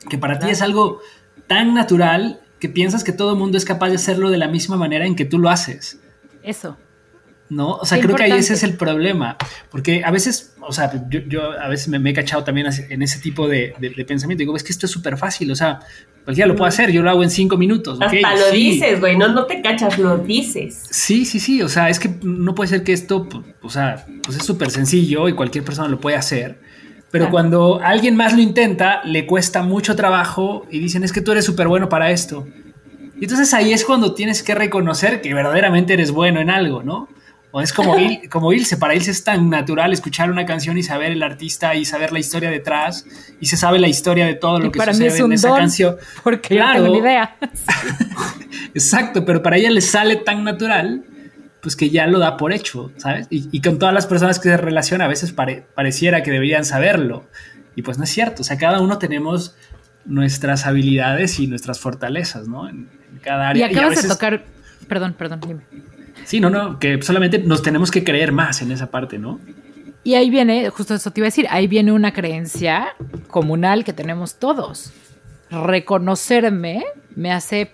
Que 0.08 0.18
para 0.18 0.38
ti 0.38 0.48
es 0.50 0.62
algo 0.62 1.00
tan 1.46 1.74
natural 1.74 2.40
que 2.60 2.68
piensas 2.68 3.04
que 3.04 3.12
todo 3.12 3.32
el 3.32 3.38
mundo 3.38 3.58
es 3.58 3.64
capaz 3.64 3.88
de 3.90 3.96
hacerlo 3.96 4.30
de 4.30 4.38
la 4.38 4.48
misma 4.48 4.76
manera 4.76 5.06
en 5.06 5.16
que 5.16 5.24
tú 5.24 5.38
lo 5.38 5.48
haces. 5.48 6.00
Eso. 6.42 6.76
¿no? 7.50 7.76
O 7.76 7.86
sea, 7.86 8.00
creo 8.00 8.14
que 8.14 8.24
ahí 8.24 8.32
ese 8.32 8.54
es 8.54 8.62
el 8.62 8.74
problema, 8.74 9.36
porque 9.70 10.02
a 10.04 10.10
veces, 10.10 10.54
o 10.60 10.72
sea, 10.72 10.90
yo, 11.08 11.52
a 11.52 11.68
veces 11.68 11.88
me, 11.88 12.10
he 12.10 12.12
cachado 12.12 12.44
también 12.44 12.66
en 12.66 13.02
ese 13.02 13.18
tipo 13.20 13.48
de, 13.48 13.74
pensamiento, 14.06 14.40
digo, 14.40 14.56
es 14.56 14.62
que 14.62 14.72
esto 14.72 14.86
es 14.86 14.92
súper 14.92 15.16
fácil, 15.16 15.50
o 15.50 15.56
sea, 15.56 15.80
cualquiera 16.24 16.46
lo 16.46 16.56
puede 16.56 16.68
hacer, 16.68 16.90
yo 16.90 17.02
lo 17.02 17.10
hago 17.10 17.22
en 17.22 17.30
cinco 17.30 17.56
minutos. 17.56 17.98
Hasta 18.00 18.34
lo 18.34 18.50
dices, 18.50 19.00
güey, 19.00 19.16
no, 19.16 19.28
no 19.28 19.46
te 19.46 19.62
cachas, 19.62 19.98
lo 19.98 20.18
dices. 20.18 20.82
Sí, 20.90 21.24
sí, 21.24 21.40
sí, 21.40 21.62
o 21.62 21.68
sea, 21.68 21.88
es 21.88 21.98
que 21.98 22.10
no 22.22 22.54
puede 22.54 22.68
ser 22.68 22.84
que 22.84 22.92
esto, 22.92 23.28
o 23.62 23.70
sea, 23.70 24.04
pues 24.22 24.36
es 24.36 24.44
súper 24.44 24.70
sencillo 24.70 25.28
y 25.28 25.32
cualquier 25.32 25.64
persona 25.64 25.88
lo 25.88 26.00
puede 26.00 26.16
hacer. 26.16 26.60
Pero 27.10 27.30
cuando 27.30 27.80
alguien 27.82 28.16
más 28.16 28.34
lo 28.34 28.40
intenta, 28.40 29.02
le 29.04 29.26
cuesta 29.26 29.62
mucho 29.62 29.96
trabajo 29.96 30.66
y 30.70 30.78
dicen, 30.78 31.04
es 31.04 31.12
que 31.12 31.22
tú 31.22 31.32
eres 31.32 31.44
súper 31.44 31.66
bueno 31.66 31.88
para 31.88 32.10
esto. 32.10 32.46
Y 33.18 33.24
entonces 33.24 33.52
ahí 33.54 33.72
es 33.72 33.84
cuando 33.84 34.14
tienes 34.14 34.42
que 34.42 34.54
reconocer 34.54 35.20
que 35.20 35.32
verdaderamente 35.32 35.94
eres 35.94 36.10
bueno 36.10 36.40
en 36.40 36.50
algo, 36.50 36.82
¿no? 36.82 37.08
O 37.50 37.62
es 37.62 37.72
como, 37.72 37.98
il, 37.98 38.28
como 38.30 38.52
Ilse, 38.52 38.76
para 38.76 38.94
Ilse 38.94 39.10
es 39.10 39.24
tan 39.24 39.48
natural 39.48 39.92
escuchar 39.92 40.30
una 40.30 40.44
canción 40.44 40.76
y 40.76 40.82
saber 40.82 41.12
el 41.12 41.22
artista 41.22 41.74
y 41.74 41.84
saber 41.84 42.12
la 42.12 42.18
historia 42.18 42.50
detrás 42.50 43.06
y 43.40 43.46
se 43.46 43.56
sabe 43.56 43.78
la 43.78 43.88
historia 43.88 44.26
de 44.26 44.34
todo 44.34 44.58
lo 44.60 44.70
que 44.70 44.78
sucede 44.78 45.18
en 45.18 45.32
esa 45.32 45.54
canción. 45.54 45.96
Porque 46.22 46.56
claro, 46.56 46.80
no 46.80 46.84
tengo 46.84 46.96
ni 46.96 47.00
idea. 47.00 47.36
Exacto, 48.74 49.24
pero 49.24 49.42
para 49.42 49.56
ella 49.56 49.70
le 49.70 49.80
sale 49.80 50.16
tan 50.16 50.44
natural 50.44 51.04
pues 51.60 51.76
que 51.76 51.90
ya 51.90 52.06
lo 52.06 52.18
da 52.18 52.36
por 52.36 52.52
hecho, 52.52 52.92
¿sabes? 52.96 53.26
Y, 53.30 53.60
con 53.60 53.78
todas 53.78 53.94
las 53.94 54.06
personas 54.06 54.38
que 54.38 54.48
se 54.48 54.56
relaciona 54.56 55.06
a 55.06 55.08
veces 55.08 55.32
pareciera 55.32 56.22
que 56.22 56.30
deberían 56.30 56.64
saberlo. 56.64 57.26
Y 57.74 57.82
pues 57.82 57.98
no 57.98 58.04
es 58.04 58.10
cierto, 58.10 58.42
o 58.42 58.44
sea, 58.44 58.58
cada 58.58 58.80
uno 58.80 58.98
tenemos 58.98 59.56
nuestras 60.04 60.66
habilidades 60.66 61.38
y 61.38 61.46
nuestras 61.46 61.78
fortalezas, 61.78 62.48
¿no? 62.48 62.68
En, 62.68 62.88
cada 63.22 63.48
área. 63.48 63.68
Y 63.68 63.74
acabas 63.74 64.00
de 64.00 64.08
tocar, 64.08 64.44
perdón, 64.86 65.14
perdón, 65.18 65.40
dime. 65.44 65.62
Sí, 66.24 66.40
no, 66.40 66.50
no, 66.50 66.78
que 66.78 67.02
solamente 67.02 67.38
nos 67.40 67.62
tenemos 67.62 67.90
que 67.90 68.04
creer 68.04 68.30
más 68.30 68.62
en 68.62 68.70
esa 68.70 68.90
parte, 68.90 69.18
¿no? 69.18 69.40
Y 70.04 70.14
ahí 70.14 70.30
viene, 70.30 70.70
justo 70.70 70.94
eso 70.94 71.10
te 71.10 71.20
iba 71.20 71.26
a 71.26 71.28
decir, 71.28 71.46
ahí 71.50 71.66
viene 71.66 71.90
una 71.92 72.12
creencia 72.12 72.94
comunal 73.26 73.84
que 73.84 73.92
tenemos 73.92 74.36
todos. 74.36 74.92
Reconocerme 75.50 76.84
me 77.16 77.32
hace, 77.32 77.72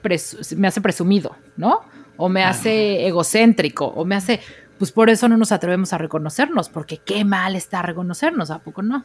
me 0.56 0.68
hace 0.68 0.80
presumido, 0.80 1.36
¿no? 1.56 1.82
O 2.16 2.28
me 2.28 2.44
hace 2.44 3.06
egocéntrico, 3.06 3.86
o 3.86 4.04
me 4.04 4.14
hace, 4.14 4.40
pues 4.78 4.92
por 4.92 5.10
eso 5.10 5.28
no 5.28 5.36
nos 5.36 5.52
atrevemos 5.52 5.92
a 5.92 5.98
reconocernos, 5.98 6.68
porque 6.68 6.98
qué 6.98 7.24
mal 7.24 7.56
está 7.56 7.82
reconocernos, 7.82 8.50
¿a 8.50 8.58
poco 8.60 8.82
no? 8.82 9.04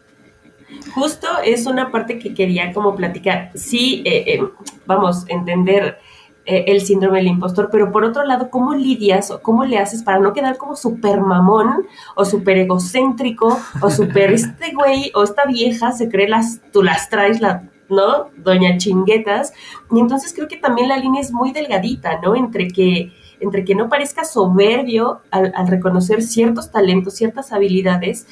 Justo 0.93 1.27
es 1.43 1.65
una 1.65 1.91
parte 1.91 2.19
que 2.19 2.33
quería 2.33 2.73
como 2.73 2.95
platicar. 2.95 3.51
Sí, 3.55 4.03
eh, 4.05 4.23
eh, 4.27 4.43
vamos, 4.85 5.25
entender 5.27 5.97
eh, 6.45 6.65
el 6.67 6.81
síndrome 6.81 7.19
del 7.19 7.27
impostor, 7.27 7.69
pero 7.71 7.91
por 7.91 8.03
otro 8.03 8.23
lado, 8.23 8.49
¿cómo 8.49 8.73
lidias 8.73 9.29
o 9.29 9.41
cómo 9.41 9.65
le 9.65 9.77
haces 9.77 10.03
para 10.03 10.19
no 10.19 10.33
quedar 10.33 10.57
como 10.57 10.75
súper 10.75 11.21
mamón 11.21 11.85
o 12.15 12.25
súper 12.25 12.57
egocéntrico 12.57 13.59
o 13.81 13.89
súper 13.91 14.31
este 14.33 14.73
güey 14.73 15.11
o 15.13 15.23
esta 15.23 15.45
vieja 15.45 15.91
se 15.91 16.09
cree 16.09 16.27
las, 16.27 16.59
tú 16.71 16.81
las 16.81 17.09
traes, 17.09 17.39
la, 17.39 17.68
¿no? 17.89 18.29
Doña 18.37 18.77
chinguetas. 18.77 19.53
Y 19.91 19.99
entonces 19.99 20.33
creo 20.33 20.47
que 20.47 20.57
también 20.57 20.87
la 20.87 20.97
línea 20.97 21.21
es 21.21 21.31
muy 21.31 21.51
delgadita, 21.51 22.19
¿no? 22.21 22.35
Entre 22.35 22.67
que, 22.67 23.11
entre 23.39 23.65
que 23.65 23.75
no 23.75 23.89
parezca 23.89 24.23
soberbio 24.23 25.21
al, 25.31 25.51
al 25.55 25.67
reconocer 25.67 26.21
ciertos 26.21 26.71
talentos, 26.71 27.15
ciertas 27.15 27.51
habilidades 27.51 28.27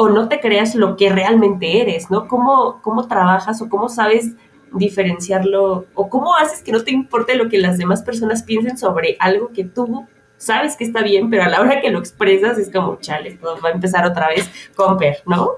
o 0.00 0.08
no 0.08 0.28
te 0.28 0.38
creas 0.38 0.74
lo 0.74 0.96
que 0.96 1.10
realmente 1.10 1.80
eres, 1.80 2.10
¿no? 2.10 2.28
¿Cómo, 2.28 2.80
cómo 2.82 3.08
trabajas 3.08 3.60
o 3.60 3.68
cómo 3.68 3.88
sabes 3.88 4.32
diferenciarlo 4.72 5.86
o 5.94 6.08
cómo 6.08 6.36
haces 6.36 6.62
que 6.62 6.72
no 6.72 6.84
te 6.84 6.92
importe 6.92 7.34
lo 7.34 7.48
que 7.48 7.58
las 7.58 7.78
demás 7.78 8.02
personas 8.02 8.42
piensen 8.42 8.78
sobre 8.78 9.16
algo 9.18 9.50
que 9.52 9.64
tú 9.64 10.06
sabes 10.36 10.76
que 10.76 10.84
está 10.84 11.02
bien, 11.02 11.30
pero 11.30 11.42
a 11.42 11.48
la 11.48 11.60
hora 11.60 11.80
que 11.80 11.90
lo 11.90 11.98
expresas 11.98 12.58
es 12.58 12.70
como, 12.70 12.96
chale, 13.00 13.32
todo 13.32 13.60
va 13.60 13.70
a 13.70 13.72
empezar 13.72 14.06
otra 14.06 14.28
vez 14.28 14.48
con 14.74 14.96
per, 14.96 15.18
¿no? 15.26 15.54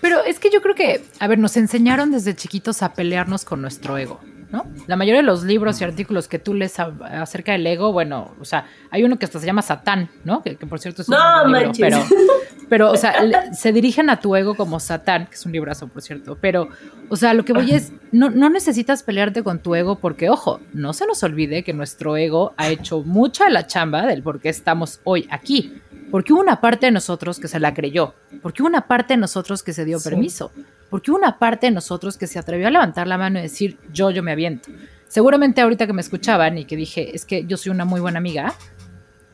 Pero 0.00 0.22
es 0.24 0.38
que 0.38 0.50
yo 0.50 0.62
creo 0.62 0.74
que, 0.74 1.04
a 1.18 1.26
ver, 1.26 1.38
nos 1.38 1.56
enseñaron 1.56 2.10
desde 2.10 2.34
chiquitos 2.34 2.82
a 2.82 2.94
pelearnos 2.94 3.44
con 3.44 3.60
nuestro 3.60 3.98
ego. 3.98 4.20
¿no? 4.52 4.66
La 4.86 4.96
mayoría 4.96 5.22
de 5.22 5.26
los 5.26 5.44
libros 5.44 5.80
y 5.80 5.84
artículos 5.84 6.28
que 6.28 6.38
tú 6.38 6.52
lees 6.52 6.78
acerca 6.78 7.52
del 7.52 7.66
ego, 7.66 7.90
bueno, 7.90 8.34
o 8.38 8.44
sea, 8.44 8.66
hay 8.90 9.02
uno 9.02 9.18
que 9.18 9.24
hasta 9.24 9.40
se 9.40 9.46
llama 9.46 9.62
Satán, 9.62 10.10
¿no? 10.24 10.42
Que, 10.42 10.54
por 10.56 10.78
cierto 10.78 11.00
es 11.00 11.08
un 11.08 11.16
libro, 11.52 11.72
pero, 11.78 12.04
pero, 12.68 12.92
o 12.92 12.96
sea, 12.96 13.14
se 13.54 13.72
dirigen 13.72 14.10
a 14.10 14.20
tu 14.20 14.36
ego 14.36 14.54
como 14.54 14.78
Satán, 14.78 15.26
que 15.26 15.36
es 15.36 15.46
un 15.46 15.52
librazo, 15.52 15.88
por 15.88 16.02
cierto, 16.02 16.36
pero, 16.38 16.68
o 17.08 17.16
sea, 17.16 17.32
lo 17.32 17.46
que 17.46 17.54
voy 17.54 17.72
es, 17.72 17.92
no, 18.12 18.28
no 18.28 18.50
necesitas 18.50 19.02
pelearte 19.02 19.42
con 19.42 19.58
tu 19.58 19.74
ego 19.74 19.98
porque, 19.98 20.28
ojo, 20.28 20.60
no 20.74 20.92
se 20.92 21.06
nos 21.06 21.22
olvide 21.22 21.64
que 21.64 21.72
nuestro 21.72 22.18
ego 22.18 22.52
ha 22.58 22.68
hecho 22.68 23.00
mucha 23.00 23.48
la 23.48 23.66
chamba 23.66 24.06
del 24.06 24.22
por 24.22 24.38
qué 24.38 24.50
estamos 24.50 25.00
hoy 25.04 25.26
aquí. 25.30 25.80
Porque 26.12 26.34
hubo 26.34 26.42
una 26.42 26.60
parte 26.60 26.86
de 26.86 26.92
nosotros 26.92 27.40
que 27.40 27.48
se 27.48 27.58
la 27.58 27.72
creyó, 27.72 28.14
porque 28.42 28.62
hubo 28.62 28.68
una 28.68 28.86
parte 28.86 29.14
de 29.14 29.16
nosotros 29.16 29.62
que 29.62 29.72
se 29.72 29.86
dio 29.86 29.98
permiso, 29.98 30.52
porque 30.90 31.10
hubo 31.10 31.16
una 31.16 31.38
parte 31.38 31.68
de 31.68 31.70
nosotros 31.70 32.18
que 32.18 32.26
se 32.26 32.38
atrevió 32.38 32.68
a 32.68 32.70
levantar 32.70 33.06
la 33.06 33.16
mano 33.16 33.38
y 33.38 33.42
decir, 33.42 33.78
yo, 33.94 34.10
yo 34.10 34.22
me 34.22 34.32
aviento. 34.32 34.68
Seguramente 35.08 35.62
ahorita 35.62 35.86
que 35.86 35.94
me 35.94 36.02
escuchaban 36.02 36.58
y 36.58 36.66
que 36.66 36.76
dije, 36.76 37.16
es 37.16 37.24
que 37.24 37.46
yo 37.46 37.56
soy 37.56 37.70
una 37.70 37.86
muy 37.86 37.98
buena 37.98 38.18
amiga, 38.18 38.54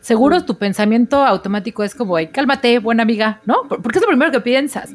seguro 0.01 0.45
tu 0.45 0.57
pensamiento 0.57 1.27
automático 1.27 1.83
es 1.83 1.97
como, 1.97 2.15
Ay, 2.15 2.29
cálmate, 2.29 2.79
buena 2.79 3.03
amiga, 3.03 3.41
¿no? 3.45 3.67
Porque 3.67 3.99
es 3.99 4.03
lo 4.03 4.09
primero 4.09 4.31
que 4.31 4.41
piensas. 4.41 4.91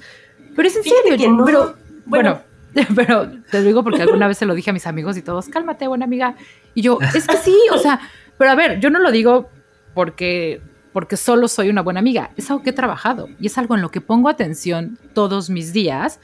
Pero 0.56 0.66
es 0.66 0.78
en 0.78 0.84
serio, 0.84 1.44
pero 1.46 1.76
bueno, 2.06 2.40
pero 2.96 3.30
te 3.52 3.62
digo 3.62 3.84
porque 3.84 4.04
alguna 4.04 4.30
vez 4.30 4.38
se 4.38 4.46
lo 4.46 4.56
dije 4.56 4.70
a 4.70 4.74
mis 4.74 4.88
amigos 4.88 5.18
y 5.18 5.22
todos, 5.22 5.50
cálmate, 5.50 5.86
buena 5.90 6.06
amiga. 6.06 6.38
Y 6.76 6.82
yo, 6.82 6.98
es 7.14 7.28
que 7.28 7.36
sí, 7.36 7.58
o 7.74 7.78
sea, 7.78 8.00
pero 8.38 8.52
a 8.52 8.56
ver, 8.56 8.80
yo 8.80 8.90
no 8.90 9.00
lo 9.00 9.12
digo 9.12 9.50
porque 9.94 10.62
porque 10.94 11.18
solo 11.18 11.48
soy 11.48 11.70
una 11.70 11.82
buena 11.82 12.00
amiga. 12.00 12.32
Es 12.38 12.50
algo 12.50 12.64
que 12.64 12.70
he 12.70 12.74
trabajado 12.74 13.28
y 13.40 13.48
es 13.48 13.58
algo 13.58 13.76
en 13.76 13.82
lo 13.82 13.92
que 13.92 14.00
pongo 14.00 14.30
atención 14.30 14.98
todos 15.14 15.50
mis 15.50 15.74
días 15.74 16.20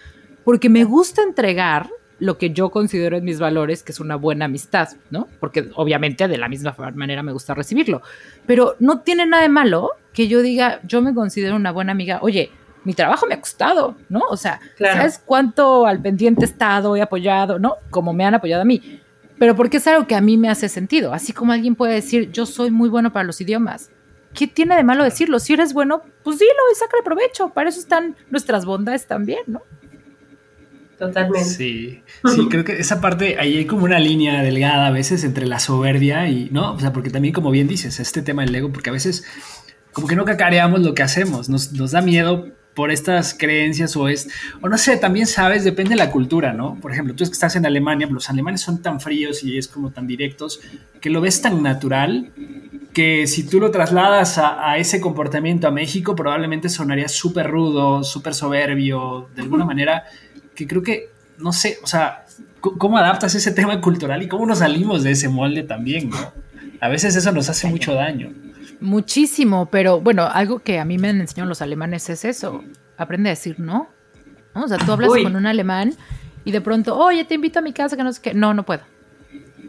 porque 0.46 0.70
me 0.70 0.84
gusta 0.84 1.22
entregar 1.24 1.90
lo 2.20 2.38
que 2.38 2.52
yo 2.52 2.70
considero 2.70 3.18
en 3.18 3.24
mis 3.24 3.40
valores 3.40 3.82
que 3.82 3.92
es 3.92 4.00
una 4.00 4.16
buena 4.16 4.46
amistad, 4.46 4.90
¿no? 5.10 5.28
Porque 5.40 5.70
obviamente 5.76 6.28
de 6.28 6.38
la 6.38 6.50
misma 6.50 6.76
manera 6.94 7.24
me 7.24 7.32
gusta 7.32 7.54
recibirlo. 7.54 8.02
Pero 8.46 8.76
no 8.80 9.02
tiene 9.02 9.26
nada 9.26 9.44
de 9.44 9.50
malo 9.50 9.92
que 10.14 10.28
yo 10.28 10.42
diga, 10.42 10.82
yo 10.84 11.02
me 11.02 11.14
considero 11.14 11.56
una 11.56 11.72
buena 11.72 11.94
amiga. 11.94 12.20
Oye, 12.22 12.52
mi 12.84 12.94
trabajo 12.94 13.26
me 13.26 13.36
ha 13.36 13.40
costado, 13.40 13.96
¿no? 14.10 14.22
O 14.30 14.38
sea, 14.38 14.60
¿sabes 14.78 15.22
cuánto 15.26 15.86
al 15.86 16.02
pendiente 16.02 16.42
he 16.42 16.46
estado, 16.46 16.96
he 16.96 17.02
apoyado, 17.02 17.58
¿no? 17.58 17.76
Como 17.90 18.14
me 18.14 18.26
han 18.26 18.36
apoyado 18.36 18.62
a 18.62 18.66
mí. 18.66 19.02
Pero 19.38 19.56
porque 19.56 19.78
es 19.78 19.88
algo 19.88 20.06
que 20.06 20.16
a 20.16 20.22
mí 20.22 20.36
me 20.38 20.50
hace 20.50 20.68
sentido. 20.68 21.14
Así 21.14 21.32
como 21.32 21.54
alguien 21.54 21.76
puede 21.76 21.94
decir, 21.94 22.32
yo 22.32 22.46
soy 22.46 22.72
muy 22.72 22.90
bueno 22.90 23.14
para 23.14 23.24
los 23.24 23.40
idiomas. 23.40 23.92
¿Qué 24.34 24.48
tiene 24.48 24.76
de 24.76 24.84
malo 24.84 25.04
decirlo? 25.04 25.40
Si 25.40 25.54
eres 25.54 25.74
bueno, 25.74 26.02
pues 26.24 26.40
dilo 26.40 26.52
y 26.72 26.76
sácale 26.76 27.04
provecho. 27.04 27.50
Para 27.50 27.70
eso 27.70 27.80
están 27.80 28.16
nuestras 28.30 28.66
bondades 28.66 29.08
también, 29.08 29.42
¿no? 29.48 29.62
Totalmente. 30.98 31.46
Sí, 31.46 32.04
sí, 32.26 32.48
creo 32.50 32.66
que 32.66 32.74
esa 32.74 33.00
parte, 33.00 33.38
ahí 33.40 33.58
hay 33.58 33.66
como 33.66 33.86
una 33.86 34.00
línea 34.00 34.44
delgada 34.44 34.88
a 34.88 34.92
veces 34.92 35.24
entre 35.24 35.46
la 35.46 35.60
soberbia 35.60 36.28
y, 36.28 36.50
¿no? 36.52 36.74
O 36.74 36.80
sea, 36.80 36.92
porque 36.92 37.10
también, 37.10 37.34
como 37.34 37.52
bien 37.52 37.68
dices, 37.68 38.00
este 38.00 38.22
tema 38.22 38.44
del 38.44 38.54
ego, 38.54 38.72
porque 38.72 38.90
a 38.90 38.94
veces 38.94 39.26
como 39.94 40.08
que 40.08 40.16
no 40.16 40.26
cacareamos 40.26 40.82
lo 40.82 40.94
que 40.94 41.04
hacemos, 41.04 41.50
nos, 41.50 41.72
nos 41.72 41.92
da 41.92 42.02
miedo 42.02 42.48
por 42.76 42.92
estas 42.92 43.34
creencias 43.34 43.96
o 43.96 44.08
es, 44.08 44.30
o 44.62 44.70
no 44.70 44.78
sé, 44.78 44.98
también 44.98 45.26
sabes, 45.26 45.64
depende 45.64 45.92
de 45.92 45.96
la 45.98 46.12
cultura, 46.12 46.54
¿no? 46.54 46.78
Por 46.80 46.92
ejemplo, 46.92 47.16
tú 47.16 47.24
es 47.24 47.30
que 47.30 47.34
estás 47.34 47.56
en 47.56 47.66
Alemania, 47.66 48.08
los 48.10 48.30
alemanes 48.30 48.62
son 48.62 48.82
tan 48.82 49.02
fríos 49.02 49.44
y 49.44 49.58
es 49.58 49.68
como 49.68 49.92
tan 49.92 50.08
directos 50.08 50.62
que 51.02 51.10
lo 51.10 51.20
ves 51.20 51.42
tan 51.42 51.62
natural 51.64 52.32
que 52.94 53.28
si 53.28 53.48
tú 53.48 53.60
lo 53.60 53.72
trasladas 53.72 54.38
a, 54.38 54.78
ese 54.78 55.00
comportamiento 55.00 55.68
a 55.68 55.72
México, 55.72 56.16
probablemente 56.16 56.70
sonaría 56.70 57.08
súper 57.08 57.50
rudo, 57.50 58.04
súper 58.04 58.34
soberbio, 58.34 59.30
de 59.36 59.44
alguna 59.44 59.66
manera, 59.66 60.06
que 60.56 60.68
creo 60.68 60.82
que, 60.82 61.10
no 61.38 61.54
sé, 61.54 61.78
o 61.84 61.88
sea, 61.88 62.26
¿cómo 62.60 62.98
adaptas 62.98 63.36
ese 63.36 63.52
tema 63.52 63.80
cultural 63.80 64.24
y 64.24 64.28
cómo 64.28 64.46
nos 64.46 64.60
salimos 64.60 65.04
de 65.04 65.12
ese 65.12 65.30
molde 65.30 65.64
también, 65.64 66.10
¿no? 66.10 66.18
A 66.82 66.88
veces 66.88 67.16
eso 67.16 67.32
nos 67.32 67.50
hace 67.50 67.68
mucho 67.68 67.94
daño. 67.94 68.32
Muchísimo, 68.80 69.68
pero 69.68 70.00
bueno, 70.00 70.28
algo 70.32 70.60
que 70.60 70.80
a 70.80 70.86
mí 70.86 70.98
me 70.98 71.10
han 71.10 71.20
enseñado 71.20 71.50
los 71.50 71.62
alemanes 71.62 72.10
es 72.10 72.26
eso, 72.26 72.64
aprende 72.98 73.30
a 73.30 73.32
decir 73.32 73.60
no. 73.60 73.90
O 74.54 74.68
sea, 74.68 74.78
tú 74.78 74.92
hablas 74.92 75.10
con 75.10 75.36
un 75.36 75.46
alemán 75.46 75.94
y 76.44 76.52
de 76.52 76.62
pronto, 76.62 76.98
oye, 76.98 77.26
te 77.26 77.36
invito 77.36 77.60
a 77.60 77.62
mi 77.62 77.74
casa, 77.74 77.96
que 77.96 78.04
no 78.04 78.12
sé 78.12 78.22
qué, 78.22 78.34
no, 78.34 78.54
no 78.54 78.64
puedo. 78.64 78.82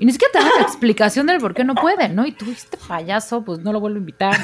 Y 0.00 0.06
ni 0.06 0.12
siquiera 0.12 0.32
te 0.32 0.38
dan 0.38 0.48
la 0.56 0.62
explicación 0.62 1.26
del 1.26 1.40
por 1.40 1.52
qué 1.52 1.62
no 1.62 1.74
pueden, 1.74 2.14
¿no? 2.16 2.26
Y 2.26 2.32
tú, 2.32 2.50
este 2.50 2.78
payaso, 2.88 3.44
pues 3.44 3.58
no 3.58 3.70
lo 3.70 3.80
vuelvo 3.80 3.96
a 3.96 4.00
invitar, 4.00 4.34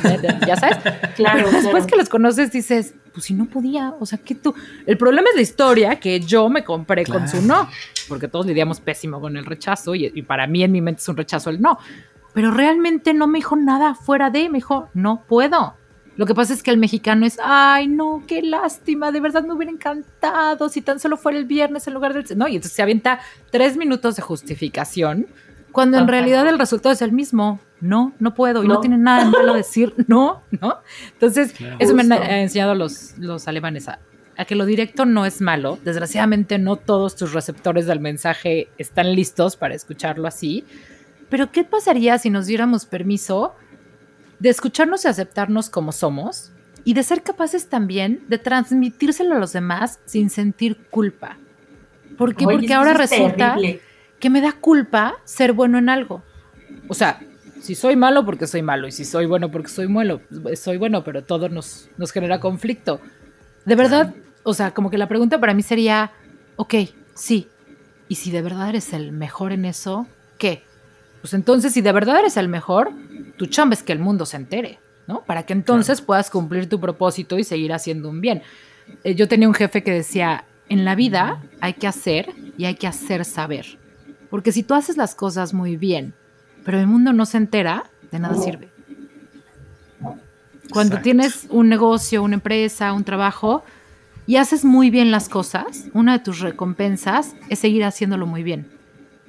ya 0.46 0.54
sabes. 0.54 0.76
Claro. 1.16 1.50
después 1.50 1.86
que 1.86 1.96
los 1.96 2.10
conoces 2.10 2.52
dices, 2.52 2.94
pues 3.14 3.24
si 3.24 3.32
no 3.32 3.46
podía, 3.46 3.94
o 3.98 4.04
sea, 4.04 4.18
que 4.18 4.34
tú. 4.34 4.54
El 4.84 4.98
problema 4.98 5.30
es 5.30 5.36
la 5.36 5.40
historia 5.40 5.98
que 5.98 6.20
yo 6.20 6.50
me 6.50 6.62
compré 6.62 7.06
con 7.06 7.26
su 7.26 7.40
no, 7.40 7.70
porque 8.06 8.28
todos 8.28 8.44
lidiamos 8.44 8.80
pésimo 8.80 9.18
con 9.18 9.38
el 9.38 9.46
rechazo 9.46 9.94
y, 9.94 10.12
y 10.14 10.22
para 10.22 10.46
mí 10.46 10.62
en 10.62 10.72
mi 10.72 10.82
mente 10.82 11.00
es 11.00 11.08
un 11.08 11.16
rechazo 11.16 11.48
el 11.48 11.58
no. 11.58 11.78
Pero 12.34 12.50
realmente 12.50 13.14
no 13.14 13.26
me 13.26 13.38
dijo 13.38 13.56
nada 13.56 13.94
fuera 13.94 14.28
de, 14.28 14.50
me 14.50 14.58
dijo, 14.58 14.90
no 14.92 15.24
puedo. 15.26 15.74
Lo 16.16 16.24
que 16.24 16.34
pasa 16.34 16.54
es 16.54 16.62
que 16.62 16.70
el 16.70 16.78
mexicano 16.78 17.26
es, 17.26 17.38
ay, 17.42 17.88
no, 17.88 18.24
qué 18.26 18.40
lástima, 18.40 19.12
de 19.12 19.20
verdad 19.20 19.44
me 19.44 19.52
hubiera 19.52 19.70
encantado 19.70 20.68
si 20.70 20.80
tan 20.80 20.98
solo 20.98 21.18
fuera 21.18 21.38
el 21.38 21.44
viernes 21.44 21.86
en 21.86 21.94
lugar 21.94 22.14
del... 22.14 22.24
No, 22.38 22.48
y 22.48 22.56
entonces 22.56 22.72
se 22.72 22.82
avienta 22.82 23.20
tres 23.50 23.76
minutos 23.76 24.16
de 24.16 24.22
justificación, 24.22 25.26
cuando 25.76 25.98
en 25.98 26.08
realidad 26.08 26.48
el 26.48 26.58
resultado 26.58 26.94
es 26.94 27.02
el 27.02 27.12
mismo. 27.12 27.60
No, 27.82 28.14
no 28.18 28.32
puedo, 28.32 28.64
y 28.64 28.66
no, 28.66 28.80
tiene 28.80 28.96
nada 28.96 29.26
de 29.26 29.30
malo 29.30 29.52
decir 29.52 29.92
no, 30.06 30.42
¿no? 30.50 30.78
Entonces, 31.12 31.54
eso 31.78 31.94
me 31.94 32.02
han 32.02 32.12
enseñado 32.12 32.74
los, 32.74 33.18
los 33.18 33.46
alemanes 33.46 33.86
a, 33.86 33.98
a 34.38 34.46
que 34.46 34.54
lo 34.54 34.64
directo 34.64 35.04
no 35.04 35.26
es 35.26 35.42
malo. 35.42 35.78
Desgraciadamente, 35.84 36.56
no 36.56 36.76
todos 36.76 37.14
tus 37.14 37.34
receptores 37.34 37.84
del 37.84 38.00
mensaje 38.00 38.70
están 38.78 39.14
listos 39.14 39.56
para 39.56 39.74
escucharlo 39.74 40.26
así. 40.26 40.64
Pero, 41.28 41.52
¿qué 41.52 41.64
pasaría 41.64 42.16
si 42.16 42.30
nos 42.30 42.46
diéramos 42.46 42.86
permiso 42.86 43.54
de 44.38 44.48
escucharnos 44.48 45.04
y 45.04 45.08
aceptarnos 45.08 45.68
como 45.68 45.92
somos 45.92 46.52
y 46.84 46.94
de 46.94 47.02
ser 47.02 47.22
capaces 47.22 47.68
también 47.68 48.24
de 48.28 48.38
transmitírselo 48.38 49.34
a 49.34 49.38
los 49.38 49.52
demás 49.52 50.00
sin 50.06 50.30
sentir 50.30 50.86
culpa. 50.88 51.36
¿Por 52.16 52.34
qué? 52.34 52.44
Porque 52.44 52.72
ahora 52.72 52.94
resulta 52.94 53.58
que 54.18 54.30
me 54.30 54.40
da 54.40 54.52
culpa 54.52 55.16
ser 55.24 55.52
bueno 55.52 55.78
en 55.78 55.88
algo. 55.88 56.22
O 56.88 56.94
sea, 56.94 57.20
si 57.60 57.74
soy 57.74 57.96
malo 57.96 58.24
porque 58.24 58.46
soy 58.46 58.62
malo 58.62 58.86
y 58.86 58.92
si 58.92 59.04
soy 59.04 59.26
bueno 59.26 59.50
porque 59.50 59.68
soy 59.68 59.88
malo, 59.88 60.20
soy 60.54 60.76
bueno, 60.76 61.04
pero 61.04 61.24
todo 61.24 61.48
nos, 61.48 61.90
nos 61.96 62.12
genera 62.12 62.40
conflicto. 62.40 63.00
De 63.64 63.74
verdad, 63.74 64.14
o 64.42 64.54
sea, 64.54 64.72
como 64.72 64.90
que 64.90 64.98
la 64.98 65.08
pregunta 65.08 65.40
para 65.40 65.54
mí 65.54 65.62
sería, 65.62 66.12
ok, 66.56 66.74
sí, 67.14 67.48
y 68.08 68.14
si 68.16 68.30
de 68.30 68.42
verdad 68.42 68.68
eres 68.68 68.92
el 68.92 69.12
mejor 69.12 69.52
en 69.52 69.64
eso, 69.64 70.06
¿qué? 70.38 70.62
Pues 71.20 71.34
entonces, 71.34 71.72
si 71.72 71.80
de 71.80 71.90
verdad 71.92 72.20
eres 72.20 72.36
el 72.36 72.48
mejor, 72.48 72.92
tu 73.36 73.46
chamba 73.46 73.74
es 73.74 73.82
que 73.82 73.92
el 73.92 73.98
mundo 73.98 74.26
se 74.26 74.36
entere, 74.36 74.78
¿no? 75.08 75.24
Para 75.24 75.44
que 75.44 75.52
entonces 75.52 76.00
puedas 76.00 76.30
cumplir 76.30 76.68
tu 76.68 76.78
propósito 76.78 77.38
y 77.38 77.44
seguir 77.44 77.72
haciendo 77.72 78.08
un 78.08 78.20
bien. 78.20 78.42
Eh, 79.02 79.16
yo 79.16 79.26
tenía 79.26 79.48
un 79.48 79.54
jefe 79.54 79.82
que 79.82 79.90
decía, 79.90 80.44
en 80.68 80.84
la 80.84 80.94
vida 80.94 81.42
hay 81.60 81.74
que 81.74 81.88
hacer 81.88 82.32
y 82.56 82.66
hay 82.66 82.76
que 82.76 82.86
hacer 82.86 83.24
saber. 83.24 83.78
Porque 84.36 84.52
si 84.52 84.62
tú 84.62 84.74
haces 84.74 84.98
las 84.98 85.14
cosas 85.14 85.54
muy 85.54 85.78
bien, 85.78 86.12
pero 86.62 86.78
el 86.78 86.86
mundo 86.86 87.14
no 87.14 87.24
se 87.24 87.38
entera, 87.38 87.84
de 88.12 88.18
nada 88.18 88.34
sirve. 88.36 88.68
Cuando 90.70 91.00
tienes 91.00 91.46
un 91.48 91.70
negocio, 91.70 92.22
una 92.22 92.34
empresa, 92.34 92.92
un 92.92 93.04
trabajo 93.04 93.64
y 94.26 94.36
haces 94.36 94.62
muy 94.62 94.90
bien 94.90 95.10
las 95.10 95.30
cosas, 95.30 95.86
una 95.94 96.18
de 96.18 96.18
tus 96.18 96.40
recompensas 96.40 97.34
es 97.48 97.60
seguir 97.60 97.82
haciéndolo 97.82 98.26
muy 98.26 98.42
bien. 98.42 98.68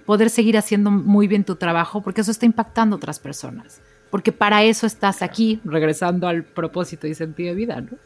Poder 0.06 0.30
seguir 0.30 0.58
haciendo 0.58 0.92
muy 0.92 1.28
bien 1.30 1.46
tu 1.46 1.56
trabajo 1.56 2.02
porque 2.02 2.20
eso 2.20 2.32
está 2.32 2.46
impactando 2.46 2.96
a 2.96 2.98
otras 2.98 3.20
personas 3.20 3.80
porque 4.10 4.32
para 4.32 4.64
eso 4.64 4.88
estás 4.88 5.22
aquí, 5.22 5.60
regresando 5.64 6.28
al 6.28 6.44
propósito 6.44 7.08
y 7.08 7.14
sentido 7.14 7.50
de 7.50 7.56
vida, 7.56 7.82
¿no? 7.82 7.98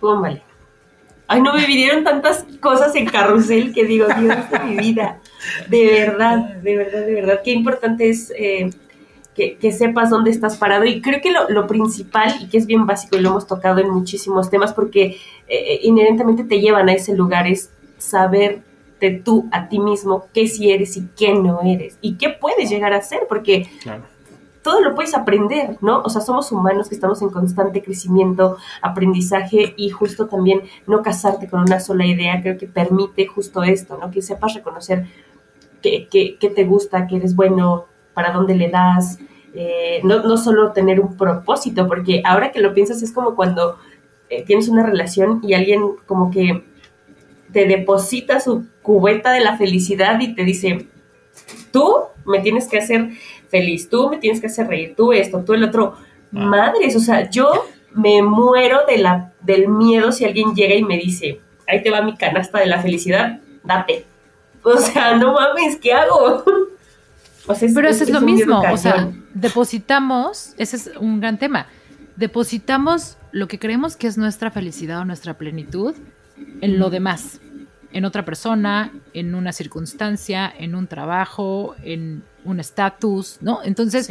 Póngale. 0.00 0.42
Ay, 1.28 1.42
no 1.42 1.54
me 1.54 1.66
vinieron 1.66 2.04
tantas 2.04 2.44
cosas 2.60 2.94
en 2.94 3.06
carrusel 3.06 3.72
que 3.72 3.84
digo, 3.84 4.06
Dios 4.06 4.50
de 4.50 4.58
mi 4.60 4.76
vida. 4.76 5.20
De 5.68 5.86
verdad, 5.86 6.54
de 6.56 6.76
verdad, 6.76 7.06
de 7.06 7.14
verdad. 7.14 7.40
Qué 7.44 7.52
importante 7.52 8.08
es 8.08 8.32
eh, 8.36 8.70
que, 9.34 9.72
sepas 9.72 10.10
dónde 10.10 10.30
estás 10.30 10.56
parado. 10.56 10.84
Y 10.84 11.00
creo 11.02 11.20
que 11.20 11.32
lo, 11.32 11.66
principal, 11.66 12.34
y 12.40 12.48
que 12.48 12.58
es 12.58 12.66
bien 12.66 12.86
básico, 12.86 13.16
y 13.16 13.20
lo 13.20 13.30
hemos 13.30 13.46
tocado 13.46 13.80
en 13.80 13.90
muchísimos 13.90 14.50
temas, 14.50 14.72
porque 14.72 15.04
eh, 15.04 15.16
eh, 15.48 15.80
inherentemente 15.82 16.44
te 16.44 16.60
llevan 16.60 16.88
a 16.88 16.94
ese 16.94 17.14
lugar, 17.14 17.46
es 17.46 17.70
saber 17.98 18.62
de 19.00 19.10
tú 19.10 19.48
a 19.52 19.68
ti 19.68 19.78
mismo 19.78 20.26
qué 20.32 20.46
sí 20.46 20.70
eres 20.70 20.96
y 20.96 21.08
qué 21.18 21.34
no 21.34 21.60
eres 21.62 21.98
y 22.00 22.14
qué 22.14 22.30
puedes 22.30 22.70
llegar 22.70 22.94
a 22.94 23.02
ser, 23.02 23.20
porque 23.28 23.68
todo 24.66 24.80
lo 24.80 24.96
puedes 24.96 25.14
aprender, 25.14 25.78
¿no? 25.80 26.02
O 26.02 26.10
sea, 26.10 26.20
somos 26.20 26.50
humanos 26.50 26.88
que 26.88 26.96
estamos 26.96 27.22
en 27.22 27.30
constante 27.30 27.84
crecimiento, 27.84 28.56
aprendizaje 28.82 29.74
y 29.76 29.90
justo 29.90 30.26
también 30.26 30.62
no 30.88 31.02
casarte 31.02 31.48
con 31.48 31.60
una 31.60 31.78
sola 31.78 32.04
idea, 32.04 32.42
creo 32.42 32.58
que 32.58 32.66
permite 32.66 33.28
justo 33.28 33.62
esto, 33.62 33.96
¿no? 33.96 34.10
Que 34.10 34.22
sepas 34.22 34.54
reconocer 34.54 35.06
qué, 35.80 36.52
te 36.52 36.64
gusta, 36.64 37.06
que 37.06 37.18
eres 37.18 37.36
bueno, 37.36 37.84
para 38.12 38.32
dónde 38.32 38.56
le 38.56 38.68
das, 38.68 39.20
eh, 39.54 40.00
no, 40.02 40.24
no 40.24 40.36
solo 40.36 40.72
tener 40.72 40.98
un 40.98 41.16
propósito, 41.16 41.86
porque 41.86 42.20
ahora 42.24 42.50
que 42.50 42.58
lo 42.58 42.74
piensas 42.74 43.00
es 43.02 43.12
como 43.12 43.36
cuando 43.36 43.78
eh, 44.30 44.44
tienes 44.44 44.68
una 44.68 44.84
relación 44.84 45.42
y 45.44 45.54
alguien 45.54 45.92
como 46.06 46.32
que 46.32 46.64
te 47.52 47.66
deposita 47.66 48.40
su 48.40 48.66
cubeta 48.82 49.30
de 49.30 49.42
la 49.42 49.56
felicidad 49.56 50.18
y 50.18 50.34
te 50.34 50.42
dice, 50.42 50.88
tú 51.70 51.98
me 52.24 52.40
tienes 52.40 52.66
que 52.66 52.78
hacer 52.78 53.10
feliz, 53.48 53.88
tú 53.88 54.08
me 54.10 54.18
tienes 54.18 54.40
que 54.40 54.46
hacer 54.46 54.66
reír, 54.66 54.94
tú 54.96 55.12
esto, 55.12 55.42
tú 55.44 55.54
el 55.54 55.64
otro. 55.64 55.94
Ah. 55.96 56.46
Madres, 56.46 56.96
o 56.96 57.00
sea, 57.00 57.30
yo 57.30 57.66
me 57.92 58.22
muero 58.22 58.80
de 58.86 58.98
la, 58.98 59.32
del 59.40 59.68
miedo 59.68 60.12
si 60.12 60.24
alguien 60.24 60.54
llega 60.54 60.74
y 60.74 60.84
me 60.84 60.98
dice, 60.98 61.40
ahí 61.66 61.82
te 61.82 61.90
va 61.90 62.02
mi 62.02 62.16
canasta 62.16 62.60
de 62.60 62.66
la 62.66 62.80
felicidad, 62.82 63.40
date. 63.64 64.06
O 64.62 64.76
sea, 64.76 65.16
no 65.18 65.32
mames, 65.32 65.76
¿qué 65.76 65.92
hago? 65.92 66.44
Pero 67.74 67.88
eso 67.88 68.02
es, 68.02 68.10
lo 68.10 68.20
mismo, 68.20 68.60
o 68.60 68.76
sea, 68.76 69.08
depositamos, 69.32 70.54
ese 70.58 70.76
es 70.76 70.90
un 70.98 71.20
gran 71.20 71.38
tema, 71.38 71.68
depositamos 72.16 73.18
lo 73.30 73.46
que 73.46 73.60
creemos 73.60 73.96
que 73.96 74.08
es 74.08 74.18
nuestra 74.18 74.50
felicidad 74.50 75.00
o 75.00 75.04
nuestra 75.04 75.34
plenitud 75.34 75.94
en 76.60 76.80
lo 76.80 76.90
demás, 76.90 77.40
en 77.92 78.04
otra 78.04 78.24
persona, 78.24 78.92
en 79.14 79.36
una 79.36 79.52
circunstancia, 79.52 80.52
en 80.58 80.74
un 80.74 80.88
trabajo, 80.88 81.76
en 81.84 82.24
un 82.46 82.60
estatus, 82.60 83.38
¿no? 83.40 83.60
Entonces, 83.62 84.08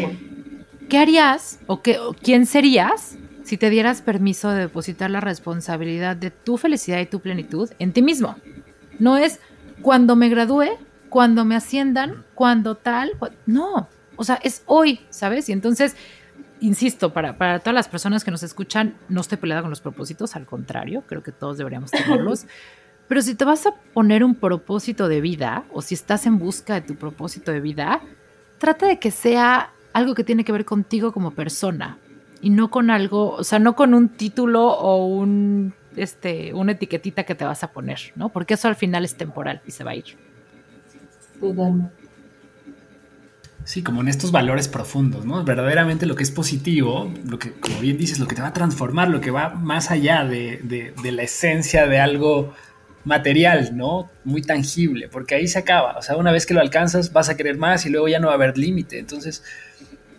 ¿qué 0.89 0.97
harías 0.97 1.59
o, 1.67 1.81
qué, 1.81 1.99
quién 2.21 2.45
serías 2.45 3.17
si 3.43 3.57
te 3.57 3.69
dieras 3.69 4.01
permiso 4.01 4.49
de 4.49 4.61
depositar 4.61 5.09
la 5.09 5.21
responsabilidad 5.21 6.15
de 6.15 6.31
tu 6.31 6.57
felicidad 6.57 6.99
y 6.99 7.05
tu 7.05 7.19
plenitud 7.19 7.69
en 7.79 7.93
ti 7.93 8.01
mismo? 8.01 8.35
No 8.99 9.17
es 9.17 9.39
cuando 9.81 10.15
me 10.15 10.29
gradúe, 10.29 10.77
cuando 11.09 11.45
me 11.45 11.55
asciendan, 11.55 12.25
cuando 12.33 12.75
tal, 12.75 13.11
no, 13.45 13.89
o 14.15 14.23
sea, 14.23 14.35
es 14.43 14.63
hoy, 14.65 15.01
¿sabes? 15.09 15.49
Y 15.49 15.51
entonces 15.51 15.95
insisto, 16.59 17.13
para, 17.13 17.37
para 17.37 17.59
todas 17.59 17.75
las 17.75 17.87
personas 17.87 18.23
que 18.23 18.31
nos 18.31 18.43
escuchan, 18.43 18.97
no 19.09 19.21
estoy 19.21 19.37
peleada 19.37 19.61
con 19.61 19.69
los 19.69 19.81
propósitos, 19.81 20.35
al 20.35 20.45
contrario, 20.45 21.03
creo 21.05 21.23
que 21.23 21.31
todos 21.31 21.57
deberíamos 21.57 21.91
tenerlos. 21.91 22.45
Pero 23.07 23.21
si 23.21 23.35
te 23.35 23.45
vas 23.45 23.65
a 23.67 23.75
poner 23.93 24.23
un 24.23 24.35
propósito 24.35 25.07
de 25.07 25.21
vida, 25.21 25.65
o 25.71 25.81
si 25.81 25.93
estás 25.93 26.25
en 26.25 26.39
busca 26.39 26.73
de 26.73 26.81
tu 26.81 26.95
propósito 26.95 27.51
de 27.51 27.61
vida, 27.61 28.01
trata 28.65 28.87
de 28.87 28.97
que 28.97 29.11
sea 29.11 29.69
algo 29.93 30.15
que 30.15 30.23
tiene 30.23 30.43
que 30.43 30.51
ver 30.51 30.65
contigo 30.65 31.11
como 31.11 31.29
persona 31.29 31.99
y 32.41 32.49
no 32.49 32.71
con 32.71 32.89
algo, 32.89 33.29
o 33.35 33.43
sea, 33.43 33.59
no 33.59 33.75
con 33.75 33.93
un 33.93 34.09
título 34.09 34.65
o 34.65 35.05
un, 35.05 35.75
este, 35.95 36.51
una 36.51 36.71
etiquetita 36.71 37.25
que 37.25 37.35
te 37.35 37.45
vas 37.45 37.63
a 37.63 37.71
poner, 37.71 37.99
¿no? 38.15 38.29
Porque 38.29 38.55
eso 38.55 38.67
al 38.67 38.75
final 38.75 39.05
es 39.05 39.15
temporal 39.17 39.61
y 39.67 39.71
se 39.71 39.83
va 39.83 39.91
a 39.91 39.95
ir. 39.97 40.17
Sí, 43.65 43.83
como 43.83 44.01
en 44.01 44.07
estos 44.07 44.31
valores 44.31 44.67
profundos, 44.67 45.25
¿no? 45.25 45.43
Verdaderamente 45.43 46.07
lo 46.07 46.15
que 46.15 46.23
es 46.23 46.31
positivo, 46.31 47.13
lo 47.23 47.37
que, 47.37 47.51
como 47.51 47.79
bien 47.81 47.99
dices, 47.99 48.17
lo 48.17 48.25
que 48.25 48.33
te 48.33 48.41
va 48.41 48.47
a 48.47 48.53
transformar, 48.53 49.09
lo 49.09 49.21
que 49.21 49.29
va 49.29 49.49
más 49.49 49.91
allá 49.91 50.25
de, 50.25 50.91
la 51.03 51.21
esencia 51.21 51.85
de 51.85 51.99
algo 51.99 52.55
material, 53.05 53.77
¿no? 53.77 54.09
Muy 54.23 54.41
tangible, 54.41 55.07
porque 55.07 55.35
ahí 55.35 55.47
se 55.47 55.59
acaba. 55.59 55.97
O 55.97 56.01
sea, 56.01 56.17
una 56.17 56.31
vez 56.31 56.45
que 56.45 56.53
lo 56.53 56.59
alcanzas, 56.59 57.13
vas 57.13 57.29
a 57.29 57.37
querer 57.37 57.57
más 57.57 57.85
y 57.85 57.89
luego 57.89 58.07
ya 58.07 58.19
no 58.19 58.27
va 58.27 58.33
a 58.33 58.35
haber 58.35 58.57
límite. 58.57 58.99
Entonces, 58.99 59.43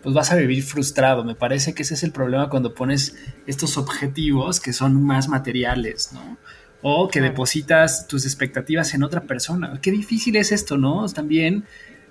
pues 0.02 0.14
vas 0.14 0.30
a 0.30 0.36
vivir 0.36 0.62
frustrado. 0.62 1.24
Me 1.24 1.34
parece 1.34 1.74
que 1.74 1.82
ese 1.82 1.94
es 1.94 2.04
el 2.04 2.12
problema 2.12 2.48
cuando 2.48 2.74
pones 2.74 3.16
estos 3.46 3.76
objetivos 3.76 4.60
que 4.60 4.72
son 4.72 5.02
más 5.02 5.28
materiales, 5.28 6.12
¿no? 6.12 6.38
O 6.80 7.08
que 7.08 7.20
depositas 7.20 8.06
tus 8.06 8.24
expectativas 8.24 8.94
en 8.94 9.02
otra 9.02 9.22
persona. 9.22 9.80
Qué 9.82 9.90
difícil 9.90 10.36
es 10.36 10.52
esto, 10.52 10.78
¿no? 10.78 11.08
También 11.08 11.64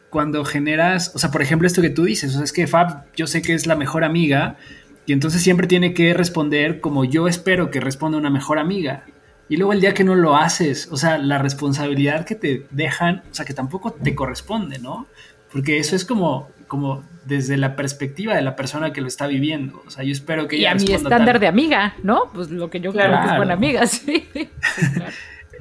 cuando 0.10 0.44
generas, 0.44 1.14
o 1.16 1.20
sea, 1.20 1.32
por 1.32 1.42
ejemplo, 1.42 1.68
esto 1.68 1.82
que 1.82 1.90
tú 1.90 2.04
dices, 2.04 2.32
o 2.32 2.36
sea, 2.36 2.44
es 2.44 2.52
que 2.52 2.68
Fab, 2.68 3.06
yo 3.16 3.28
sé 3.28 3.42
que 3.42 3.54
es 3.54 3.66
la 3.66 3.76
mejor 3.76 4.04
amiga 4.04 4.58
y 5.06 5.14
entonces 5.14 5.42
siempre 5.42 5.68
tiene 5.68 5.94
que 5.94 6.14
responder 6.14 6.82
como 6.82 7.06
yo 7.06 7.28
espero 7.28 7.70
que 7.70 7.80
responda 7.80 8.18
una 8.18 8.30
mejor 8.30 8.60
amiga. 8.60 9.06
Y 9.48 9.58
luego 9.58 9.74
el 9.74 9.82
día 9.82 9.94
que 9.94 10.04
no 10.04 10.16
lo 10.16 10.36
haces, 10.36 10.88
o 10.92 10.98
sea, 10.98 11.18
la 11.18 11.38
responsabilidad 11.38 12.26
que 12.26 12.36
te 12.36 12.66
dejan, 12.72 13.24
o 13.32 13.34
sea, 13.34 13.46
que 13.46 13.54
tampoco 13.54 13.92
te 13.92 14.16
corresponde, 14.16 14.80
¿no? 14.80 15.08
Porque 15.52 15.78
eso 15.78 15.96
es 15.96 16.04
como, 16.04 16.50
como 16.68 17.04
desde 17.26 17.58
la 17.58 17.76
perspectiva 17.76 18.36
de 18.36 18.42
la 18.42 18.56
persona 18.56 18.92
que 18.92 19.02
lo 19.02 19.08
está 19.08 19.28
viviendo. 19.28 19.84
O 19.86 19.92
sea, 19.92 20.04
yo 20.04 20.12
espero 20.12 20.48
que 20.48 20.58
ella 20.58 20.70
Y 20.70 20.72
a 20.72 20.76
mi 20.76 20.92
estándar 20.94 21.40
de 21.40 21.48
amiga, 21.48 21.96
¿no? 22.02 22.32
Pues 22.34 22.50
lo 22.50 22.70
que 22.70 22.80
yo 22.80 22.92
creo 22.92 23.22
que 23.22 23.28
es 23.28 23.38
buena 23.38 23.54
amiga, 23.54 23.86
sí. 23.88 24.28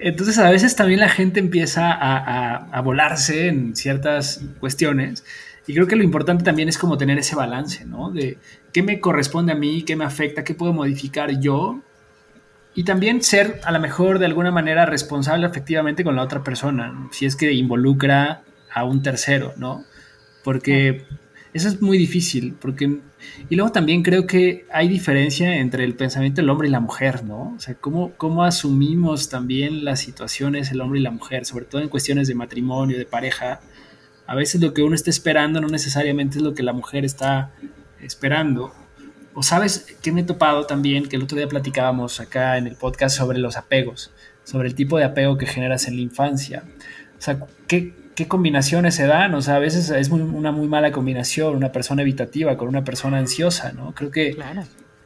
Entonces 0.01 0.39
a 0.39 0.51
veces 0.51 0.75
también 0.77 1.01
la 1.01 1.09
gente 1.09 1.41
empieza 1.41 1.93
a, 1.93 2.81
volarse 2.81 3.49
en 3.49 3.77
ciertas 3.77 4.43
cuestiones 4.61 5.25
y 5.67 5.75
creo 5.75 5.87
que 5.87 5.97
lo 5.97 6.03
importante 6.03 6.45
también 6.45 6.69
es 6.69 6.77
como 6.77 6.99
tener 6.99 7.19
ese 7.19 7.37
balance, 7.37 7.85
¿no? 7.87 8.11
De 8.11 8.39
qué 8.73 8.83
me 8.83 9.01
corresponde 9.01 9.53
a 9.53 9.55
mí, 9.55 9.83
qué 9.83 9.97
me 9.97 10.05
afecta, 10.05 10.45
qué 10.45 10.55
puedo 10.55 10.73
modificar 10.73 11.39
yo 11.41 11.81
y 12.75 12.85
también 12.85 13.23
ser 13.23 13.61
a 13.65 13.73
lo 13.73 13.81
mejor 13.81 14.19
de 14.19 14.27
alguna 14.27 14.51
manera 14.51 14.85
responsable 14.87 15.47
efectivamente 15.47 16.05
con 16.05 16.17
la 16.17 16.23
otra 16.23 16.43
persona, 16.43 17.09
si 17.13 17.27
es 17.27 17.37
que 17.37 17.53
involucra 17.53 18.43
a 18.73 18.85
un 18.85 19.03
tercero, 19.03 19.55
¿no? 19.57 19.85
Porque 20.43 21.07
eso 21.53 21.69
es 21.69 21.81
muy 21.81 21.97
difícil, 21.97 22.57
porque... 22.61 22.99
Y 23.49 23.55
luego 23.55 23.73
también 23.73 24.03
creo 24.03 24.27
que 24.27 24.67
hay 24.71 24.89
diferencia 24.89 25.57
entre 25.57 25.85
el 25.85 25.95
pensamiento 25.95 26.43
del 26.43 26.51
hombre 26.51 26.69
y 26.69 26.71
la 26.71 26.81
mujer, 26.81 27.25
¿no? 27.25 27.55
O 27.57 27.61
sea, 27.61 27.75
cómo, 27.77 28.13
cómo 28.17 28.45
asumimos 28.45 29.29
también 29.29 29.85
las 29.85 30.01
situaciones 30.01 30.73
el 30.73 30.81
hombre 30.81 30.99
y 30.99 31.03
la 31.03 31.13
mujer, 31.13 31.47
sobre 31.47 31.65
todo 31.65 31.81
en 31.81 31.89
cuestiones 31.89 32.27
de 32.27 32.35
matrimonio, 32.35 32.99
de 32.99 33.07
pareja. 33.07 33.61
A 34.27 34.35
veces 34.35 34.61
lo 34.61 34.75
que 34.75 34.83
uno 34.83 34.97
está 34.97 35.11
esperando 35.11 35.61
no 35.61 35.69
necesariamente 35.69 36.39
es 36.39 36.45
lo 36.45 36.55
que 36.55 36.65
la 36.65 36.73
mujer 36.73 37.05
está 37.05 37.53
esperando. 38.03 38.75
O 39.35 39.43
sabes 39.43 39.97
que 40.01 40.13
me 40.13 40.23
he 40.23 40.25
topado 40.25 40.65
también, 40.67 41.09
que 41.09 41.17
el 41.17 41.23
otro 41.23 41.37
día 41.37 41.49
platicábamos 41.49 42.21
acá 42.21 42.57
en 42.57 42.67
el 42.67 42.77
podcast 42.77 43.17
sobre 43.17 43.39
los 43.39 43.57
apegos, 43.57 44.13
sobre 44.45 44.69
el 44.69 44.75
tipo 44.75 44.97
de 44.99 45.05
apego 45.05 45.37
que 45.37 45.47
generas 45.47 45.89
en 45.89 45.97
la 45.97 46.03
infancia. 46.03 46.65
O 47.19 47.21
sea, 47.21 47.39
¿qué, 47.67 47.95
qué 48.15 48.29
combinaciones 48.29 48.95
se 48.95 49.07
dan, 49.07 49.35
o 49.35 49.43
sea, 49.43 49.57
a 49.57 49.59
veces 49.59 49.91
es 49.91 50.09
una 50.11 50.53
muy 50.53 50.69
mala 50.69 50.93
combinación, 50.93 51.57
una 51.57 51.73
persona 51.73 52.03
evitativa 52.03 52.57
con 52.57 52.69
una 52.69 52.85
persona 52.85 53.19
ansiosa, 53.19 53.73
¿no? 53.73 53.93
Creo 53.95 54.11
que 54.11 54.37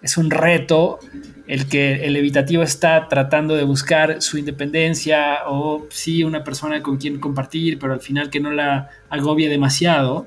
es 0.02 0.16
un 0.16 0.30
reto 0.30 0.98
el 1.46 1.66
que 1.68 2.06
el 2.06 2.16
evitativo 2.16 2.62
está 2.62 3.08
tratando 3.08 3.56
de 3.56 3.64
buscar 3.64 4.20
su 4.20 4.38
independencia 4.38 5.38
o 5.46 5.86
sí 5.90 6.22
una 6.22 6.44
persona 6.44 6.82
con 6.82 6.98
quien 6.98 7.18
compartir, 7.18 7.78
pero 7.78 7.94
al 7.94 8.00
final 8.00 8.30
que 8.30 8.40
no 8.40 8.52
la 8.52 8.90
agobie 9.08 9.48
demasiado, 9.48 10.26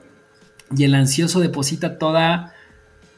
y 0.76 0.86
el 0.86 0.96
ansioso 0.96 1.40
deposita 1.40 1.98
toda 1.98 2.54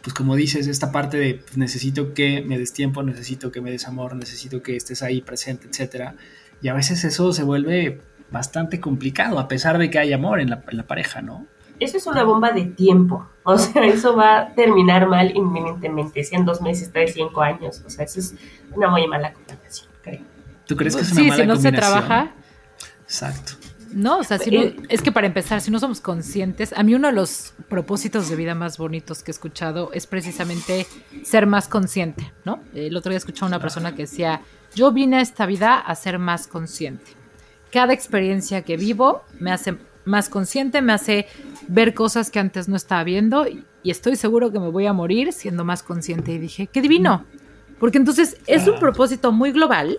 pues 0.04 0.14
como 0.14 0.36
dices, 0.36 0.68
esta 0.68 0.92
parte 0.92 1.18
de 1.18 1.36
pues, 1.36 1.58
necesito 1.58 2.14
que 2.14 2.42
me 2.42 2.60
des 2.60 2.74
tiempo, 2.74 3.02
necesito 3.04 3.52
que 3.52 3.62
me 3.62 3.72
des 3.72 3.88
amor, 3.88 4.16
necesito 4.16 4.62
que 4.62 4.76
estés 4.76 5.02
ahí 5.02 5.22
presente, 5.22 5.68
etcétera. 5.68 6.16
Y 6.62 6.68
a 6.68 6.74
veces 6.74 7.06
eso 7.06 7.32
se 7.32 7.44
vuelve 7.44 8.02
bastante 8.30 8.82
complicado, 8.82 9.40
a 9.40 9.48
pesar 9.48 9.78
de 9.78 9.90
que 9.90 10.00
hay 10.00 10.12
amor 10.12 10.42
en 10.42 10.50
la, 10.50 10.62
pareja, 10.62 11.22
¿no? 11.22 11.46
Eso 11.80 11.98
es 11.98 12.06
una 12.06 12.24
bomba 12.24 12.52
de 12.52 12.66
tiempo. 12.66 13.28
O 13.46 13.58
sea, 13.58 13.84
eso 13.86 14.16
va 14.16 14.38
a 14.38 14.54
terminar 14.54 15.06
mal 15.06 15.36
inminentemente, 15.36 16.24
si 16.24 16.34
en 16.34 16.46
dos 16.46 16.62
meses, 16.62 16.92
tres, 16.94 17.14
cinco 17.14 17.42
años. 17.42 17.84
O 17.86 17.90
sea, 17.90 18.06
eso 18.06 18.22
es 18.22 18.36
una 18.74 18.88
muy 18.88 19.06
mala 19.06 19.34
combinación, 19.34 19.90
creo. 20.02 20.22
¿Tú 20.66 20.78
crees 20.78 20.96
que 20.96 21.02
es 21.02 21.12
una 21.12 21.24
sí, 21.24 21.42
si 21.42 21.46
no 21.46 21.58
se 21.58 21.74
trabaja. 21.74 22.32
Exacto. 23.04 23.56
No, 23.94 24.20
o 24.20 24.24
sea, 24.24 24.38
si 24.38 24.52
no, 24.52 24.64
es 24.90 25.02
que 25.02 25.12
para 25.12 25.28
empezar, 25.28 25.62
si 25.62 25.72
no 25.72 25.80
somos 25.80 26.02
conscientes, 26.02 26.74
a 26.74 26.84
mí 26.84 26.96
uno 26.96 27.08
de 27.08 27.14
los 27.14 27.54
propósitos 27.70 28.30
de 28.30 28.36
vida 28.36 28.56
más 28.56 28.78
bonitos 28.78 29.24
que 29.24 29.32
he 29.32 29.34
escuchado 29.34 29.92
es 29.94 30.08
precisamente 30.08 30.88
ser 31.24 31.48
más 31.48 31.68
consciente, 31.68 32.34
¿no? 32.46 32.60
El 32.74 32.98
otro 32.98 33.12
día 33.12 33.18
escuché 33.18 33.46
a 33.46 33.48
una 33.48 33.60
persona 33.60 33.96
que 33.96 34.04
decía, 34.04 34.42
yo 34.76 34.92
vine 34.92 35.18
a 35.18 35.22
esta 35.22 35.46
vida 35.46 35.78
a 35.78 35.96
ser 35.96 36.20
más 36.20 36.48
consciente 36.48 37.24
cada 37.74 37.92
experiencia 37.92 38.62
que 38.62 38.78
vivo 38.78 39.24
me 39.40 39.52
hace 39.52 39.76
más 40.06 40.30
consciente, 40.30 40.84
me 40.84 40.94
hace 40.94 41.26
ver 41.68 41.96
cosas 41.96 42.30
que 42.30 42.38
antes 42.38 42.70
no 42.70 42.76
estaba 42.76 43.04
viendo 43.04 43.48
y 43.48 43.90
estoy 43.90 44.16
seguro 44.16 44.52
que 44.52 44.60
me 44.60 44.70
voy 44.70 44.86
a 44.86 44.94
morir 44.94 45.34
siendo 45.34 45.66
más 45.66 45.82
consciente. 45.82 46.34
Y 46.34 46.38
dije, 46.38 46.68
qué 46.68 46.82
divino. 46.82 47.26
Porque 47.80 47.98
entonces 47.98 48.38
es 48.46 48.68
un 48.68 48.80
propósito 48.80 49.32
muy 49.32 49.52
global, 49.52 49.98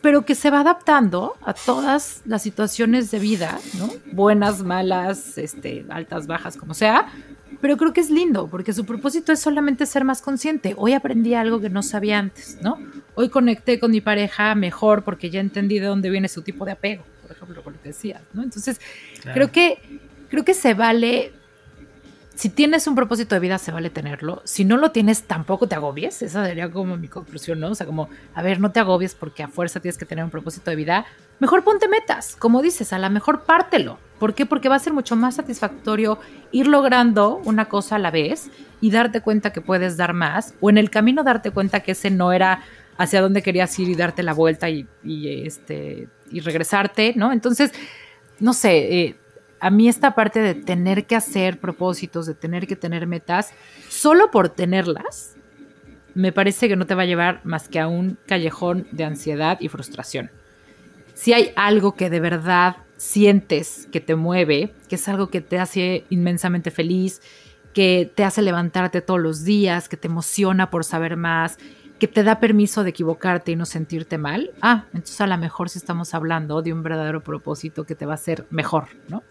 pero 0.00 0.24
que 0.24 0.34
se 0.34 0.50
va 0.50 0.60
adaptando 0.60 1.34
a 1.42 1.52
todas 1.52 2.22
las 2.24 2.42
situaciones 2.42 3.10
de 3.10 3.18
vida, 3.18 3.58
¿no? 3.78 3.90
Buenas, 4.12 4.62
malas, 4.62 5.36
este, 5.38 5.84
altas, 5.90 6.26
bajas, 6.26 6.56
como 6.56 6.74
sea, 6.74 7.12
pero 7.60 7.76
creo 7.76 7.92
que 7.92 8.00
es 8.00 8.10
lindo 8.10 8.48
porque 8.48 8.72
su 8.72 8.86
propósito 8.86 9.32
es 9.32 9.40
solamente 9.40 9.84
ser 9.86 10.04
más 10.04 10.22
consciente. 10.22 10.74
Hoy 10.76 10.94
aprendí 10.94 11.34
algo 11.34 11.60
que 11.60 11.68
no 11.68 11.82
sabía 11.82 12.18
antes, 12.18 12.58
¿no? 12.62 12.78
Hoy 13.14 13.28
conecté 13.28 13.78
con 13.78 13.90
mi 13.90 14.00
pareja 14.00 14.54
mejor 14.54 15.02
porque 15.04 15.30
ya 15.30 15.40
entendí 15.40 15.78
de 15.78 15.86
dónde 15.86 16.08
viene 16.10 16.28
su 16.28 16.42
tipo 16.42 16.64
de 16.64 16.72
apego, 16.72 17.04
por 17.22 17.32
ejemplo, 17.32 17.62
lo 17.64 17.72
que 17.82 17.88
decías, 17.88 18.22
¿no? 18.32 18.42
Entonces, 18.42 18.80
creo 19.34 19.52
que 19.52 19.78
creo 20.30 20.44
que 20.44 20.54
se 20.54 20.74
vale 20.74 21.32
si 22.40 22.48
tienes 22.48 22.86
un 22.86 22.94
propósito 22.94 23.34
de 23.34 23.38
vida, 23.38 23.58
se 23.58 23.70
vale 23.70 23.90
tenerlo. 23.90 24.40
Si 24.46 24.64
no 24.64 24.78
lo 24.78 24.92
tienes, 24.92 25.24
tampoco 25.24 25.68
te 25.68 25.74
agobies. 25.74 26.22
Esa 26.22 26.46
sería 26.46 26.70
como 26.70 26.96
mi 26.96 27.06
conclusión, 27.06 27.60
¿no? 27.60 27.68
O 27.68 27.74
sea, 27.74 27.84
como, 27.84 28.08
a 28.32 28.42
ver, 28.42 28.60
no 28.60 28.72
te 28.72 28.80
agobies 28.80 29.14
porque 29.14 29.42
a 29.42 29.48
fuerza 29.48 29.80
tienes 29.80 29.98
que 29.98 30.06
tener 30.06 30.24
un 30.24 30.30
propósito 30.30 30.70
de 30.70 30.76
vida. 30.76 31.04
Mejor 31.38 31.64
ponte 31.64 31.86
metas, 31.86 32.36
como 32.36 32.62
dices, 32.62 32.94
a 32.94 32.98
la 32.98 33.10
mejor 33.10 33.42
pártelo. 33.42 33.98
¿Por 34.18 34.32
qué? 34.32 34.46
Porque 34.46 34.70
va 34.70 34.76
a 34.76 34.78
ser 34.78 34.94
mucho 34.94 35.16
más 35.16 35.34
satisfactorio 35.34 36.18
ir 36.50 36.66
logrando 36.66 37.42
una 37.44 37.66
cosa 37.66 37.96
a 37.96 37.98
la 37.98 38.10
vez 38.10 38.50
y 38.80 38.90
darte 38.90 39.20
cuenta 39.20 39.52
que 39.52 39.60
puedes 39.60 39.98
dar 39.98 40.14
más, 40.14 40.54
o 40.62 40.70
en 40.70 40.78
el 40.78 40.88
camino 40.88 41.22
darte 41.22 41.50
cuenta 41.50 41.80
que 41.80 41.92
ese 41.92 42.08
no 42.08 42.32
era 42.32 42.62
hacia 42.96 43.20
dónde 43.20 43.42
querías 43.42 43.78
ir 43.78 43.90
y 43.90 43.96
darte 43.96 44.22
la 44.22 44.32
vuelta 44.32 44.70
y, 44.70 44.86
este, 45.04 46.08
y 46.30 46.40
regresarte, 46.40 47.12
¿no? 47.16 47.32
Entonces, 47.34 47.72
no 48.38 48.54
sé, 48.54 48.98
eh, 48.98 49.16
a 49.60 49.70
mí 49.70 49.88
esta 49.88 50.14
parte 50.14 50.40
de 50.40 50.54
tener 50.54 51.06
que 51.06 51.16
hacer 51.16 51.60
propósitos, 51.60 52.26
de 52.26 52.34
tener 52.34 52.66
que 52.66 52.76
tener 52.76 53.06
metas, 53.06 53.52
solo 53.88 54.30
por 54.30 54.48
tenerlas, 54.48 55.36
me 56.14 56.32
parece 56.32 56.68
que 56.68 56.76
no 56.76 56.86
te 56.86 56.94
va 56.94 57.02
a 57.02 57.06
llevar 57.06 57.40
más 57.44 57.68
que 57.68 57.78
a 57.78 57.86
un 57.86 58.18
callejón 58.26 58.86
de 58.90 59.04
ansiedad 59.04 59.58
y 59.60 59.68
frustración. 59.68 60.30
Si 61.14 61.32
hay 61.32 61.52
algo 61.56 61.94
que 61.94 62.10
de 62.10 62.20
verdad 62.20 62.78
sientes 62.96 63.88
que 63.92 64.00
te 64.00 64.16
mueve, 64.16 64.74
que 64.88 64.96
es 64.96 65.08
algo 65.08 65.28
que 65.28 65.40
te 65.40 65.58
hace 65.58 66.04
inmensamente 66.10 66.70
feliz, 66.70 67.20
que 67.72 68.10
te 68.14 68.24
hace 68.24 68.42
levantarte 68.42 69.00
todos 69.00 69.20
los 69.20 69.44
días, 69.44 69.88
que 69.88 69.96
te 69.96 70.08
emociona 70.08 70.70
por 70.70 70.84
saber 70.84 71.16
más, 71.16 71.58
que 72.00 72.08
te 72.08 72.24
da 72.24 72.40
permiso 72.40 72.82
de 72.82 72.90
equivocarte 72.90 73.52
y 73.52 73.56
no 73.56 73.66
sentirte 73.66 74.18
mal, 74.18 74.50
ah, 74.62 74.86
entonces 74.92 75.20
a 75.20 75.26
lo 75.26 75.38
mejor 75.38 75.68
si 75.68 75.78
estamos 75.78 76.14
hablando 76.14 76.62
de 76.62 76.72
un 76.72 76.82
verdadero 76.82 77.22
propósito 77.22 77.84
que 77.84 77.94
te 77.94 78.06
va 78.06 78.12
a 78.12 78.14
hacer 78.14 78.46
mejor, 78.50 78.88
¿no? 79.08 79.22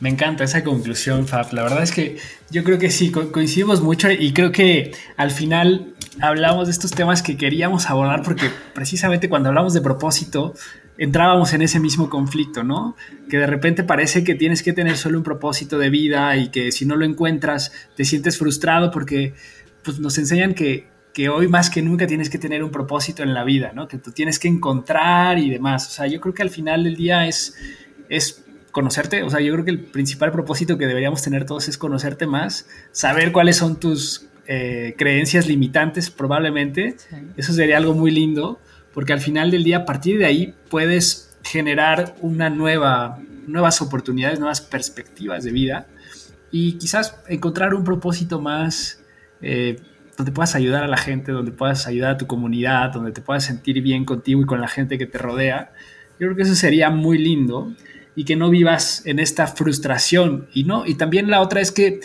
Me 0.00 0.08
encanta 0.08 0.44
esa 0.44 0.62
conclusión, 0.62 1.26
Fab. 1.26 1.52
La 1.52 1.64
verdad 1.64 1.82
es 1.82 1.90
que 1.90 2.18
yo 2.50 2.62
creo 2.62 2.78
que 2.78 2.88
sí, 2.90 3.10
coincidimos 3.10 3.82
mucho 3.82 4.10
y 4.10 4.32
creo 4.32 4.52
que 4.52 4.92
al 5.16 5.32
final 5.32 5.94
hablamos 6.20 6.68
de 6.68 6.72
estos 6.72 6.92
temas 6.92 7.22
que 7.22 7.36
queríamos 7.36 7.90
abordar 7.90 8.22
porque 8.22 8.48
precisamente 8.74 9.28
cuando 9.28 9.48
hablamos 9.48 9.74
de 9.74 9.80
propósito 9.80 10.54
entrábamos 10.98 11.52
en 11.52 11.62
ese 11.62 11.80
mismo 11.80 12.08
conflicto, 12.10 12.62
¿no? 12.62 12.96
Que 13.28 13.38
de 13.38 13.46
repente 13.46 13.82
parece 13.82 14.22
que 14.22 14.36
tienes 14.36 14.62
que 14.62 14.72
tener 14.72 14.96
solo 14.96 15.18
un 15.18 15.24
propósito 15.24 15.78
de 15.78 15.90
vida 15.90 16.36
y 16.36 16.48
que 16.48 16.70
si 16.70 16.86
no 16.86 16.94
lo 16.94 17.04
encuentras 17.04 17.72
te 17.96 18.04
sientes 18.04 18.38
frustrado 18.38 18.92
porque 18.92 19.34
pues, 19.82 19.98
nos 19.98 20.18
enseñan 20.18 20.54
que, 20.54 20.88
que 21.12 21.28
hoy 21.28 21.48
más 21.48 21.70
que 21.70 21.82
nunca 21.82 22.06
tienes 22.06 22.30
que 22.30 22.38
tener 22.38 22.62
un 22.62 22.70
propósito 22.70 23.22
en 23.22 23.34
la 23.34 23.44
vida, 23.44 23.72
¿no? 23.74 23.88
Que 23.88 23.98
tú 23.98 24.12
tienes 24.12 24.38
que 24.38 24.48
encontrar 24.48 25.38
y 25.38 25.50
demás. 25.50 25.86
O 25.88 25.90
sea, 25.90 26.06
yo 26.06 26.20
creo 26.20 26.34
que 26.34 26.42
al 26.42 26.50
final 26.50 26.84
del 26.84 26.96
día 26.96 27.26
es, 27.26 27.54
es 28.08 28.44
conocerte, 28.70 29.22
o 29.22 29.30
sea, 29.30 29.40
yo 29.40 29.52
creo 29.54 29.64
que 29.64 29.70
el 29.70 29.80
principal 29.80 30.30
propósito 30.30 30.78
que 30.78 30.86
deberíamos 30.86 31.22
tener 31.22 31.44
todos 31.44 31.68
es 31.68 31.78
conocerte 31.78 32.26
más, 32.26 32.68
saber 32.92 33.32
cuáles 33.32 33.56
son 33.56 33.80
tus 33.80 34.26
eh, 34.46 34.94
creencias 34.96 35.48
limitantes 35.48 36.10
probablemente, 36.10 36.96
eso 37.36 37.52
sería 37.52 37.76
algo 37.76 37.94
muy 37.94 38.10
lindo, 38.10 38.60
porque 38.92 39.12
al 39.12 39.20
final 39.20 39.50
del 39.50 39.64
día, 39.64 39.78
a 39.78 39.84
partir 39.84 40.18
de 40.18 40.26
ahí, 40.26 40.54
puedes 40.70 41.36
generar 41.42 42.14
una 42.20 42.50
nueva, 42.50 43.18
nuevas 43.46 43.80
oportunidades, 43.80 44.38
nuevas 44.38 44.60
perspectivas 44.60 45.44
de 45.44 45.50
vida 45.50 45.86
y 46.50 46.74
quizás 46.74 47.16
encontrar 47.26 47.74
un 47.74 47.84
propósito 47.84 48.40
más 48.40 49.02
eh, 49.42 49.80
donde 50.16 50.32
puedas 50.32 50.54
ayudar 50.54 50.82
a 50.82 50.88
la 50.88 50.96
gente, 50.96 51.32
donde 51.32 51.52
puedas 51.52 51.86
ayudar 51.86 52.12
a 52.12 52.18
tu 52.18 52.26
comunidad, 52.26 52.92
donde 52.92 53.12
te 53.12 53.20
puedas 53.20 53.44
sentir 53.44 53.80
bien 53.82 54.04
contigo 54.04 54.42
y 54.42 54.46
con 54.46 54.60
la 54.60 54.68
gente 54.68 54.98
que 54.98 55.06
te 55.06 55.18
rodea. 55.18 55.72
Yo 56.18 56.26
creo 56.26 56.36
que 56.36 56.42
eso 56.42 56.56
sería 56.56 56.90
muy 56.90 57.18
lindo 57.18 57.72
y 58.16 58.24
que 58.24 58.34
no 58.34 58.50
vivas 58.50 59.06
en 59.06 59.20
esta 59.20 59.46
frustración. 59.46 60.48
Y, 60.52 60.64
no, 60.64 60.84
y 60.86 60.96
también 60.96 61.30
la 61.30 61.40
otra 61.40 61.60
es 61.60 61.70
que, 61.70 62.00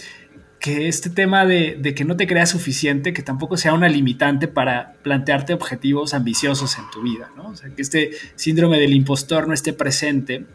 que 0.59 0.88
este 0.88 1.09
tema 1.09 1.47
de, 1.47 1.75
de, 1.81 1.95
que 1.95 2.05
no 2.05 2.15
te 2.15 2.27
creas 2.27 2.51
suficiente, 2.51 3.13
que 3.13 3.23
tampoco 3.23 3.57
sea 3.57 3.73
una 3.73 3.89
limitante 3.89 4.47
para 4.47 4.93
plantearte 5.01 5.55
objetivos 5.55 6.13
ambiciosos 6.13 6.77
en 6.77 6.84
tu 6.91 7.01
vida, 7.01 7.31
¿no? 7.36 7.47
O 7.47 7.55
sea, 7.55 7.71
que 7.71 7.81
este 7.81 8.11
síndrome 8.36 8.79
del 8.79 8.93
impostor 8.93 9.47
no 9.47 9.55
esté 9.55 9.73
presente 9.73 10.45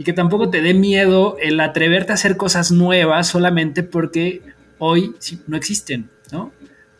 y 0.00 0.04
que 0.04 0.12
tampoco 0.12 0.48
te 0.48 0.62
dé 0.62 0.72
miedo 0.72 1.36
el 1.42 1.60
atreverte 1.60 2.12
a 2.12 2.14
hacer 2.14 2.38
cosas 2.38 2.70
nuevas 2.70 3.26
solamente 3.26 3.82
porque 3.82 4.40
hoy 4.78 5.14
no 5.46 5.58
existen, 5.58 6.08
¿no? 6.32 6.52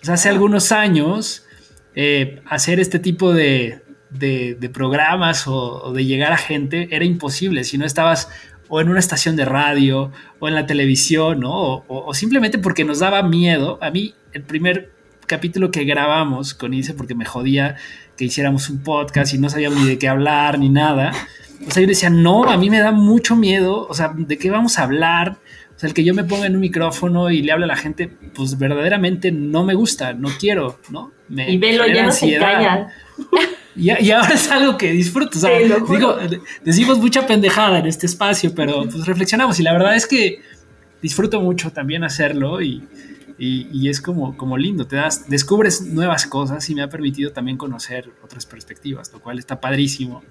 Sea, 0.03 0.15
hace 0.15 0.29
algunos 0.29 0.73
años 0.73 1.45
eh, 1.95 2.41
hacer 2.47 2.81
este 2.81 2.99
tipo 2.99 3.33
de, 3.33 3.83
programas 4.73 5.47
o, 5.47 5.93
de 5.93 6.05
llegar 6.05 6.33
a 6.33 6.39
gente 6.39 6.89
era 6.91 7.05
imposible 7.05 7.65
si 7.65 7.79
no 7.79 7.85
estabas 7.85 8.29
o 8.69 8.81
en 8.81 8.89
una 8.89 9.01
estación 9.01 9.35
de 9.37 9.45
radio 9.45 10.13
o 10.39 10.49
en 10.49 10.55
la 10.55 10.65
televisión. 10.67 11.43
O, 11.45 12.11
simplemente 12.15 12.59
porque 12.59 12.85
nos 12.85 13.01
daba 13.01 13.23
miedo. 13.23 13.79
A 13.83 13.91
mí, 13.91 14.15
el 14.33 14.43
primer 14.43 14.93
capítulo 15.27 15.71
que 15.71 15.85
grabamos 15.85 16.55
con 16.55 16.73
Ilse 16.73 16.95
porque 16.95 17.15
me 17.15 17.25
jodía 17.25 17.77
que 18.17 18.25
hiciéramos 18.25 18.71
un 18.71 18.83
podcast 18.83 19.35
y 19.35 19.39
no 19.39 19.51
sabíamos 19.51 19.81
ni 19.81 19.89
de 19.89 19.99
qué 19.99 20.09
hablar 20.09 20.59
ni 20.59 20.69
nada. 20.69 21.13
O 21.67 21.71
sea, 21.71 21.83
yo 21.83 21.89
decía, 21.89 22.11
no, 22.11 22.45
a 22.45 22.57
mí 22.57 22.71
me 22.71 22.79
da 22.79 22.93
mucho 22.93 23.37
miedo, 23.37 23.87
o 23.87 23.95
sea, 23.95 24.13
¿de 24.17 24.39
qué 24.39 24.51
vamos 24.51 24.79
a 24.79 24.85
hablar? 24.85 25.39
O 25.77 25.79
sea, 25.79 25.89
el 25.89 25.95
que 25.95 26.05
yo 26.05 26.15
me 26.15 26.25
ponga 26.25 26.47
en 26.47 26.55
un 26.55 26.61
micrófono 26.61 27.31
y 27.31 27.43
le 27.43 27.53
hable 27.53 27.65
a 27.65 27.69
la 27.69 27.77
gente, 27.77 28.09
pues 28.35 28.59
verdaderamente 28.59 29.31
no 29.33 29.65
me 29.65 29.75
gusta, 29.75 30.13
no 30.13 30.29
quiero, 30.39 30.79
¿no? 30.91 31.13
Me 31.29 31.51
y 31.51 31.59
velo, 31.59 31.87
ya 31.87 32.05
no 32.05 32.13
se. 32.13 32.39
Y, 33.77 33.91
y, 33.91 34.11
ahora 34.11 34.35
es 34.35 34.51
algo 34.51 34.77
que 34.77 34.93
disfruto. 34.93 35.39
O 35.39 35.41
sea, 35.41 35.59
digo, 35.59 36.19
decimos 36.65 36.99
mucha 36.99 37.27
pendejada 37.27 37.79
en 37.79 37.87
este 37.87 38.07
espacio, 38.07 38.55
pero 38.55 38.83
pues 38.83 39.07
reflexionamos 39.07 39.61
y 39.61 39.63
la 39.63 39.73
verdad 39.73 39.95
es 39.95 40.07
que 40.07 40.41
disfruto 41.01 41.41
mucho 41.41 41.71
también 41.71 42.05
hacerlo 42.05 42.61
y, 42.61 42.83
y, 43.39 43.89
es 43.89 44.03
como, 44.03 44.37
como 44.37 44.59
lindo, 44.59 44.87
te 44.87 44.97
das, 44.97 45.29
descubres 45.31 45.81
nuevas 45.81 46.27
cosas 46.27 46.69
y 46.69 46.75
me 46.75 46.83
ha 46.83 46.91
permitido 46.91 47.33
también 47.33 47.57
conocer 47.57 48.11
otras 48.23 48.45
perspectivas, 48.45 49.11
lo 49.15 49.21
cual 49.21 49.39
está 49.39 49.61
padrísimo. 49.61 50.23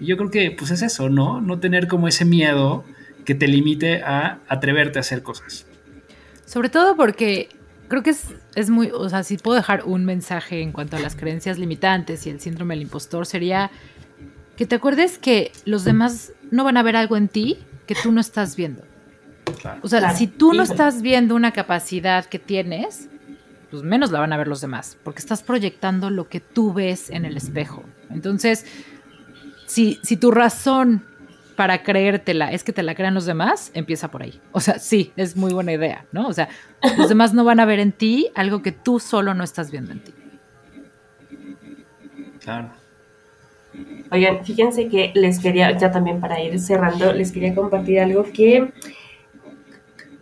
Y 0.00 0.06
yo 0.06 0.16
creo 0.16 0.30
que 0.30 0.50
pues 0.50 0.70
es 0.70 0.82
eso, 0.82 1.08
¿no? 1.08 1.40
No 1.40 1.58
tener 1.58 1.88
como 1.88 2.08
ese 2.08 2.24
miedo 2.24 2.84
que 3.24 3.34
te 3.34 3.48
limite 3.48 4.02
a 4.02 4.38
atreverte 4.48 4.98
a 4.98 5.00
hacer 5.00 5.22
cosas. 5.22 5.66
Sobre 6.46 6.68
todo 6.68 6.96
porque 6.96 7.48
creo 7.88 8.02
que 8.02 8.10
es, 8.10 8.34
es 8.54 8.70
muy, 8.70 8.90
o 8.90 9.08
sea, 9.08 9.22
si 9.22 9.36
puedo 9.36 9.56
dejar 9.56 9.84
un 9.84 10.04
mensaje 10.04 10.62
en 10.62 10.72
cuanto 10.72 10.96
a 10.96 11.00
las 11.00 11.16
creencias 11.16 11.58
limitantes 11.58 12.26
y 12.26 12.30
el 12.30 12.40
síndrome 12.40 12.74
del 12.74 12.82
impostor, 12.82 13.26
sería 13.26 13.70
que 14.56 14.66
te 14.66 14.76
acuerdes 14.76 15.18
que 15.18 15.52
los 15.64 15.84
demás 15.84 16.32
no 16.50 16.64
van 16.64 16.76
a 16.76 16.82
ver 16.82 16.96
algo 16.96 17.16
en 17.16 17.28
ti 17.28 17.58
que 17.86 17.94
tú 17.94 18.12
no 18.12 18.20
estás 18.20 18.56
viendo. 18.56 18.82
O 19.82 19.88
sea, 19.88 20.14
si 20.14 20.26
tú 20.26 20.52
no 20.52 20.62
estás 20.62 21.02
viendo 21.02 21.34
una 21.34 21.52
capacidad 21.52 22.26
que 22.26 22.38
tienes, 22.38 23.08
pues 23.70 23.82
menos 23.82 24.10
la 24.10 24.20
van 24.20 24.32
a 24.32 24.36
ver 24.36 24.48
los 24.48 24.60
demás, 24.60 24.96
porque 25.02 25.20
estás 25.20 25.42
proyectando 25.42 26.10
lo 26.10 26.28
que 26.28 26.40
tú 26.40 26.72
ves 26.72 27.10
en 27.10 27.24
el 27.24 27.36
espejo. 27.36 27.82
Entonces, 28.10 28.66
si, 29.68 30.00
si 30.02 30.16
tu 30.16 30.30
razón 30.30 31.04
para 31.54 31.82
creértela 31.82 32.52
es 32.52 32.64
que 32.64 32.72
te 32.72 32.82
la 32.82 32.94
crean 32.94 33.14
los 33.14 33.26
demás, 33.26 33.70
empieza 33.74 34.10
por 34.10 34.22
ahí. 34.22 34.40
O 34.52 34.60
sea, 34.60 34.78
sí, 34.78 35.12
es 35.16 35.36
muy 35.36 35.52
buena 35.52 35.72
idea, 35.72 36.06
¿no? 36.12 36.26
O 36.28 36.32
sea, 36.32 36.48
los 36.96 37.08
demás 37.08 37.34
no 37.34 37.44
van 37.44 37.60
a 37.60 37.64
ver 37.64 37.78
en 37.78 37.92
ti 37.92 38.28
algo 38.34 38.62
que 38.62 38.72
tú 38.72 38.98
solo 38.98 39.34
no 39.34 39.44
estás 39.44 39.70
viendo 39.70 39.92
en 39.92 40.00
ti. 40.00 40.14
Claro. 42.40 42.70
Oigan, 44.10 44.44
fíjense 44.44 44.88
que 44.88 45.12
les 45.14 45.38
quería, 45.38 45.76
ya 45.76 45.90
también 45.90 46.20
para 46.20 46.40
ir 46.40 46.58
cerrando, 46.58 47.12
les 47.12 47.30
quería 47.30 47.54
compartir 47.54 48.00
algo 48.00 48.24
que 48.24 48.72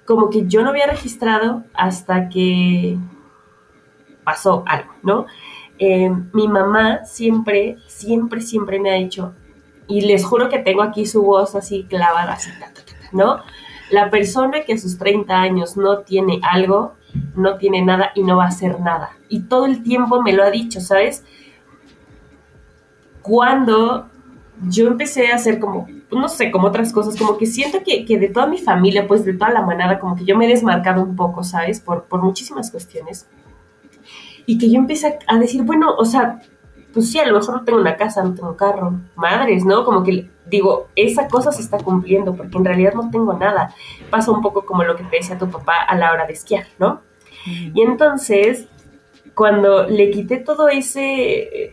como 0.05 0.31
que 0.31 0.47
yo 0.47 0.63
no 0.63 0.71
había 0.71 0.87
registrado 0.87 1.65
hasta 1.75 2.29
que 2.29 2.97
pasó 4.25 4.65
algo, 4.67 4.93
¿no? 5.03 5.27
Eh, 5.79 6.11
mi 6.33 6.49
mamá 6.49 7.05
siempre, 7.05 7.77
siempre, 7.87 8.41
siempre 8.41 8.81
me 8.81 8.91
ha 8.91 8.95
dicho, 8.95 9.35
y 9.89 10.01
les 10.03 10.25
juro 10.25 10.49
que 10.49 10.59
tengo 10.59 10.83
aquí 10.83 11.07
su 11.07 11.23
voz 11.23 11.55
así 11.55 11.85
clavada, 11.85 12.33
así, 12.33 12.51
¿no? 13.13 13.41
La 13.91 14.11
persona 14.11 14.63
que 14.63 14.73
a 14.73 14.79
sus 14.79 14.99
30 14.99 15.35
años 15.35 15.77
no 15.77 15.99
tiene 15.99 16.41
algo, 16.43 16.95
no 17.37 17.57
tiene 17.57 17.83
nada 17.83 18.11
y 18.15 18.23
no 18.23 18.37
va 18.37 18.45
a 18.45 18.49
hacer 18.49 18.81
nada. 18.81 19.11
Y 19.29 19.43
todo 19.43 19.67
el 19.67 19.83
tiempo 19.83 20.23
me 20.23 20.33
lo 20.33 20.43
ha 20.43 20.51
dicho, 20.51 20.81
¿sabes? 20.81 21.25
Cuando 23.23 24.09
yo 24.69 24.89
empecé 24.89 25.31
a 25.31 25.37
hacer 25.37 25.61
como, 25.61 25.87
no 26.11 26.29
sé, 26.29 26.51
como 26.51 26.69
otras 26.69 26.93
cosas, 26.93 27.17
como 27.17 27.37
que 27.37 27.47
siento 27.47 27.79
que, 27.85 28.19
de 28.19 28.29
toda 28.29 28.47
mi 28.47 28.59
familia, 28.59 29.07
pues 29.07 29.25
de 29.25 29.35
toda 29.35 29.51
la 29.51 29.63
manada, 29.63 30.01
como 30.01 30.17
que 30.17 30.25
yo 30.25 30.37
me 30.37 30.47
he 30.47 30.49
desmarcado 30.49 31.03
un 31.03 31.15
poco, 31.15 31.45
¿sabes? 31.45 31.81
Por, 31.81 32.05
por 32.05 32.23
muchísimas 32.23 32.71
cuestiones. 32.71 33.29
Y 34.47 34.59
que 34.59 34.71
yo 34.71 34.79
empecé 34.79 35.19
a 35.27 35.39
decir, 35.39 35.63
bueno, 35.63 35.95
o 35.97 36.05
sea, 36.05 36.41
pues 36.95 37.11
sí, 37.11 37.19
a 37.19 37.27
lo 37.27 37.39
mejor 37.39 37.57
no 37.57 37.65
tengo 37.65 37.81
una 37.81 37.97
casa, 37.97 38.23
no 38.23 38.35
tengo 38.35 38.57
carro, 38.57 38.95
madres, 39.17 39.65
¿no? 39.65 39.85
Como 39.85 40.03
que 40.03 40.31
digo, 40.47 40.89
esa 40.97 41.29
cosa 41.29 41.53
se 41.53 41.61
está 41.61 41.79
cumpliendo 41.79 42.35
porque 42.35 42.57
en 42.57 42.65
realidad 42.65 42.95
no 42.95 43.11
tengo 43.11 43.35
nada. 43.35 43.75
Pasa 44.11 44.31
un 44.31 44.41
poco 44.41 44.65
como 44.65 44.85
lo 44.85 44.97
que 44.97 45.05
te 45.05 45.17
decía 45.17 45.37
tu 45.37 45.51
papá 45.51 45.83
a 45.83 45.97
la 45.97 46.13
hora 46.13 46.27
de 46.27 46.33
esquiar, 46.33 46.67
¿no? 46.79 47.03
Y 47.47 47.83
entonces, 47.83 48.67
cuando 49.35 49.87
le 49.87 50.11
quité 50.11 50.39
todo 50.39 50.69
ese 50.69 51.73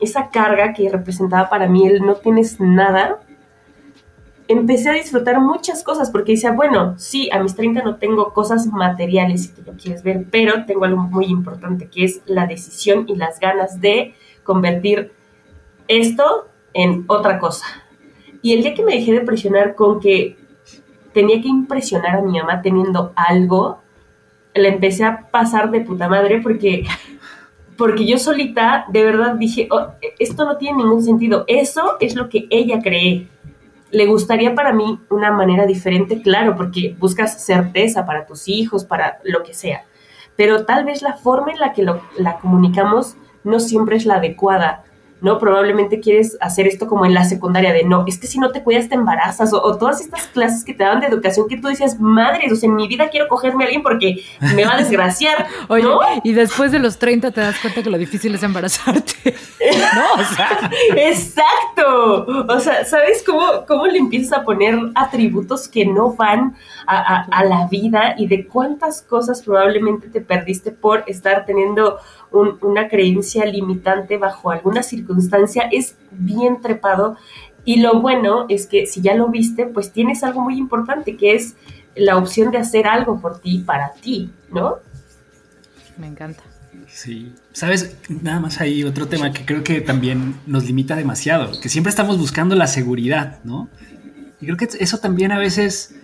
esa 0.00 0.30
carga 0.30 0.72
que 0.72 0.88
representaba 0.88 1.48
para 1.48 1.68
mí 1.68 1.86
el 1.86 2.04
no 2.04 2.16
tienes 2.16 2.58
nada, 2.58 3.20
empecé 4.50 4.90
a 4.90 4.94
disfrutar 4.94 5.40
muchas 5.40 5.84
cosas 5.84 6.10
porque 6.10 6.32
decía, 6.32 6.50
bueno, 6.50 6.98
sí, 6.98 7.30
a 7.30 7.40
mis 7.40 7.54
30 7.54 7.82
no 7.82 7.96
tengo 7.96 8.32
cosas 8.32 8.66
materiales, 8.66 9.54
tú 9.54 9.62
lo 9.64 9.74
quieres 9.74 10.02
ver, 10.02 10.26
pero 10.28 10.64
tengo 10.66 10.84
algo 10.84 11.02
muy 11.02 11.26
importante 11.26 11.88
que 11.88 12.04
es 12.04 12.20
la 12.26 12.46
decisión 12.46 13.04
y 13.08 13.14
las 13.14 13.38
ganas 13.38 13.80
de 13.80 14.14
convertir 14.42 15.12
esto 15.86 16.48
en 16.74 17.04
otra 17.06 17.38
cosa. 17.38 17.64
Y 18.42 18.54
el 18.54 18.62
día 18.62 18.74
que 18.74 18.84
me 18.84 18.96
dejé 18.96 19.12
de 19.12 19.20
presionar 19.20 19.76
con 19.76 20.00
que 20.00 20.36
tenía 21.12 21.40
que 21.40 21.48
impresionar 21.48 22.16
a 22.16 22.22
mi 22.22 22.36
mamá 22.36 22.60
teniendo 22.60 23.12
algo, 23.14 23.78
le 24.52 24.68
empecé 24.68 25.04
a 25.04 25.28
pasar 25.30 25.70
de 25.70 25.82
puta 25.82 26.08
madre 26.08 26.40
porque 26.42 26.84
porque 27.76 28.04
yo 28.04 28.18
solita 28.18 28.84
de 28.88 29.04
verdad 29.04 29.36
dije, 29.36 29.68
oh, 29.70 29.92
esto 30.18 30.44
no 30.44 30.58
tiene 30.58 30.78
ningún 30.78 31.02
sentido, 31.02 31.44
eso 31.46 31.96
es 32.00 32.14
lo 32.14 32.28
que 32.28 32.46
ella 32.50 32.80
cree. 32.82 33.28
Le 33.90 34.06
gustaría 34.06 34.54
para 34.54 34.72
mí 34.72 35.00
una 35.10 35.32
manera 35.32 35.66
diferente, 35.66 36.22
claro, 36.22 36.56
porque 36.56 36.94
buscas 36.98 37.44
certeza 37.44 38.06
para 38.06 38.26
tus 38.26 38.48
hijos, 38.48 38.84
para 38.84 39.18
lo 39.24 39.42
que 39.42 39.54
sea, 39.54 39.84
pero 40.36 40.64
tal 40.64 40.84
vez 40.84 41.02
la 41.02 41.14
forma 41.14 41.52
en 41.52 41.58
la 41.58 41.72
que 41.72 41.82
lo, 41.82 42.02
la 42.16 42.38
comunicamos 42.38 43.16
no 43.44 43.60
siempre 43.60 43.96
es 43.96 44.06
la 44.06 44.16
adecuada. 44.16 44.84
¿No? 45.20 45.38
Probablemente 45.38 46.00
quieres 46.00 46.36
hacer 46.40 46.66
esto 46.66 46.86
como 46.86 47.06
en 47.06 47.14
la 47.14 47.24
secundaria 47.24 47.72
de 47.72 47.84
no, 47.84 48.04
es 48.06 48.18
que 48.18 48.26
si 48.26 48.38
no 48.38 48.50
te 48.50 48.62
cuidas 48.62 48.88
te 48.88 48.94
embarazas 48.94 49.52
o, 49.52 49.78
todas 49.78 50.00
estas 50.00 50.26
clases 50.28 50.64
que 50.64 50.74
te 50.74 50.84
daban 50.84 51.00
de 51.00 51.06
educación 51.06 51.48
que 51.48 51.56
tú 51.56 51.68
decías, 51.68 51.98
madre, 52.00 52.50
o 52.52 52.56
sea, 52.56 52.68
en 52.68 52.76
mi 52.76 52.88
vida 52.88 53.08
quiero 53.08 53.28
cogerme 53.28 53.64
a 53.64 53.66
alguien 53.66 53.82
porque 53.82 54.24
me 54.54 54.64
va 54.64 54.74
a 54.74 54.76
desgraciar. 54.78 55.46
Oye, 55.68 55.86
y 56.24 56.32
después 56.32 56.72
de 56.72 56.78
los 56.78 56.98
30 56.98 57.30
te 57.30 57.40
das 57.40 57.58
cuenta 57.60 57.82
que 57.82 57.90
lo 57.90 57.98
difícil 57.98 58.34
es 58.34 58.42
embarazarte. 58.42 59.14
no, 59.94 60.22
o 60.22 60.24
sea. 60.24 60.70
Exacto. 60.96 62.46
O 62.48 62.60
sea, 62.60 62.84
¿sabes 62.84 63.22
cómo, 63.24 63.64
cómo 63.66 63.86
le 63.86 63.98
empiezas 63.98 64.38
a 64.38 64.44
poner 64.44 64.78
atributos 64.94 65.68
que 65.68 65.86
no 65.86 66.14
van 66.14 66.56
a, 66.86 67.24
a 67.30 67.44
la 67.44 67.68
vida 67.68 68.14
y 68.16 68.26
de 68.26 68.46
cuántas 68.46 69.02
cosas 69.02 69.42
probablemente 69.42 70.08
te 70.08 70.20
perdiste 70.20 70.70
por 70.70 71.04
estar 71.06 71.44
teniendo 71.46 71.98
una 72.32 72.88
creencia 72.88 73.44
limitante 73.44 74.16
bajo 74.18 74.50
alguna 74.50 74.82
circunstancia 74.82 75.68
es 75.70 75.96
bien 76.10 76.60
trepado. 76.60 77.16
Y 77.64 77.80
lo 77.80 78.00
bueno 78.00 78.46
es 78.48 78.66
que 78.66 78.86
si 78.86 79.00
ya 79.00 79.14
lo 79.14 79.28
viste, 79.28 79.66
pues 79.66 79.92
tienes 79.92 80.24
algo 80.24 80.40
muy 80.40 80.56
importante, 80.56 81.16
que 81.16 81.34
es 81.34 81.56
la 81.94 82.16
opción 82.16 82.50
de 82.50 82.58
hacer 82.58 82.86
algo 82.86 83.20
por 83.20 83.40
ti, 83.40 83.58
para 83.58 83.92
ti, 83.92 84.30
¿no? 84.50 84.76
Me 85.98 86.06
encanta. 86.06 86.42
Sí, 86.88 87.32
sabes, 87.52 87.96
nada 88.08 88.40
más 88.40 88.60
hay 88.60 88.82
otro 88.84 89.06
tema 89.06 89.32
que 89.32 89.44
creo 89.44 89.62
que 89.62 89.80
también 89.80 90.34
nos 90.46 90.64
limita 90.64 90.96
demasiado, 90.96 91.60
que 91.60 91.68
siempre 91.68 91.90
estamos 91.90 92.18
buscando 92.18 92.56
la 92.56 92.66
seguridad, 92.66 93.38
¿no? 93.44 93.68
Y 94.40 94.46
creo 94.46 94.56
que 94.56 94.68
eso 94.78 94.98
también 94.98 95.30
a 95.32 95.38
veces 95.38 95.99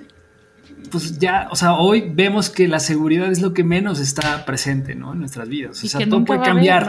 pues 0.91 1.19
ya, 1.19 1.49
o 1.51 1.57
sea, 1.57 1.75
hoy 1.75 2.11
vemos 2.13 2.51
que 2.51 2.69
la 2.69 2.81
seguridad 2.81 3.31
es 3.31 3.41
lo 3.41 3.53
que 3.53 3.65
menos 3.65 3.99
está 4.01 4.45
presente, 4.45 4.95
¿no? 4.95 5.13
En 5.13 5.21
nuestras 5.21 5.49
vidas. 5.49 5.83
O 5.83 5.89
sea, 5.89 6.07
todo 6.09 6.25
puede 6.25 6.43
cambiar. 6.43 6.87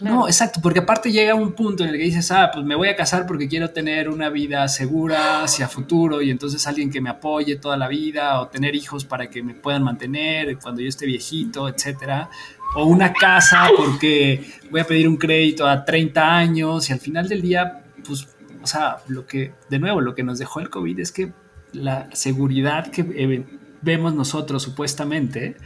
¿no? 0.00 0.26
exacto, 0.26 0.60
porque 0.62 0.80
aparte 0.80 1.10
llega 1.10 1.34
un 1.34 1.52
punto 1.52 1.82
en 1.82 1.90
el 1.90 1.96
que 1.96 2.02
dices, 2.02 2.30
ah, 2.30 2.50
pues 2.52 2.64
me 2.66 2.74
voy 2.74 2.88
a 2.88 2.96
casar 2.96 3.26
porque 3.26 3.48
quiero 3.48 3.70
tener 3.70 4.10
una 4.10 4.28
vida 4.28 4.68
segura 4.68 5.42
hacia 5.42 5.68
futuro 5.68 6.20
y 6.20 6.30
entonces 6.30 6.66
alguien 6.66 6.90
que 6.90 7.00
me 7.00 7.08
apoye 7.08 7.56
toda 7.56 7.78
la 7.78 7.88
vida 7.88 8.40
o 8.40 8.48
tener 8.48 8.74
hijos 8.74 9.06
para 9.06 9.30
que 9.30 9.42
me 9.42 9.54
puedan 9.54 9.82
mantener 9.82 10.58
cuando 10.58 10.82
yo 10.82 10.88
esté 10.88 11.06
viejito, 11.06 11.68
etcétera. 11.68 12.28
O 12.74 12.84
una 12.84 13.12
casa 13.14 13.68
porque 13.74 14.44
voy 14.70 14.80
a 14.80 14.84
pedir 14.84 15.08
un 15.08 15.16
crédito 15.16 15.66
a 15.66 15.84
30 15.84 16.36
años 16.36 16.90
y 16.90 16.92
al 16.92 17.00
final 17.00 17.26
del 17.26 17.40
día, 17.40 17.84
pues, 18.06 18.28
o 18.62 18.66
sea, 18.66 18.98
lo 19.08 19.26
que, 19.26 19.54
de 19.70 19.78
nuevo, 19.78 20.02
lo 20.02 20.14
que 20.14 20.22
nos 20.22 20.38
dejó 20.38 20.60
el 20.60 20.68
COVID 20.68 21.00
es 21.00 21.10
que 21.10 21.32
la 21.76 22.08
seguridad 22.12 22.90
que 22.90 23.02
eh, 23.02 23.44
vemos 23.82 24.14
nosotros 24.14 24.62
supuestamente 24.62 25.56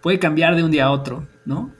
puede 0.00 0.18
cambiar 0.18 0.56
de 0.56 0.64
un 0.64 0.70
día 0.70 0.86
a 0.86 0.90
otro, 0.90 1.26
¿no? 1.44 1.72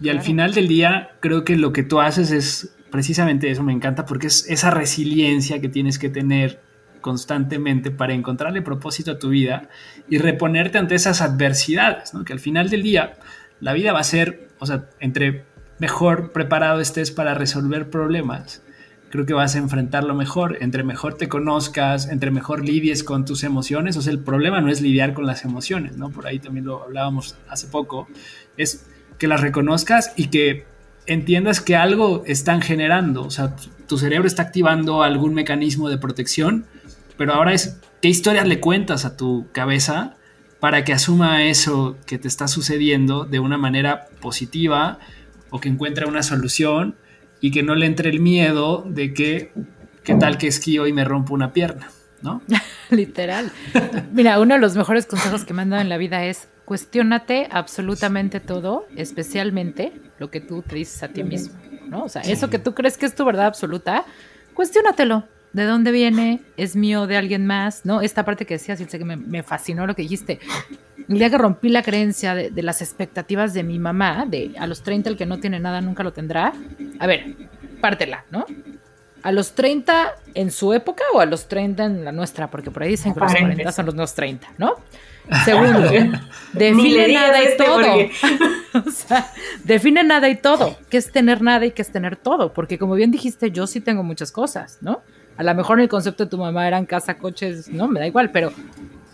Y 0.00 0.10
al 0.10 0.20
final 0.20 0.52
del 0.52 0.68
día 0.68 1.10
creo 1.20 1.44
que 1.44 1.56
lo 1.56 1.72
que 1.72 1.82
tú 1.82 2.00
haces 2.00 2.30
es 2.30 2.76
precisamente 2.90 3.50
eso, 3.50 3.62
me 3.62 3.72
encanta 3.72 4.04
porque 4.04 4.28
es 4.28 4.48
esa 4.48 4.70
resiliencia 4.70 5.60
que 5.60 5.68
tienes 5.68 5.98
que 5.98 6.08
tener 6.08 6.60
constantemente 7.00 7.90
para 7.90 8.14
encontrarle 8.14 8.62
propósito 8.62 9.12
a 9.12 9.18
tu 9.18 9.30
vida 9.30 9.68
y 10.08 10.18
reponerte 10.18 10.78
ante 10.78 10.94
esas 10.94 11.20
adversidades, 11.22 12.14
¿no? 12.14 12.24
Que 12.24 12.32
al 12.32 12.40
final 12.40 12.68
del 12.68 12.82
día 12.82 13.14
la 13.60 13.72
vida 13.72 13.92
va 13.92 14.00
a 14.00 14.04
ser, 14.04 14.48
o 14.58 14.66
sea, 14.66 14.86
entre 15.00 15.44
mejor 15.78 16.32
preparado 16.32 16.80
estés 16.80 17.10
para 17.10 17.34
resolver 17.34 17.90
problemas, 17.90 18.62
creo 19.10 19.26
que 19.26 19.34
vas 19.34 19.54
a 19.54 19.58
enfrentarlo 19.58 20.14
mejor. 20.14 20.58
Entre 20.60 20.82
mejor 20.82 21.14
te 21.14 21.28
conozcas, 21.28 22.08
entre 22.08 22.30
mejor 22.30 22.64
lidies 22.64 23.04
con 23.04 23.24
tus 23.24 23.44
emociones. 23.44 23.96
O 23.96 24.02
sea, 24.02 24.12
el 24.12 24.20
problema 24.20 24.60
no 24.60 24.70
es 24.70 24.80
lidiar 24.80 25.14
con 25.14 25.26
las 25.26 25.44
emociones, 25.44 25.96
¿no? 25.96 26.10
Por 26.10 26.26
ahí 26.26 26.38
también 26.38 26.66
lo 26.66 26.82
hablábamos 26.82 27.36
hace 27.48 27.68
poco. 27.68 28.08
Es 28.56 28.86
que 29.18 29.28
las 29.28 29.40
reconozcas 29.40 30.12
y 30.16 30.28
que 30.28 30.66
entiendas 31.06 31.60
que 31.60 31.76
algo 31.76 32.24
están 32.26 32.60
generando. 32.60 33.22
O 33.22 33.30
sea, 33.30 33.54
tu 33.86 33.98
cerebro 33.98 34.26
está 34.26 34.42
activando 34.42 35.02
algún 35.02 35.34
mecanismo 35.34 35.88
de 35.88 35.98
protección, 35.98 36.66
pero 37.16 37.34
ahora 37.34 37.52
es 37.54 37.78
qué 38.02 38.08
historias 38.08 38.46
le 38.46 38.60
cuentas 38.60 39.04
a 39.04 39.16
tu 39.16 39.46
cabeza 39.52 40.16
para 40.60 40.84
que 40.84 40.92
asuma 40.92 41.44
eso 41.44 41.96
que 42.06 42.18
te 42.18 42.28
está 42.28 42.48
sucediendo 42.48 43.24
de 43.24 43.38
una 43.38 43.58
manera 43.58 44.08
positiva 44.20 44.98
o 45.50 45.60
que 45.60 45.68
encuentre 45.68 46.06
una 46.06 46.22
solución 46.22 46.96
y 47.40 47.50
que 47.50 47.62
no 47.62 47.74
le 47.74 47.86
entre 47.86 48.10
el 48.10 48.20
miedo 48.20 48.84
de 48.86 49.12
que 49.14 49.52
qué 50.02 50.14
tal 50.14 50.38
que 50.38 50.46
esquío 50.46 50.86
y 50.86 50.92
me 50.92 51.04
rompo 51.04 51.34
una 51.34 51.52
pierna, 51.52 51.90
¿no? 52.22 52.42
Literal. 52.90 53.50
Mira, 54.12 54.40
uno 54.40 54.54
de 54.54 54.60
los 54.60 54.76
mejores 54.76 55.06
consejos 55.06 55.44
que 55.44 55.52
me 55.52 55.62
han 55.62 55.70
dado 55.70 55.82
en 55.82 55.88
la 55.88 55.98
vida 55.98 56.24
es 56.24 56.48
cuestiónate 56.64 57.48
absolutamente 57.50 58.40
todo, 58.40 58.86
especialmente 58.96 59.92
lo 60.18 60.30
que 60.30 60.40
tú 60.40 60.62
te 60.62 60.76
dices 60.76 61.02
a 61.02 61.08
ti 61.08 61.24
mismo, 61.24 61.58
¿no? 61.88 62.04
O 62.04 62.08
sea, 62.08 62.22
eso 62.22 62.50
que 62.50 62.58
tú 62.58 62.74
crees 62.74 62.96
que 62.96 63.06
es 63.06 63.14
tu 63.14 63.24
verdad 63.24 63.46
absoluta, 63.46 64.04
cuestiónatelo. 64.54 65.24
¿De 65.56 65.64
dónde 65.64 65.90
viene? 65.90 66.42
¿Es 66.58 66.76
mío 66.76 67.06
de 67.06 67.16
alguien 67.16 67.46
más? 67.46 67.86
¿No? 67.86 68.02
Esta 68.02 68.26
parte 68.26 68.44
que 68.44 68.52
decías, 68.52 68.78
sé 68.78 68.98
que 68.98 69.06
me, 69.06 69.42
fascinó 69.42 69.86
lo 69.86 69.94
que 69.94 70.02
dijiste. 70.02 70.38
El 71.08 71.18
día 71.18 71.30
que 71.30 71.38
rompí 71.38 71.70
la 71.70 71.82
creencia 71.82 72.34
de, 72.34 72.50
de, 72.50 72.62
las 72.62 72.82
expectativas 72.82 73.54
de 73.54 73.62
mi 73.62 73.78
mamá, 73.78 74.26
de 74.28 74.52
a 74.58 74.66
los 74.66 74.82
30 74.82 75.08
el 75.08 75.16
que 75.16 75.24
no 75.24 75.40
tiene 75.40 75.58
nada 75.58 75.80
nunca 75.80 76.02
lo 76.02 76.12
tendrá. 76.12 76.52
A 76.98 77.06
ver, 77.06 77.36
pártela, 77.80 78.26
¿no? 78.30 78.44
¿A 79.22 79.32
los 79.32 79.54
30 79.54 80.14
en 80.34 80.50
su 80.50 80.74
época 80.74 81.04
o 81.14 81.20
a 81.20 81.24
los 81.24 81.48
30 81.48 81.86
en 81.86 82.04
la 82.04 82.12
nuestra? 82.12 82.50
Porque 82.50 82.70
por 82.70 82.82
ahí 82.82 82.90
dicen 82.90 83.14
que 83.14 83.20
los 83.20 83.32
40 83.32 83.72
son 83.72 83.86
los 83.86 83.94
nuevos 83.94 84.14
30, 84.14 84.46
¿no? 84.58 84.74
Segundo, 85.46 85.90
define 86.52 87.14
nada 87.14 87.42
y 87.42 87.46
este 87.46 87.64
todo. 87.64 87.80
o 88.86 88.90
sea, 88.90 89.32
define 89.64 90.04
nada 90.04 90.28
y 90.28 90.36
todo. 90.36 90.76
¿Qué 90.90 90.98
es 90.98 91.10
tener 91.10 91.40
nada 91.40 91.64
y 91.64 91.70
qué 91.70 91.80
es 91.80 91.90
tener 91.90 92.16
todo? 92.16 92.52
Porque 92.52 92.78
como 92.78 92.94
bien 92.94 93.10
dijiste, 93.10 93.50
yo 93.50 93.66
sí 93.66 93.80
tengo 93.80 94.02
muchas 94.02 94.30
cosas, 94.32 94.76
¿no? 94.82 95.00
A 95.36 95.42
lo 95.42 95.54
mejor 95.54 95.80
el 95.80 95.88
concepto 95.88 96.24
de 96.24 96.30
tu 96.30 96.38
mamá 96.38 96.66
eran 96.66 96.86
casa, 96.86 97.18
coches, 97.18 97.68
no, 97.68 97.88
me 97.88 98.00
da 98.00 98.06
igual, 98.06 98.30
pero, 98.30 98.52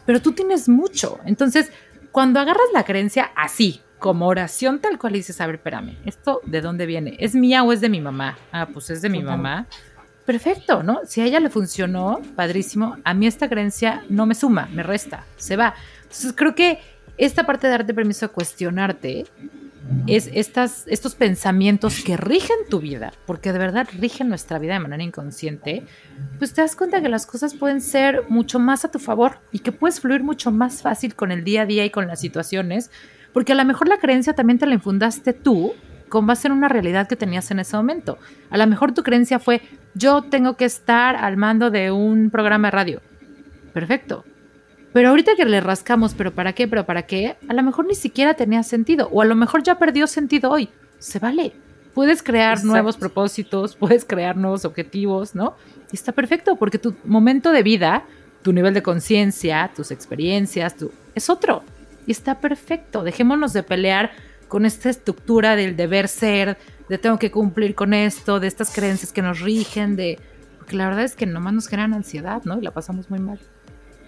pero 0.07 0.21
tú 0.21 0.33
tienes 0.33 0.69
mucho. 0.69 1.19
Entonces, 1.25 1.73
cuando 2.11 2.41
agarras 2.41 2.69
la 2.73 2.85
creencia 2.85 3.31
así, 3.37 3.81
como 3.99 4.27
oración 4.27 4.81
tal 4.81 4.99
cual, 4.99 5.13
dices, 5.13 5.41
a 5.41 5.47
ver, 5.47 5.57
espérame, 5.57 5.97
¿esto 6.05 6.41
de 6.45 6.61
dónde 6.61 6.87
viene? 6.87 7.17
¿Es 7.21 7.35
mía 7.35 7.63
o 7.63 7.73
es 7.73 7.81
de 7.81 7.89
mi 7.89 8.01
mamá? 8.01 8.37
Ah, 8.51 8.67
pues 8.73 8.91
es 8.91 9.03
de 9.03 9.09
mi 9.09 9.23
mamá 9.23 9.67
perfecto, 10.25 10.83
¿no? 10.83 11.01
Si 11.07 11.21
a 11.21 11.25
ella 11.25 11.41
le 11.41 11.51
funcionó, 11.51 12.21
padrísimo, 12.37 12.97
a 13.05 13.15
mí 13.15 13.27
esta 13.27 13.49
creencia 13.49 14.05
no 14.09 14.27
me 14.27 14.35
suma, 14.35 14.69
me 14.73 14.83
resta, 14.83 15.25
se 15.37 15.57
va. 15.57 15.75
Entonces 16.03 16.33
creo 16.37 16.55
que 16.55 16.79
esta 17.19 17.45
parte 17.45 17.67
de 17.67 17.73
darte 17.73 17.95
permiso 17.95 18.27
a 18.27 18.29
cuestionarte 18.29 19.27
es 20.07 20.31
estas, 20.33 20.85
estos 20.87 21.15
pensamientos 21.15 22.03
que 22.05 22.17
rigen 22.17 22.57
tu 22.69 22.81
vida, 22.81 23.13
porque 23.27 23.53
de 23.53 23.59
verdad 23.59 23.89
rigen 23.99 24.29
nuestra 24.29 24.59
vida 24.59 24.75
de 24.75 24.81
manera 24.81 25.03
inconsciente, 25.03 25.85
pues 26.39 26.53
te 26.53 26.61
das 26.61 26.77
cuenta 26.77 27.01
que 27.01 27.09
las 27.09 27.27
cosas 27.27 27.55
pueden 27.55 27.81
ser 27.81 28.25
mucho 28.29 28.59
más 28.59 28.85
a 28.85 28.91
tu 28.91 28.99
favor 28.99 29.39
y 29.53 29.61
que 29.61 29.73
puedes 29.73 30.01
fluir 30.01 30.23
mucho 30.23 30.51
más 30.51 30.83
fácil 30.83 31.15
con 31.15 31.33
el 31.33 31.45
día 31.45 31.63
a 31.63 31.67
día 31.67 31.85
y 31.85 31.91
con 31.91 32.07
las 32.07 32.21
situaciones, 32.21 32.91
porque 33.33 33.53
a 33.53 33.57
lo 33.57 33.65
mejor 33.65 33.89
la 33.89 33.99
creencia 33.99 34.35
también 34.35 34.59
te 34.59 34.67
la 34.67 34.75
infundaste 34.75 35.33
tú 35.33 35.73
con 36.09 36.27
base 36.27 36.49
en 36.49 36.53
una 36.53 36.69
realidad 36.69 37.09
que 37.09 37.17
tenías 37.17 37.51
en 37.51 37.61
ese 37.61 37.77
momento. 37.77 38.19
A 38.51 38.59
lo 38.59 38.67
mejor 38.67 38.93
tu 38.93 39.03
creencia 39.03 39.39
fue, 39.39 39.63
yo 39.95 40.23
tengo 40.23 40.57
que 40.57 40.67
estar 40.67 41.17
al 41.17 41.39
mando 41.39 41.71
de 41.71 41.91
un 41.91 42.31
programa 42.31 42.69
de 42.69 42.73
radio. 42.73 43.01
Perfecto. 43.73 44.25
Pero 44.93 45.09
ahorita 45.09 45.37
que 45.37 45.45
le 45.45 45.61
rascamos, 45.61 46.15
pero 46.15 46.33
¿para 46.33 46.53
qué? 46.53 46.69
¿Pero 46.69 46.85
para 46.85 47.03
qué? 47.03 47.37
A 47.49 47.55
lo 47.55 47.63
mejor 47.63 47.87
ni 47.87 47.95
siquiera 47.95 48.35
tenía 48.35 48.63
sentido. 48.63 49.09
O 49.11 49.23
a 49.23 49.25
lo 49.25 49.35
mejor 49.35 49.63
ya 49.63 49.79
perdió 49.79 50.07
sentido 50.07 50.51
hoy. 50.51 50.69
Se 50.99 51.19
vale. 51.19 51.53
Puedes 51.95 52.23
crear 52.23 52.63
nuevos 52.65 52.97
propósitos, 52.97 53.77
puedes 53.81 54.05
crear 54.05 54.37
nuevos 54.37 54.65
objetivos, 54.65 55.35
¿no? 55.35 55.57
Y 55.91 55.97
está 55.97 56.13
perfecto 56.13 56.57
porque 56.57 56.79
tu 56.79 56.95
momento 57.05 57.53
de 57.53 57.63
vida, 57.63 58.05
tu 58.43 58.53
nivel 58.53 58.75
de 58.75 58.83
conciencia, 58.83 59.71
tus 59.75 59.91
experiencias, 59.91 60.77
tu... 60.77 60.91
es 61.15 61.31
otro. 61.31 61.63
Y 62.07 62.13
está 62.13 62.39
perfecto. 62.41 63.03
Dejémonos 63.03 63.53
de 63.53 63.63
pelear 63.63 64.11
con 64.49 64.67
esta 64.67 64.91
estructura 64.91 65.57
del 65.57 65.77
deber 65.77 66.09
ser, 66.09 66.59
de 66.89 66.99
tengo 66.99 67.19
que 67.19 67.31
cumplir 67.31 67.75
con 67.75 67.95
esto, 67.95 68.41
de 68.41 68.49
estas 68.49 68.75
creencias 68.75 69.13
que 69.13 69.23
nos 69.23 69.41
rigen, 69.41 69.97
de... 69.97 70.19
Porque 70.59 70.77
la 70.77 70.87
verdad 70.87 71.05
es 71.05 71.17
que 71.17 71.27
nomás 71.27 71.55
nos 71.55 71.69
generan 71.69 71.95
ansiedad, 71.95 72.43
¿no? 72.45 72.59
Y 72.59 72.63
la 72.63 72.73
pasamos 72.73 73.09
muy 73.09 73.19
mal. 73.19 73.41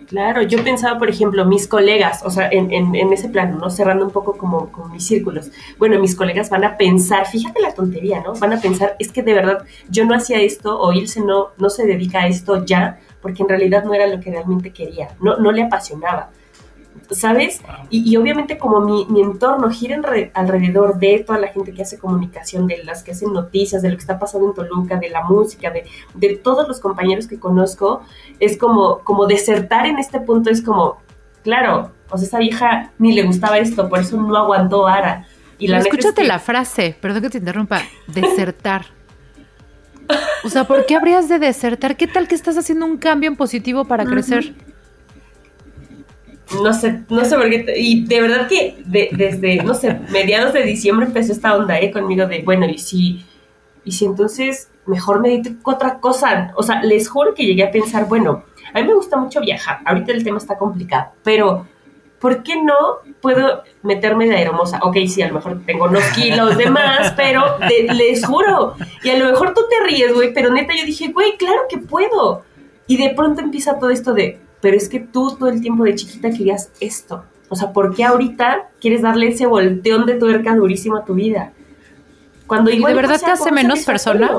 Claro, 0.07 0.43
yo 0.43 0.63
pensaba, 0.63 0.99
por 0.99 1.09
ejemplo, 1.09 1.45
mis 1.45 1.67
colegas, 1.67 2.23
o 2.25 2.31
sea, 2.31 2.49
en, 2.51 2.73
en, 2.73 3.13
ese 3.13 3.29
plano, 3.29 3.59
¿no? 3.59 3.71
Cerrando 3.71 4.05
un 4.05 4.11
poco 4.11 4.37
como, 4.37 4.71
como, 4.71 4.89
mis 4.89 5.07
círculos. 5.07 5.51
Bueno, 5.79 5.99
mis 5.99 6.15
colegas 6.15 6.51
van 6.51 6.65
a 6.65 6.77
pensar, 6.77 7.27
fíjate 7.27 7.61
la 7.61 7.73
tontería, 7.73 8.21
¿no? 8.21 8.35
Van 8.35 8.53
a 8.53 8.61
pensar, 8.61 8.97
es 8.99 9.11
que 9.11 9.23
de 9.23 9.35
verdad 9.35 9.65
yo 9.89 10.05
no 10.05 10.15
hacía 10.15 10.41
esto 10.41 10.79
o 10.79 10.93
Ilse 10.93 11.21
no, 11.21 11.49
no 11.59 11.71
se 11.71 11.87
dedica 11.87 12.21
a 12.21 12.27
esto 12.27 12.65
ya, 12.65 13.01
porque 13.23 13.43
en 13.43 13.49
realidad 13.49 13.85
no 13.85 13.95
era 13.95 14.07
lo 14.07 14.21
que 14.21 14.31
realmente 14.31 14.73
quería, 14.73 15.09
no, 15.21 15.37
no 15.39 15.53
le 15.53 15.63
apasionaba. 15.63 16.31
¿Sabes? 17.11 17.61
Y, 17.91 18.17
obviamente 18.17 18.59
como 18.59 18.81
mi, 18.81 19.21
entorno 19.21 19.71
gira 19.71 20.01
alrededor 20.35 20.99
de 20.99 21.25
toda 21.27 21.39
la 21.39 21.49
gente 21.49 21.73
que 21.73 21.83
hace 21.83 21.99
comunicación, 21.99 22.67
de 22.67 22.83
las 22.85 23.03
que 23.03 23.13
hacen 23.13 23.33
noticias, 23.33 23.83
de 23.83 23.91
lo 23.91 23.97
que 23.97 24.01
está 24.01 24.19
pasando 24.19 24.49
en 24.49 24.55
Toluca, 24.55 24.97
de 24.97 25.11
la 25.11 25.25
música, 25.25 25.71
de, 25.71 25.85
de 26.15 26.37
todos 26.37 26.67
los 26.69 26.81
compañeros 26.81 27.27
que 27.27 27.39
conozco, 27.39 28.03
es 28.41 28.57
como, 28.57 28.99
como 29.01 29.27
desertar 29.27 29.87
en 29.87 29.99
este 29.99 30.21
punto, 30.21 30.51
es 30.51 30.63
como, 30.63 30.99
claro, 31.43 31.93
pues 32.09 32.23
esa 32.23 32.39
vieja 32.39 32.93
ni 32.99 33.13
le 33.13 33.23
gustaba 33.23 33.59
esto, 33.59 33.89
por 33.89 34.01
eso 34.01 34.17
no 34.17 34.37
aguantó 34.37 34.87
Ara. 34.87 35.27
Y 35.59 35.69
la 35.69 35.79
escúchate 35.79 36.25
la 36.25 36.39
frase, 36.39 36.97
perdón 37.01 37.23
que 37.23 37.31
te 37.31 37.39
interrumpa, 37.39 37.83
desertar. 38.09 38.87
O 40.45 40.51
sea, 40.51 40.65
¿por 40.65 40.85
qué 40.87 40.97
habrías 40.97 41.29
de 41.29 41.39
desertar? 41.39 41.97
¿Qué 41.97 42.07
tal 42.07 42.29
que 42.29 42.35
estás 42.35 42.59
haciendo 42.59 42.85
un 42.85 42.99
cambio 42.99 43.29
en 43.29 43.37
positivo 43.37 43.85
para 43.85 44.05
crecer? 44.05 44.55
No 46.63 46.73
sé, 46.73 47.01
no 47.09 47.25
sé 47.25 47.37
por 47.37 47.49
qué, 47.49 47.75
y 47.77 48.05
de 48.05 48.21
verdad 48.21 48.49
que 48.49 48.77
desde, 48.87 49.63
no 49.63 49.75
sé, 49.75 49.99
mediados 50.11 50.53
de 50.53 50.63
diciembre 50.63 51.07
empezó 51.07 51.33
esta 51.33 51.57
onda 51.57 51.79
¿eh? 51.81 51.91
conmigo 51.91 52.27
de, 52.27 52.43
bueno, 52.43 52.67
y 52.67 52.79
si, 52.79 53.25
y 53.85 53.93
si 53.93 54.05
entonces 54.05 54.71
mejor 54.87 55.21
me 55.21 55.31
dedico 55.31 55.73
otra 55.73 55.99
cosa, 56.01 56.53
o 56.57 56.63
sea, 56.63 56.83
les 56.83 57.09
juro 57.09 57.35
que 57.35 57.47
llegué 57.47 57.65
a 57.65 57.71
pensar, 57.71 58.07
bueno, 58.09 58.45
a 58.73 58.81
mí 58.81 58.87
me 58.87 58.95
gusta 58.95 59.17
mucho 59.17 59.41
viajar, 59.41 59.81
ahorita 59.85 60.13
el 60.13 60.25
tema 60.25 60.39
está 60.39 60.57
complicado, 60.59 61.13
pero 61.23 61.67
¿por 62.21 62.43
qué 62.43 62.63
no 62.63 62.75
puedo 63.21 63.63
meterme 63.83 64.29
de 64.29 64.37
aeromosa? 64.37 64.81
Ok, 64.83 64.97
sí, 65.09 65.23
a 65.23 65.29
lo 65.29 65.35
mejor 65.35 65.63
tengo 65.65 65.87
unos 65.87 66.05
kilos 66.15 66.57
de 66.57 66.71
más, 66.71 67.13
pero 67.13 67.59
les 67.69 68.25
juro, 68.25 68.75
y 69.03 69.11
a 69.11 69.19
lo 69.19 69.31
mejor 69.31 69.55
tú 69.55 69.63
te 69.69 69.87
ríes, 69.87 70.13
güey, 70.13 70.33
pero 70.35 70.53
neta 70.53 70.75
yo 70.77 70.85
dije, 70.85 71.09
güey, 71.09 71.37
claro 71.39 71.63
que 71.69 71.79
puedo, 71.79 72.45
y 72.87 72.99
de 72.99 73.15
pronto 73.15 73.41
empieza 73.41 73.79
todo 73.79 73.91
esto 73.91 74.13
de, 74.13 74.44
pero 74.65 74.79
es 74.79 74.89
que 74.89 74.99
tú 74.99 75.37
todo 75.39 75.51
el 75.51 75.61
tiempo 75.61 75.85
de 75.85 75.95
chiquita 75.95 76.31
querías 76.31 76.73
esto. 76.81 77.23
O 77.51 77.55
sea, 77.55 77.75
¿por 77.75 77.95
qué 77.95 78.03
ahorita 78.03 78.71
quieres 78.81 79.03
darle 79.03 79.29
ese 79.29 79.45
volteón 79.45 80.07
de 80.07 80.15
tuerca 80.15 80.57
durísimo 80.57 80.97
a 80.97 81.05
tu 81.05 81.13
vida? 81.13 81.53
Cuando 82.47 82.71
¿Y 82.71 82.83
de 82.83 82.95
verdad 82.95 83.21
te 83.21 83.31
hace 83.31 83.53
menos 83.53 83.85
persona? 83.85 84.31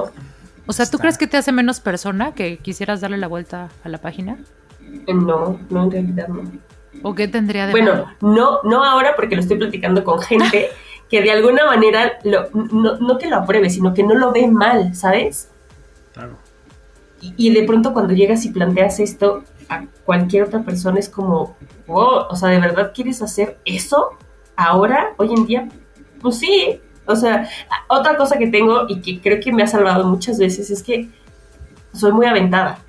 O 0.66 0.74
sea, 0.74 0.88
¿tú 0.88 0.98
crees 0.98 1.20
que 1.20 1.28
te 1.28 1.38
hace 1.38 1.52
menos 1.52 1.80
persona 1.80 2.34
que 2.34 2.58
quisieras 2.58 3.02
darle 3.02 3.18
la 3.18 3.28
vuelta 3.28 3.70
a 3.84 3.90
la 3.90 4.00
página? 4.00 4.40
No, 5.08 5.60
no, 5.70 5.84
en 5.84 5.92
realidad 5.92 6.28
no. 6.28 6.42
¿O 7.04 7.14
qué 7.14 7.28
tendría 7.28 7.68
de 7.68 7.72
Bueno, 7.72 8.06
no, 8.22 8.64
no 8.64 8.84
ahora 8.84 9.16
porque 9.16 9.36
lo 9.36 9.42
estoy 9.44 9.60
platicando 9.60 10.04
con 10.04 10.20
gente 10.22 10.70
que 11.12 11.22
de 11.22 11.30
alguna 11.30 11.68
manera 11.68 12.14
lo, 12.24 12.50
no, 12.52 12.98
no 12.98 13.20
que 13.20 13.30
lo 13.30 13.36
apruebe, 13.36 13.70
sino 13.70 13.94
que 13.94 14.02
no 14.02 14.16
lo 14.16 14.32
ve 14.32 14.48
mal, 14.48 14.96
¿sabes? 14.96 15.50
Claro. 16.16 16.36
Y, 17.22 17.36
y 17.38 17.54
de 17.54 17.62
pronto 17.62 17.94
cuando 17.94 18.16
llegas 18.16 18.44
y 18.46 18.50
planteas 18.50 19.00
esto, 19.00 19.44
a 19.70 19.86
cualquier 20.05 20.43
otra 20.43 20.61
persona 20.61 20.99
es 20.99 21.09
como, 21.09 21.55
wow, 21.88 22.28
o 22.30 22.36
sea, 22.36 22.49
¿de 22.49 22.59
verdad 22.59 22.91
quieres 22.93 23.22
hacer 23.22 23.59
eso 23.66 24.11
ahora, 24.55 25.13
hoy 25.18 25.34
en 25.34 25.45
día? 25.45 25.70
Pues 26.22 26.39
sí, 26.39 26.82
o 27.05 27.16
sea, 27.16 27.49
otra 27.88 28.18
cosa 28.18 28.38
que 28.38 28.47
tengo 28.47 28.86
y 28.88 29.01
que 29.01 29.22
creo 29.22 29.39
que 29.39 29.51
me 29.51 29.63
ha 29.63 29.68
salvado 29.68 30.05
muchas 30.05 30.39
veces 30.39 30.70
es 30.70 30.82
que 30.82 31.09
soy 31.93 32.11
muy 32.11 32.26
aventada, 32.26 32.80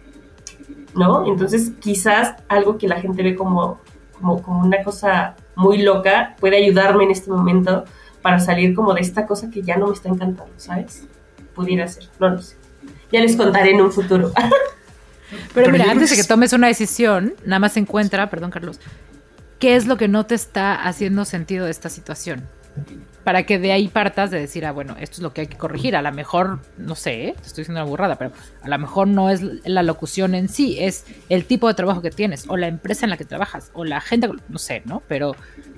¿no? 0.95 1.27
Entonces 1.27 1.73
quizás 1.81 2.35
algo 2.49 2.79
que 2.79 2.89
la 2.89 3.01
gente 3.01 3.23
ve 3.23 3.35
como, 3.35 3.81
como, 4.19 4.43
como 4.43 4.61
una 4.61 4.83
cosa 4.83 5.37
muy 5.55 5.83
loca 5.83 6.35
puede 6.41 6.57
ayudarme 6.57 7.05
en 7.05 7.11
este 7.11 7.31
momento 7.31 7.85
para 8.23 8.41
salir 8.41 8.75
como 8.75 8.95
de 8.95 9.01
esta 9.01 9.27
cosa 9.27 9.51
que 9.51 9.63
ya 9.63 9.77
no 9.77 9.87
me 9.89 9.93
está 9.93 10.09
encantando, 10.09 10.53
¿sabes? 10.57 11.07
Pudiera 11.55 11.87
ser, 11.87 12.09
no 12.19 12.31
lo 12.31 12.43
sé. 12.43 12.57
Ya 13.13 13.21
les 13.21 13.37
contaré 13.37 13.71
en 13.71 13.81
un 13.81 13.93
futuro. 13.93 14.33
Pero, 15.55 15.71
mira, 15.73 15.91
antes 15.91 16.11
de 16.11 16.17
que 16.17 16.25
tomes 16.25 16.53
una 16.53 16.69
decisión, 16.69 17.35
nada 17.45 17.59
más 17.59 17.77
encuentra, 17.77 18.31
perdón 18.31 18.51
Carlos, 18.51 18.81
¿qué 19.59 19.77
es 19.77 19.87
lo 19.87 19.97
que 19.97 20.09
no 20.09 20.27
te 20.27 20.35
está 20.35 20.75
haciendo 20.75 21.25
sentido 21.25 21.65
de 21.65 21.71
esta 21.71 21.89
situación? 21.89 22.45
para 23.27 23.43
que 23.43 23.59
de 23.59 23.73
ahí 23.73 23.89
partas 23.89 24.31
de 24.31 24.39
decir, 24.39 24.65
ah, 24.67 24.71
bueno, 24.71 24.95
esto 25.01 25.17
es 25.17 25.19
lo 25.21 25.33
que 25.33 25.41
hay 25.41 25.47
que 25.49 25.57
corregir. 25.57 25.97
A 25.97 26.03
lo 26.03 26.13
mejor, 26.13 26.61
no 26.79 26.95
sé, 26.95 27.27
¿eh? 27.27 27.35
te 27.35 27.49
estoy 27.49 27.63
diciendo 27.63 27.81
una 27.81 27.91
burrada, 27.91 28.15
pero 28.15 28.31
a 28.63 28.69
lo 28.69 28.79
mejor 28.79 29.09
no 29.09 29.31
es 29.31 29.41
la 29.65 29.83
locución 29.83 30.37
en 30.37 30.49
sí, 30.49 30.77
es 30.79 31.05
el 31.29 31.45
tipo 31.45 31.67
de 31.67 31.75
trabajo 31.75 32.03
que 32.03 32.11
tienes, 32.11 32.45
o 32.49 32.57
la 32.57 32.69
empresa 32.69 33.05
en 33.05 33.11
la 33.11 33.17
que 33.17 33.25
trabajas, 33.25 33.73
o 33.73 33.85
la 33.85 34.01
gente, 34.01 34.31
no 34.49 34.59
sé, 34.61 34.83
¿no? 34.85 35.03
Pero, 35.09 35.35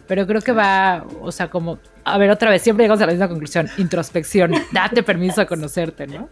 pero 0.07 0.27
creo 0.27 0.43
que 0.43 0.53
va, 0.53 1.07
o 1.23 1.33
sea, 1.33 1.49
como, 1.49 1.79
a 2.05 2.19
ver, 2.19 2.29
otra 2.31 2.51
vez, 2.51 2.61
siempre 2.61 2.85
llegamos 2.85 3.01
a 3.01 3.07
la 3.07 3.13
misma 3.13 3.29
conclusión, 3.29 3.71
introspección, 3.79 4.53
date 4.73 5.03
permiso 5.03 5.41
a 5.41 5.47
conocerte, 5.47 6.07
¿no? 6.07 6.29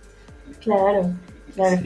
Claro, 0.61 1.15
claro. 1.55 1.81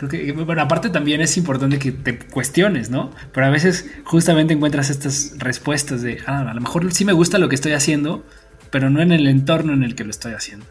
Creo 0.00 0.08
que, 0.08 0.32
bueno, 0.32 0.62
aparte 0.62 0.88
también 0.88 1.20
es 1.20 1.36
importante 1.36 1.78
que 1.78 1.92
te 1.92 2.18
cuestiones, 2.18 2.88
¿no? 2.88 3.10
Pero 3.34 3.44
a 3.44 3.50
veces 3.50 3.86
justamente 4.04 4.54
encuentras 4.54 4.88
estas 4.88 5.34
respuestas 5.36 6.00
de, 6.00 6.22
ah, 6.26 6.40
a 6.48 6.54
lo 6.54 6.60
mejor 6.62 6.90
sí 6.94 7.04
me 7.04 7.12
gusta 7.12 7.36
lo 7.36 7.50
que 7.50 7.54
estoy 7.54 7.72
haciendo, 7.72 8.24
pero 8.70 8.88
no 8.88 9.02
en 9.02 9.12
el 9.12 9.26
entorno 9.26 9.74
en 9.74 9.82
el 9.82 9.94
que 9.94 10.04
lo 10.04 10.10
estoy 10.10 10.32
haciendo. 10.32 10.64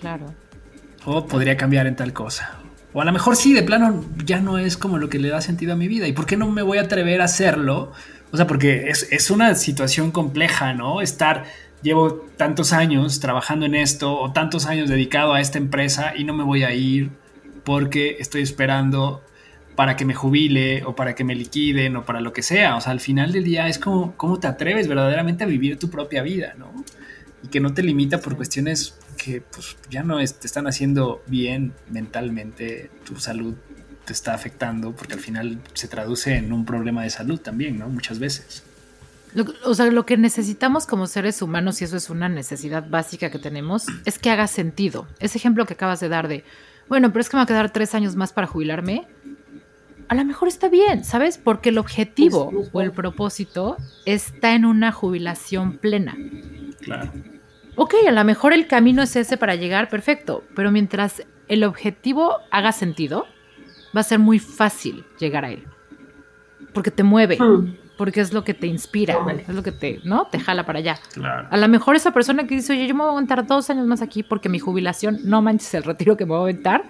Claro. 0.00 0.34
O 1.04 1.26
podría 1.26 1.58
cambiar 1.58 1.86
en 1.86 1.96
tal 1.96 2.14
cosa. 2.14 2.60
O 2.94 3.02
a 3.02 3.04
lo 3.04 3.12
mejor 3.12 3.36
sí, 3.36 3.52
de 3.52 3.62
plano, 3.62 4.06
ya 4.24 4.40
no 4.40 4.56
es 4.56 4.78
como 4.78 4.96
lo 4.96 5.10
que 5.10 5.18
le 5.18 5.28
da 5.28 5.42
sentido 5.42 5.74
a 5.74 5.76
mi 5.76 5.86
vida. 5.86 6.08
¿Y 6.08 6.14
por 6.14 6.24
qué 6.24 6.38
no 6.38 6.50
me 6.50 6.62
voy 6.62 6.78
a 6.78 6.82
atrever 6.84 7.20
a 7.20 7.24
hacerlo? 7.24 7.92
O 8.30 8.38
sea, 8.38 8.46
porque 8.46 8.88
es, 8.88 9.06
es 9.12 9.30
una 9.30 9.54
situación 9.54 10.12
compleja, 10.12 10.72
¿no? 10.72 11.02
Estar 11.02 11.44
llevo 11.82 12.26
tantos 12.38 12.72
años 12.72 13.20
trabajando 13.20 13.66
en 13.66 13.74
esto 13.74 14.18
o 14.18 14.32
tantos 14.32 14.64
años 14.64 14.88
dedicado 14.88 15.34
a 15.34 15.42
esta 15.42 15.58
empresa 15.58 16.14
y 16.16 16.24
no 16.24 16.32
me 16.32 16.42
voy 16.42 16.62
a 16.62 16.72
ir 16.72 17.19
porque 17.70 18.16
estoy 18.18 18.42
esperando 18.42 19.22
para 19.76 19.94
que 19.94 20.04
me 20.04 20.12
jubile 20.12 20.82
o 20.84 20.96
para 20.96 21.14
que 21.14 21.22
me 21.22 21.36
liquiden 21.36 21.94
o 21.94 22.04
para 22.04 22.20
lo 22.20 22.32
que 22.32 22.42
sea. 22.42 22.74
O 22.74 22.80
sea, 22.80 22.90
al 22.90 22.98
final 22.98 23.30
del 23.30 23.44
día 23.44 23.68
es 23.68 23.78
como 23.78 24.16
cómo 24.16 24.40
te 24.40 24.48
atreves 24.48 24.88
verdaderamente 24.88 25.44
a 25.44 25.46
vivir 25.46 25.78
tu 25.78 25.88
propia 25.88 26.20
vida, 26.24 26.54
¿no? 26.58 26.84
Y 27.44 27.46
que 27.46 27.60
no 27.60 27.72
te 27.72 27.84
limita 27.84 28.20
por 28.20 28.34
cuestiones 28.34 28.98
que 29.16 29.40
pues, 29.40 29.76
ya 29.88 30.02
no 30.02 30.16
te 30.16 30.46
están 30.48 30.66
haciendo 30.66 31.22
bien 31.28 31.72
mentalmente, 31.88 32.90
tu 33.04 33.20
salud 33.20 33.54
te 34.04 34.14
está 34.14 34.34
afectando, 34.34 34.90
porque 34.90 35.14
al 35.14 35.20
final 35.20 35.60
se 35.72 35.86
traduce 35.86 36.34
en 36.34 36.52
un 36.52 36.64
problema 36.64 37.04
de 37.04 37.10
salud 37.10 37.38
también, 37.38 37.78
¿no? 37.78 37.88
Muchas 37.88 38.18
veces. 38.18 38.64
o 39.64 39.74
sea, 39.74 39.86
lo 39.92 40.04
que 40.06 40.16
necesitamos 40.16 40.86
como 40.86 41.06
seres 41.06 41.40
humanos, 41.40 41.80
y 41.80 41.84
eso 41.84 41.96
es 41.96 42.10
una 42.10 42.28
necesidad 42.28 42.90
básica 42.90 43.30
que 43.30 43.38
tenemos, 43.38 43.86
es 44.06 44.18
que 44.18 44.30
haga 44.30 44.48
sentido. 44.48 45.06
Ese 45.20 45.38
ejemplo 45.38 45.66
que 45.66 45.74
acabas 45.74 46.00
de 46.00 46.08
dar 46.08 46.26
de, 46.26 46.42
bueno, 46.90 47.12
pero 47.12 47.20
es 47.20 47.30
que 47.30 47.36
me 47.36 47.38
va 47.38 47.44
a 47.44 47.46
quedar 47.46 47.70
tres 47.72 47.94
años 47.94 48.16
más 48.16 48.32
para 48.32 48.48
jubilarme. 48.48 49.06
A 50.08 50.14
lo 50.16 50.24
mejor 50.24 50.48
está 50.48 50.68
bien, 50.68 51.04
¿sabes? 51.04 51.38
Porque 51.38 51.68
el 51.68 51.78
objetivo 51.78 52.52
o 52.72 52.80
el 52.80 52.90
propósito 52.90 53.76
está 54.04 54.54
en 54.56 54.64
una 54.64 54.90
jubilación 54.90 55.78
plena. 55.78 56.18
Claro. 56.82 57.12
Ok, 57.76 57.94
a 58.06 58.10
lo 58.10 58.24
mejor 58.24 58.52
el 58.52 58.66
camino 58.66 59.02
es 59.02 59.14
ese 59.14 59.36
para 59.36 59.54
llegar, 59.54 59.88
perfecto, 59.88 60.42
pero 60.56 60.72
mientras 60.72 61.22
el 61.46 61.62
objetivo 61.62 62.38
haga 62.50 62.72
sentido, 62.72 63.26
va 63.96 64.00
a 64.00 64.04
ser 64.04 64.18
muy 64.18 64.40
fácil 64.40 65.04
llegar 65.18 65.44
a 65.44 65.52
él. 65.52 65.64
Porque 66.74 66.90
te 66.90 67.04
mueve. 67.04 67.38
Hmm 67.38 67.89
porque 68.00 68.22
es 68.22 68.32
lo 68.32 68.44
que 68.44 68.54
te 68.54 68.66
inspira, 68.66 69.18
es 69.46 69.54
lo 69.54 69.62
que 69.62 69.72
te, 69.72 70.00
¿no? 70.04 70.24
Te 70.24 70.40
jala 70.40 70.64
para 70.64 70.78
allá. 70.78 70.98
A 71.50 71.56
lo 71.58 71.68
mejor 71.68 71.96
esa 71.96 72.12
persona 72.12 72.46
que 72.46 72.54
dice, 72.54 72.72
oye, 72.72 72.86
yo 72.86 72.94
me 72.94 73.00
voy 73.00 73.08
a 73.08 73.10
aguantar 73.10 73.46
dos 73.46 73.68
años 73.68 73.86
más 73.86 74.00
aquí 74.00 74.22
porque 74.22 74.48
mi 74.48 74.58
jubilación, 74.58 75.18
no 75.24 75.42
manches 75.42 75.74
el 75.74 75.82
retiro 75.82 76.16
que 76.16 76.24
me 76.24 76.30
voy 76.30 76.38
a 76.38 76.42
aventar, 76.44 76.84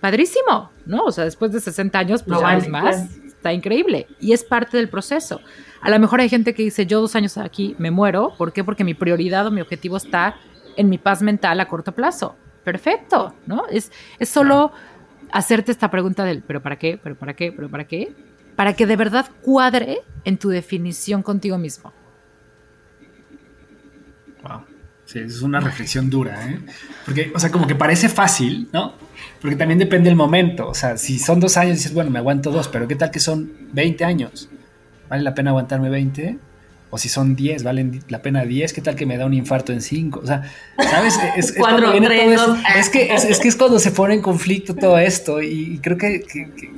padrísimo, 0.00 0.70
¿no? 0.86 1.04
O 1.04 1.12
sea, 1.12 1.24
después 1.24 1.52
de 1.52 1.60
60 1.60 1.98
años, 1.98 2.22
pues 2.22 2.40
ya 2.40 2.70
más, 2.70 3.14
está 3.26 3.52
increíble. 3.52 4.06
Y 4.18 4.32
es 4.32 4.44
parte 4.44 4.78
del 4.78 4.88
proceso. 4.88 5.42
A 5.82 5.90
lo 5.90 5.98
mejor 5.98 6.22
hay 6.22 6.30
gente 6.30 6.54
que 6.54 6.62
dice, 6.62 6.86
yo 6.86 7.02
dos 7.02 7.14
años 7.16 7.36
aquí 7.36 7.76
me 7.78 7.90
muero, 7.90 8.32
¿por 8.38 8.54
qué? 8.54 8.64
Porque 8.64 8.82
mi 8.82 8.94
prioridad 8.94 9.46
o 9.46 9.50
mi 9.50 9.60
objetivo 9.60 9.98
está 9.98 10.36
en 10.78 10.88
mi 10.88 10.96
paz 10.96 11.20
mental 11.20 11.60
a 11.60 11.68
corto 11.68 11.92
plazo. 11.92 12.34
Perfecto, 12.64 13.34
¿no? 13.44 13.64
Es, 13.70 13.92
es 14.18 14.30
solo 14.30 14.72
hacerte 15.32 15.70
esta 15.70 15.90
pregunta 15.90 16.24
del, 16.24 16.42
¿pero 16.42 16.62
para 16.62 16.78
qué? 16.78 16.98
¿pero 17.02 17.14
para 17.14 17.34
qué? 17.34 17.52
¿pero 17.52 17.68
para 17.68 17.86
qué? 17.86 18.14
Para 18.56 18.72
que 18.74 18.86
de 18.86 18.96
verdad 18.96 19.26
cuadre 19.42 20.00
en 20.24 20.38
tu 20.38 20.48
definición 20.48 21.22
contigo 21.22 21.58
mismo. 21.58 21.92
Wow. 24.42 24.62
Sí, 25.04 25.20
es 25.20 25.40
una 25.42 25.60
reflexión 25.60 26.10
dura, 26.10 26.50
¿eh? 26.50 26.58
Porque, 27.04 27.30
o 27.32 27.38
sea, 27.38 27.52
como 27.52 27.68
que 27.68 27.76
parece 27.76 28.08
fácil, 28.08 28.68
¿no? 28.72 28.94
Porque 29.40 29.54
también 29.54 29.78
depende 29.78 30.08
del 30.08 30.16
momento. 30.16 30.68
O 30.68 30.74
sea, 30.74 30.96
si 30.96 31.20
son 31.20 31.38
dos 31.38 31.56
años, 31.56 31.76
dices, 31.76 31.94
bueno, 31.94 32.10
me 32.10 32.18
aguanto 32.18 32.50
dos, 32.50 32.66
pero 32.66 32.88
¿qué 32.88 32.96
tal 32.96 33.12
que 33.12 33.20
son 33.20 33.52
20 33.72 34.04
años? 34.04 34.48
¿Vale 35.08 35.22
la 35.22 35.34
pena 35.34 35.50
aguantarme 35.50 35.90
20? 35.90 36.38
O 36.96 36.98
si 36.98 37.10
son 37.10 37.36
10, 37.36 37.62
valen 37.62 38.02
la 38.08 38.22
pena 38.22 38.46
10, 38.46 38.72
¿qué 38.72 38.80
tal 38.80 38.96
que 38.96 39.04
me 39.04 39.18
da 39.18 39.26
un 39.26 39.34
infarto 39.34 39.70
en 39.70 39.82
5? 39.82 40.18
O 40.18 40.26
sea, 40.26 40.50
¿sabes? 40.78 41.18
Es, 41.36 41.50
es, 41.50 41.56
Cuatro, 41.58 41.92
tres, 41.92 42.40
es, 42.74 42.88
que, 42.88 43.14
es, 43.14 43.38
que 43.38 43.48
es 43.48 43.56
cuando 43.56 43.78
se 43.78 43.90
pone 43.90 44.14
en 44.14 44.22
conflicto 44.22 44.74
todo 44.74 44.96
esto 44.96 45.42
y, 45.42 45.78
creo 45.82 45.98
que, 45.98 46.22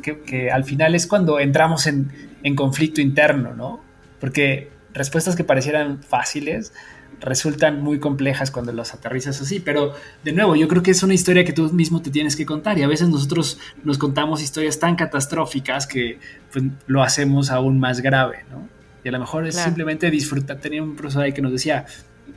que, 0.02 0.18
que, 0.18 0.50
al 0.50 0.64
final 0.64 0.96
es 0.96 1.06
cuando 1.06 1.38
entramos 1.38 1.86
en, 1.86 2.10
en 2.42 2.56
conflicto 2.56 3.00
interno, 3.00 3.54
¿no? 3.54 3.80
Porque 4.18 4.70
respuestas 4.92 5.36
que 5.36 5.44
parecieran 5.44 6.02
fáciles 6.02 6.72
resultan 7.20 7.80
muy 7.80 8.00
complejas 8.00 8.50
cuando 8.50 8.72
las 8.72 8.94
aterrizas 8.94 9.40
así, 9.40 9.60
pero 9.60 9.94
de 10.24 10.32
nuevo, 10.32 10.56
yo 10.56 10.66
creo 10.66 10.82
que 10.82 10.90
es 10.90 11.04
una 11.04 11.14
historia 11.14 11.44
que 11.44 11.52
tú 11.52 11.72
mismo 11.72 12.02
te 12.02 12.10
tienes 12.10 12.34
que 12.34 12.44
contar 12.44 12.76
y 12.76 12.82
a 12.82 12.88
veces 12.88 13.08
nosotros 13.08 13.60
nos 13.84 13.98
contamos 13.98 14.42
historias 14.42 14.80
tan 14.80 14.96
catastróficas 14.96 15.86
que 15.86 16.18
pues, 16.52 16.64
lo 16.88 17.04
hacemos 17.04 17.52
aún 17.52 17.78
más 17.78 18.00
grave, 18.00 18.44
¿no? 18.50 18.77
Y 19.08 19.10
a 19.10 19.12
lo 19.12 19.20
mejor 19.20 19.46
es 19.46 19.56
simplemente 19.56 20.10
disfrutar. 20.10 20.58
Tenía 20.58 20.82
un 20.82 20.94
profesor 20.94 21.22
ahí 21.22 21.32
que 21.32 21.40
nos 21.40 21.50
decía, 21.50 21.86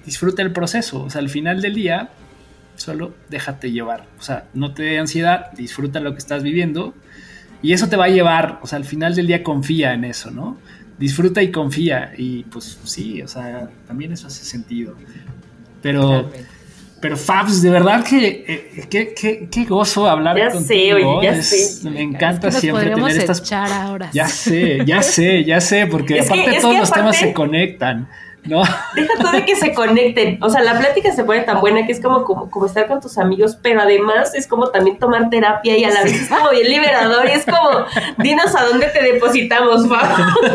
disfruta 0.05 0.41
el 0.41 0.53
proceso. 0.53 1.03
O 1.03 1.09
sea, 1.09 1.19
al 1.19 1.27
final 1.27 1.61
del 1.61 1.75
día, 1.75 2.11
solo 2.77 3.13
déjate 3.29 3.73
llevar. 3.73 4.07
O 4.17 4.23
sea, 4.23 4.45
no 4.53 4.73
te 4.73 4.83
dé 4.83 4.97
ansiedad, 4.97 5.51
disfruta 5.51 5.99
lo 5.99 6.13
que 6.13 6.19
estás 6.19 6.43
viviendo. 6.43 6.93
Y 7.61 7.73
eso 7.73 7.89
te 7.89 7.97
va 7.97 8.05
a 8.05 8.07
llevar, 8.07 8.59
o 8.61 8.67
sea, 8.67 8.77
al 8.77 8.85
final 8.85 9.15
del 9.15 9.27
día 9.27 9.43
confía 9.43 9.93
en 9.93 10.05
eso, 10.05 10.31
¿no? 10.31 10.59
Disfruta 10.97 11.43
y 11.43 11.51
confía. 11.51 12.13
Y 12.17 12.43
pues 12.43 12.79
sí, 12.85 13.21
o 13.21 13.27
sea, 13.27 13.69
también 13.85 14.13
eso 14.13 14.27
hace 14.27 14.45
sentido. 14.45 14.95
Pero... 15.81 16.31
Pero 17.01 17.17
Fabs, 17.17 17.63
de 17.63 17.69
verdad 17.71 18.03
que 18.03 18.45
eh, 18.47 19.45
qué, 19.49 19.65
gozo 19.65 20.07
hablar 20.07 20.37
ya 20.37 20.51
contigo. 20.51 20.67
Sé, 20.67 20.93
oye, 20.93 21.23
ya 21.23 21.41
sé. 21.41 21.89
Me 21.89 22.01
encanta 22.01 22.51
siempre 22.51 22.91
tener 22.91 23.17
estas. 23.17 23.51
Ahora. 23.51 24.11
Ya 24.13 24.27
sé, 24.27 24.85
ya 24.85 25.01
sé, 25.01 25.43
ya 25.43 25.59
sé, 25.59 25.87
porque 25.87 26.19
aparte 26.21 26.59
todos 26.61 26.77
los 26.77 26.91
temas 26.91 27.17
se 27.17 27.33
conectan. 27.33 28.07
¿No? 28.45 28.63
Deja 28.95 29.13
todo 29.19 29.31
de 29.31 29.45
que 29.45 29.55
se 29.55 29.73
conecten. 29.73 30.37
O 30.41 30.49
sea, 30.49 30.61
la 30.61 30.77
plática 30.77 31.11
se 31.11 31.23
pone 31.23 31.41
tan 31.41 31.61
buena 31.61 31.85
que 31.85 31.91
es 31.91 32.01
como, 32.01 32.23
como, 32.23 32.65
estar 32.65 32.87
con 32.87 33.01
tus 33.01 33.17
amigos, 33.17 33.57
pero 33.61 33.81
además 33.81 34.33
es 34.33 34.47
como 34.47 34.69
también 34.69 34.97
tomar 34.97 35.29
terapia 35.29 35.77
y 35.77 35.83
a 35.83 35.89
la 35.89 36.03
vez 36.03 36.21
es 36.21 36.29
como 36.29 36.49
bien 36.49 36.67
liberador 36.69 37.27
y 37.27 37.31
es 37.31 37.45
como, 37.45 37.85
dinos 38.17 38.55
a 38.55 38.65
dónde 38.65 38.87
te 38.87 39.03
depositamos, 39.03 39.85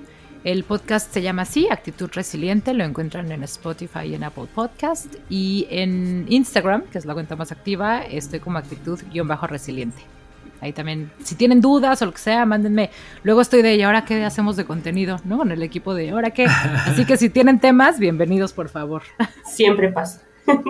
El 0.44 0.64
podcast 0.64 1.12
se 1.12 1.20
llama 1.22 1.42
así, 1.42 1.68
Actitud 1.70 2.08
Resiliente, 2.12 2.72
lo 2.72 2.84
encuentran 2.84 3.30
en 3.32 3.42
Spotify 3.42 4.06
y 4.06 4.14
en 4.14 4.24
Apple 4.24 4.46
Podcast. 4.54 5.16
Y 5.28 5.66
en 5.70 6.24
Instagram, 6.28 6.84
que 6.84 6.96
es 6.98 7.04
la 7.04 7.12
cuenta 7.14 7.34
más 7.36 7.52
activa, 7.52 8.00
estoy 8.02 8.40
como 8.40 8.56
actitud-resiliente. 8.58 10.15
Ahí 10.61 10.72
también, 10.72 11.11
si 11.22 11.34
tienen 11.34 11.61
dudas 11.61 12.00
o 12.02 12.07
lo 12.07 12.12
que 12.12 12.18
sea, 12.18 12.46
mándenme. 12.46 12.90
Luego 13.22 13.40
estoy 13.40 13.62
de, 13.62 13.76
¿y 13.76 13.82
ahora 13.82 14.04
qué 14.04 14.24
hacemos 14.24 14.57
de 14.57 14.64
contenido? 14.64 15.18
¿No? 15.24 15.38
Con 15.38 15.52
el 15.52 15.62
equipo 15.62 15.94
de, 15.94 16.11
¿ahora 16.11 16.30
qué? 16.30 16.46
Así 16.86 17.04
que 17.04 17.16
si 17.16 17.28
tienen 17.28 17.61
temas, 17.61 17.98
bienvenidos, 17.98 18.52
por 18.52 18.68
favor. 18.68 19.02
Siempre 19.44 19.92
pasa. 19.92 20.22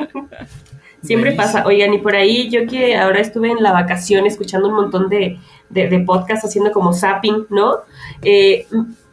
Siempre 1.03 1.33
pasa. 1.33 1.65
Oigan, 1.65 1.95
y 1.95 1.99
por 1.99 2.17
ahí 2.17 2.51
yo 2.51 2.67
que 2.67 2.97
ahora 2.97 3.21
estuve 3.21 3.51
en 3.51 3.63
la 3.63 3.73
vacación 3.73 4.27
escuchando 4.27 4.69
un 4.69 4.75
montón 4.75 5.09
de, 5.09 5.39
de, 5.69 5.99
podcasts 6.01 6.45
haciendo 6.45 6.73
como 6.73 6.93
zapping, 6.93 7.47
¿no? 7.51 7.83
Eh, 8.23 8.67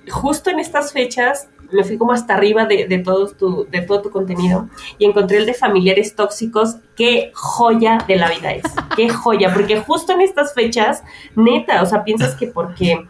justo 0.10 0.50
en 0.50 0.60
estas 0.60 0.92
fechas 0.92 1.50
me 1.74 1.84
fui 1.84 1.98
como 1.98 2.12
hasta 2.12 2.36
arriba 2.36 2.66
de, 2.66 2.88
de, 2.88 3.00
todo 3.00 3.28
tu, 3.28 3.68
de 3.70 3.82
todo 3.82 4.02
tu 4.02 4.10
contenido 4.12 4.70
y 4.98 5.06
encontré 5.06 5.38
el 5.38 5.46
de 5.46 5.54
familiares 5.54 6.16
tóxicos. 6.16 6.78
Qué 6.96 7.32
joya 7.34 7.98
de 8.08 8.16
la 8.16 8.30
vida 8.30 8.52
es. 8.52 8.64
Qué 8.96 9.10
joya, 9.10 9.54
porque 9.54 9.80
justo 9.80 10.14
en 10.14 10.22
estas 10.22 10.54
fechas, 10.54 11.04
neta, 11.36 11.82
o 11.82 11.86
sea, 11.86 12.04
piensas 12.04 12.36
que 12.36 12.48
porque 12.48 13.08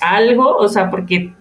algo, 0.00 0.56
o 0.56 0.68
sea, 0.68 0.90
porque 0.90 1.34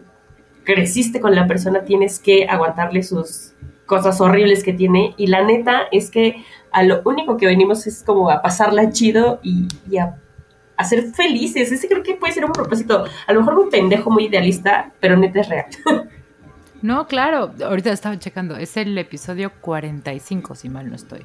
creciste 0.63 1.19
con 1.19 1.35
la 1.35 1.47
persona, 1.47 1.83
tienes 1.83 2.19
que 2.19 2.45
aguantarle 2.45 3.03
sus 3.03 3.53
cosas 3.85 4.19
horribles 4.21 4.63
que 4.63 4.73
tiene. 4.73 5.13
Y 5.17 5.27
la 5.27 5.43
neta 5.43 5.83
es 5.91 6.09
que 6.09 6.43
a 6.71 6.83
lo 6.83 7.01
único 7.05 7.37
que 7.37 7.45
venimos 7.45 7.85
es 7.87 8.03
como 8.03 8.29
a 8.29 8.41
pasarla 8.41 8.91
chido 8.91 9.39
y, 9.43 9.67
a, 9.97 10.17
ser 10.83 11.03
felices. 11.13 11.71
Ese 11.71 11.87
creo 11.87 12.03
que 12.03 12.15
puede 12.15 12.33
ser 12.33 12.45
un 12.45 12.51
propósito, 12.51 13.05
a 13.27 13.33
lo 13.33 13.39
mejor 13.39 13.55
muy 13.55 13.69
pendejo, 13.69 14.09
muy 14.09 14.25
idealista, 14.25 14.91
pero 14.99 15.15
neta 15.15 15.41
es 15.41 15.49
real. 15.49 15.65
No, 16.83 17.07
claro, 17.07 17.53
ahorita 17.65 17.93
estaba 17.93 18.19
checando, 18.19 18.57
es 18.57 18.75
el 18.75 18.97
episodio 18.97 19.53
45, 19.61 20.53
si 20.53 20.67
mal 20.67 20.89
no 20.89 20.95
estoy. 20.95 21.21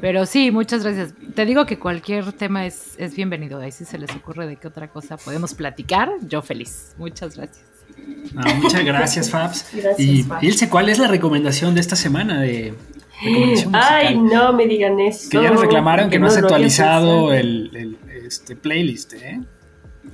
Pero 0.00 0.24
sí, 0.24 0.50
muchas 0.50 0.82
gracias. 0.82 1.12
Te 1.34 1.44
digo 1.44 1.66
que 1.66 1.78
cualquier 1.78 2.32
tema 2.32 2.64
es, 2.64 2.94
es 2.96 3.14
bienvenido. 3.14 3.60
Ahí 3.60 3.70
si 3.70 3.84
se 3.84 3.98
les 3.98 4.10
ocurre 4.16 4.46
de 4.46 4.56
qué 4.56 4.66
otra 4.66 4.88
cosa 4.88 5.18
podemos 5.18 5.52
platicar, 5.52 6.10
yo 6.26 6.40
feliz. 6.40 6.94
Muchas 6.96 7.36
gracias. 7.36 7.66
muchas 8.56 8.82
gracias, 8.82 9.30
Fabs. 9.30 9.66
y 9.98 10.24
Ilse, 10.40 10.70
¿cuál 10.70 10.88
es 10.88 10.98
la 10.98 11.06
recomendación 11.06 11.74
de 11.74 11.82
esta 11.82 11.96
semana 11.96 12.40
de 12.40 12.72
Ay, 13.72 14.18
no 14.18 14.54
me 14.54 14.66
digan 14.66 14.98
eso. 15.00 15.28
Que 15.28 15.42
ya 15.42 15.50
nos 15.50 15.60
reclamaron 15.60 16.08
que, 16.08 16.18
no, 16.18 16.28
has 16.28 16.38
actualizado 16.38 17.34
el, 17.34 17.98
este 18.24 18.56
playlist, 18.56 19.12
¿eh? 19.12 19.42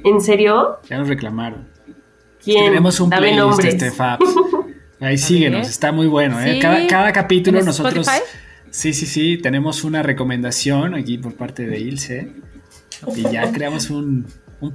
¿En 0.04 0.20
serio? 0.20 0.80
Ya 0.88 0.98
nos 0.98 1.06
reclamaron. 1.06 1.68
¿Quién? 2.42 2.64
tenemos 2.64 2.98
un 2.98 3.10
playlist, 3.10 3.64
este 3.64 3.92
Fabs. 3.92 4.24
Ahí 5.00 5.18
síguenos, 5.18 5.68
está 5.68 5.92
muy 5.92 6.06
bueno. 6.06 6.40
¿eh? 6.40 6.58
Cada, 6.60 7.12
capítulo 7.12 7.62
nosotros... 7.62 8.06
Sí, 8.70 8.92
sí, 8.92 9.06
sí, 9.06 9.36
tenemos 9.36 9.82
una 9.82 10.02
recomendación 10.02 10.94
aquí 10.94 11.18
por 11.18 11.34
parte 11.34 11.66
de 11.66 11.80
Ilse. 11.80 12.32
Y 13.16 13.22
ya 13.22 13.50
creamos 13.50 13.90
un, 13.90 14.26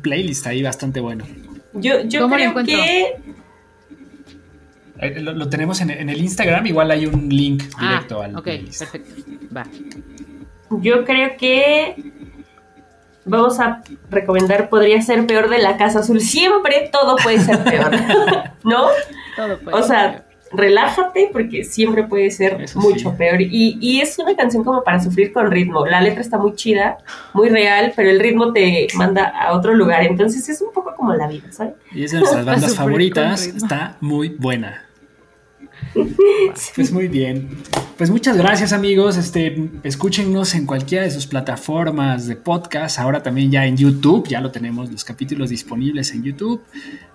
playlist 0.02 0.48
ahí 0.48 0.64
bastante 0.64 1.00
bueno. 1.00 1.26
Yo, 1.74 2.02
yo 2.02 2.30
creo 2.30 2.54
que... 2.66 3.16
Eh, 5.00 5.20
lo, 5.22 5.50
tenemos 5.50 5.82
en, 5.82 5.92
el 5.92 6.22
Instagram, 6.22 6.66
igual 6.68 6.90
hay 6.90 7.06
un 7.06 7.28
link 7.28 7.64
ah, 7.78 7.90
directo 7.90 8.22
al 8.22 8.36
Ok, 8.38 8.46
perfecto. 8.80 9.14
Va. 9.56 9.68
Yo 10.82 11.04
creo 11.04 11.36
que 11.38 11.96
vamos 13.26 13.60
a 13.60 13.82
recomendar 14.10 14.70
Podría 14.70 15.02
ser 15.02 15.26
peor 15.28 15.50
de 15.50 15.60
la 15.60 15.78
Casa 15.78 16.00
Azul. 16.00 16.22
Siempre 16.22 16.90
todo 16.92 17.18
puede 17.18 17.40
ser 17.40 17.64
peor, 17.64 17.92
¿no? 18.64 18.88
o 19.72 19.84
sea, 19.84 20.26
relájate 20.52 21.30
porque 21.32 21.64
siempre 21.64 22.04
puede 22.04 22.32
ser 22.32 22.66
mucho 22.76 23.16
peor. 23.16 23.42
Y, 23.42 23.78
y, 23.82 24.02
es 24.02 24.18
una 24.20 24.36
canción 24.36 24.64
como 24.64 24.84
para 24.84 25.02
sufrir 25.02 25.34
con 25.34 25.52
ritmo. 25.52 25.86
La 25.86 26.02
letra 26.02 26.22
está 26.22 26.38
muy 26.38 26.56
chida, 26.56 26.98
muy 27.34 27.50
real, 27.50 27.94
pero 27.96 28.10
el 28.10 28.20
ritmo 28.20 28.54
te 28.54 28.88
manda 28.96 29.26
a 29.26 29.54
otro 29.56 29.74
lugar. 29.74 30.04
Entonces 30.04 30.48
es 30.48 30.62
un 30.62 30.72
poco 30.72 30.96
como 30.96 31.14
la 31.14 31.28
vida, 31.28 31.52
¿sabes? 31.52 31.74
Y 31.94 32.04
es 32.04 32.12
de 32.12 32.20
nuestras 32.20 32.46
bandas 32.46 32.76
favoritas. 32.76 33.48
Está 33.48 33.98
muy 34.00 34.30
buena. 34.30 34.86
Pues 36.76 36.92
muy 36.92 37.08
bien. 37.08 37.50
Pues 37.98 38.10
muchas 38.10 38.38
gracias 38.38 38.74
amigos. 38.74 39.18
Este, 39.18 39.70
escúchenos 39.84 40.56
en 40.56 40.66
cualquiera 40.66 41.06
de 41.06 41.12
sus 41.12 41.28
plataformas 41.28 42.28
de 42.28 42.36
podcast. 42.36 43.00
Ahora 43.00 43.24
también 43.24 43.52
ya 43.52 43.66
en 43.66 43.78
YouTube. 43.78 44.28
Ya 44.28 44.42
lo 44.42 44.52
tenemos 44.52 44.92
los 44.92 45.04
capítulos 45.04 45.50
disponibles 45.50 46.12
en 46.12 46.24
YouTube. 46.24 46.62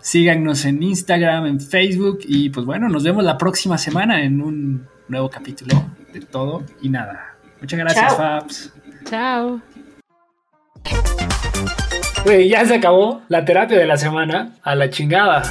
Síganos 0.00 0.64
en 0.64 0.82
Instagram, 0.82 1.46
en 1.46 1.60
Facebook. 1.60 2.20
Y 2.24 2.50
pues 2.50 2.66
bueno, 2.66 2.88
nos 2.88 3.04
vemos 3.04 3.24
la 3.24 3.36
próxima 3.36 3.78
semana 3.78 4.22
en 4.22 4.40
un 4.40 4.86
nuevo 5.08 5.28
capítulo 5.28 5.84
de 6.12 6.20
todo 6.20 6.64
y 6.80 6.88
nada. 6.88 7.36
Muchas 7.60 7.78
gracias, 7.78 8.16
Fabs. 8.16 8.72
Chao. 9.04 9.60
ya 12.48 12.64
se 12.64 12.74
acabó 12.74 13.22
la 13.28 13.44
terapia 13.44 13.78
de 13.78 13.86
la 13.86 13.96
semana. 13.96 14.56
A 14.62 14.74
la 14.74 14.88
chingada. 14.88 15.42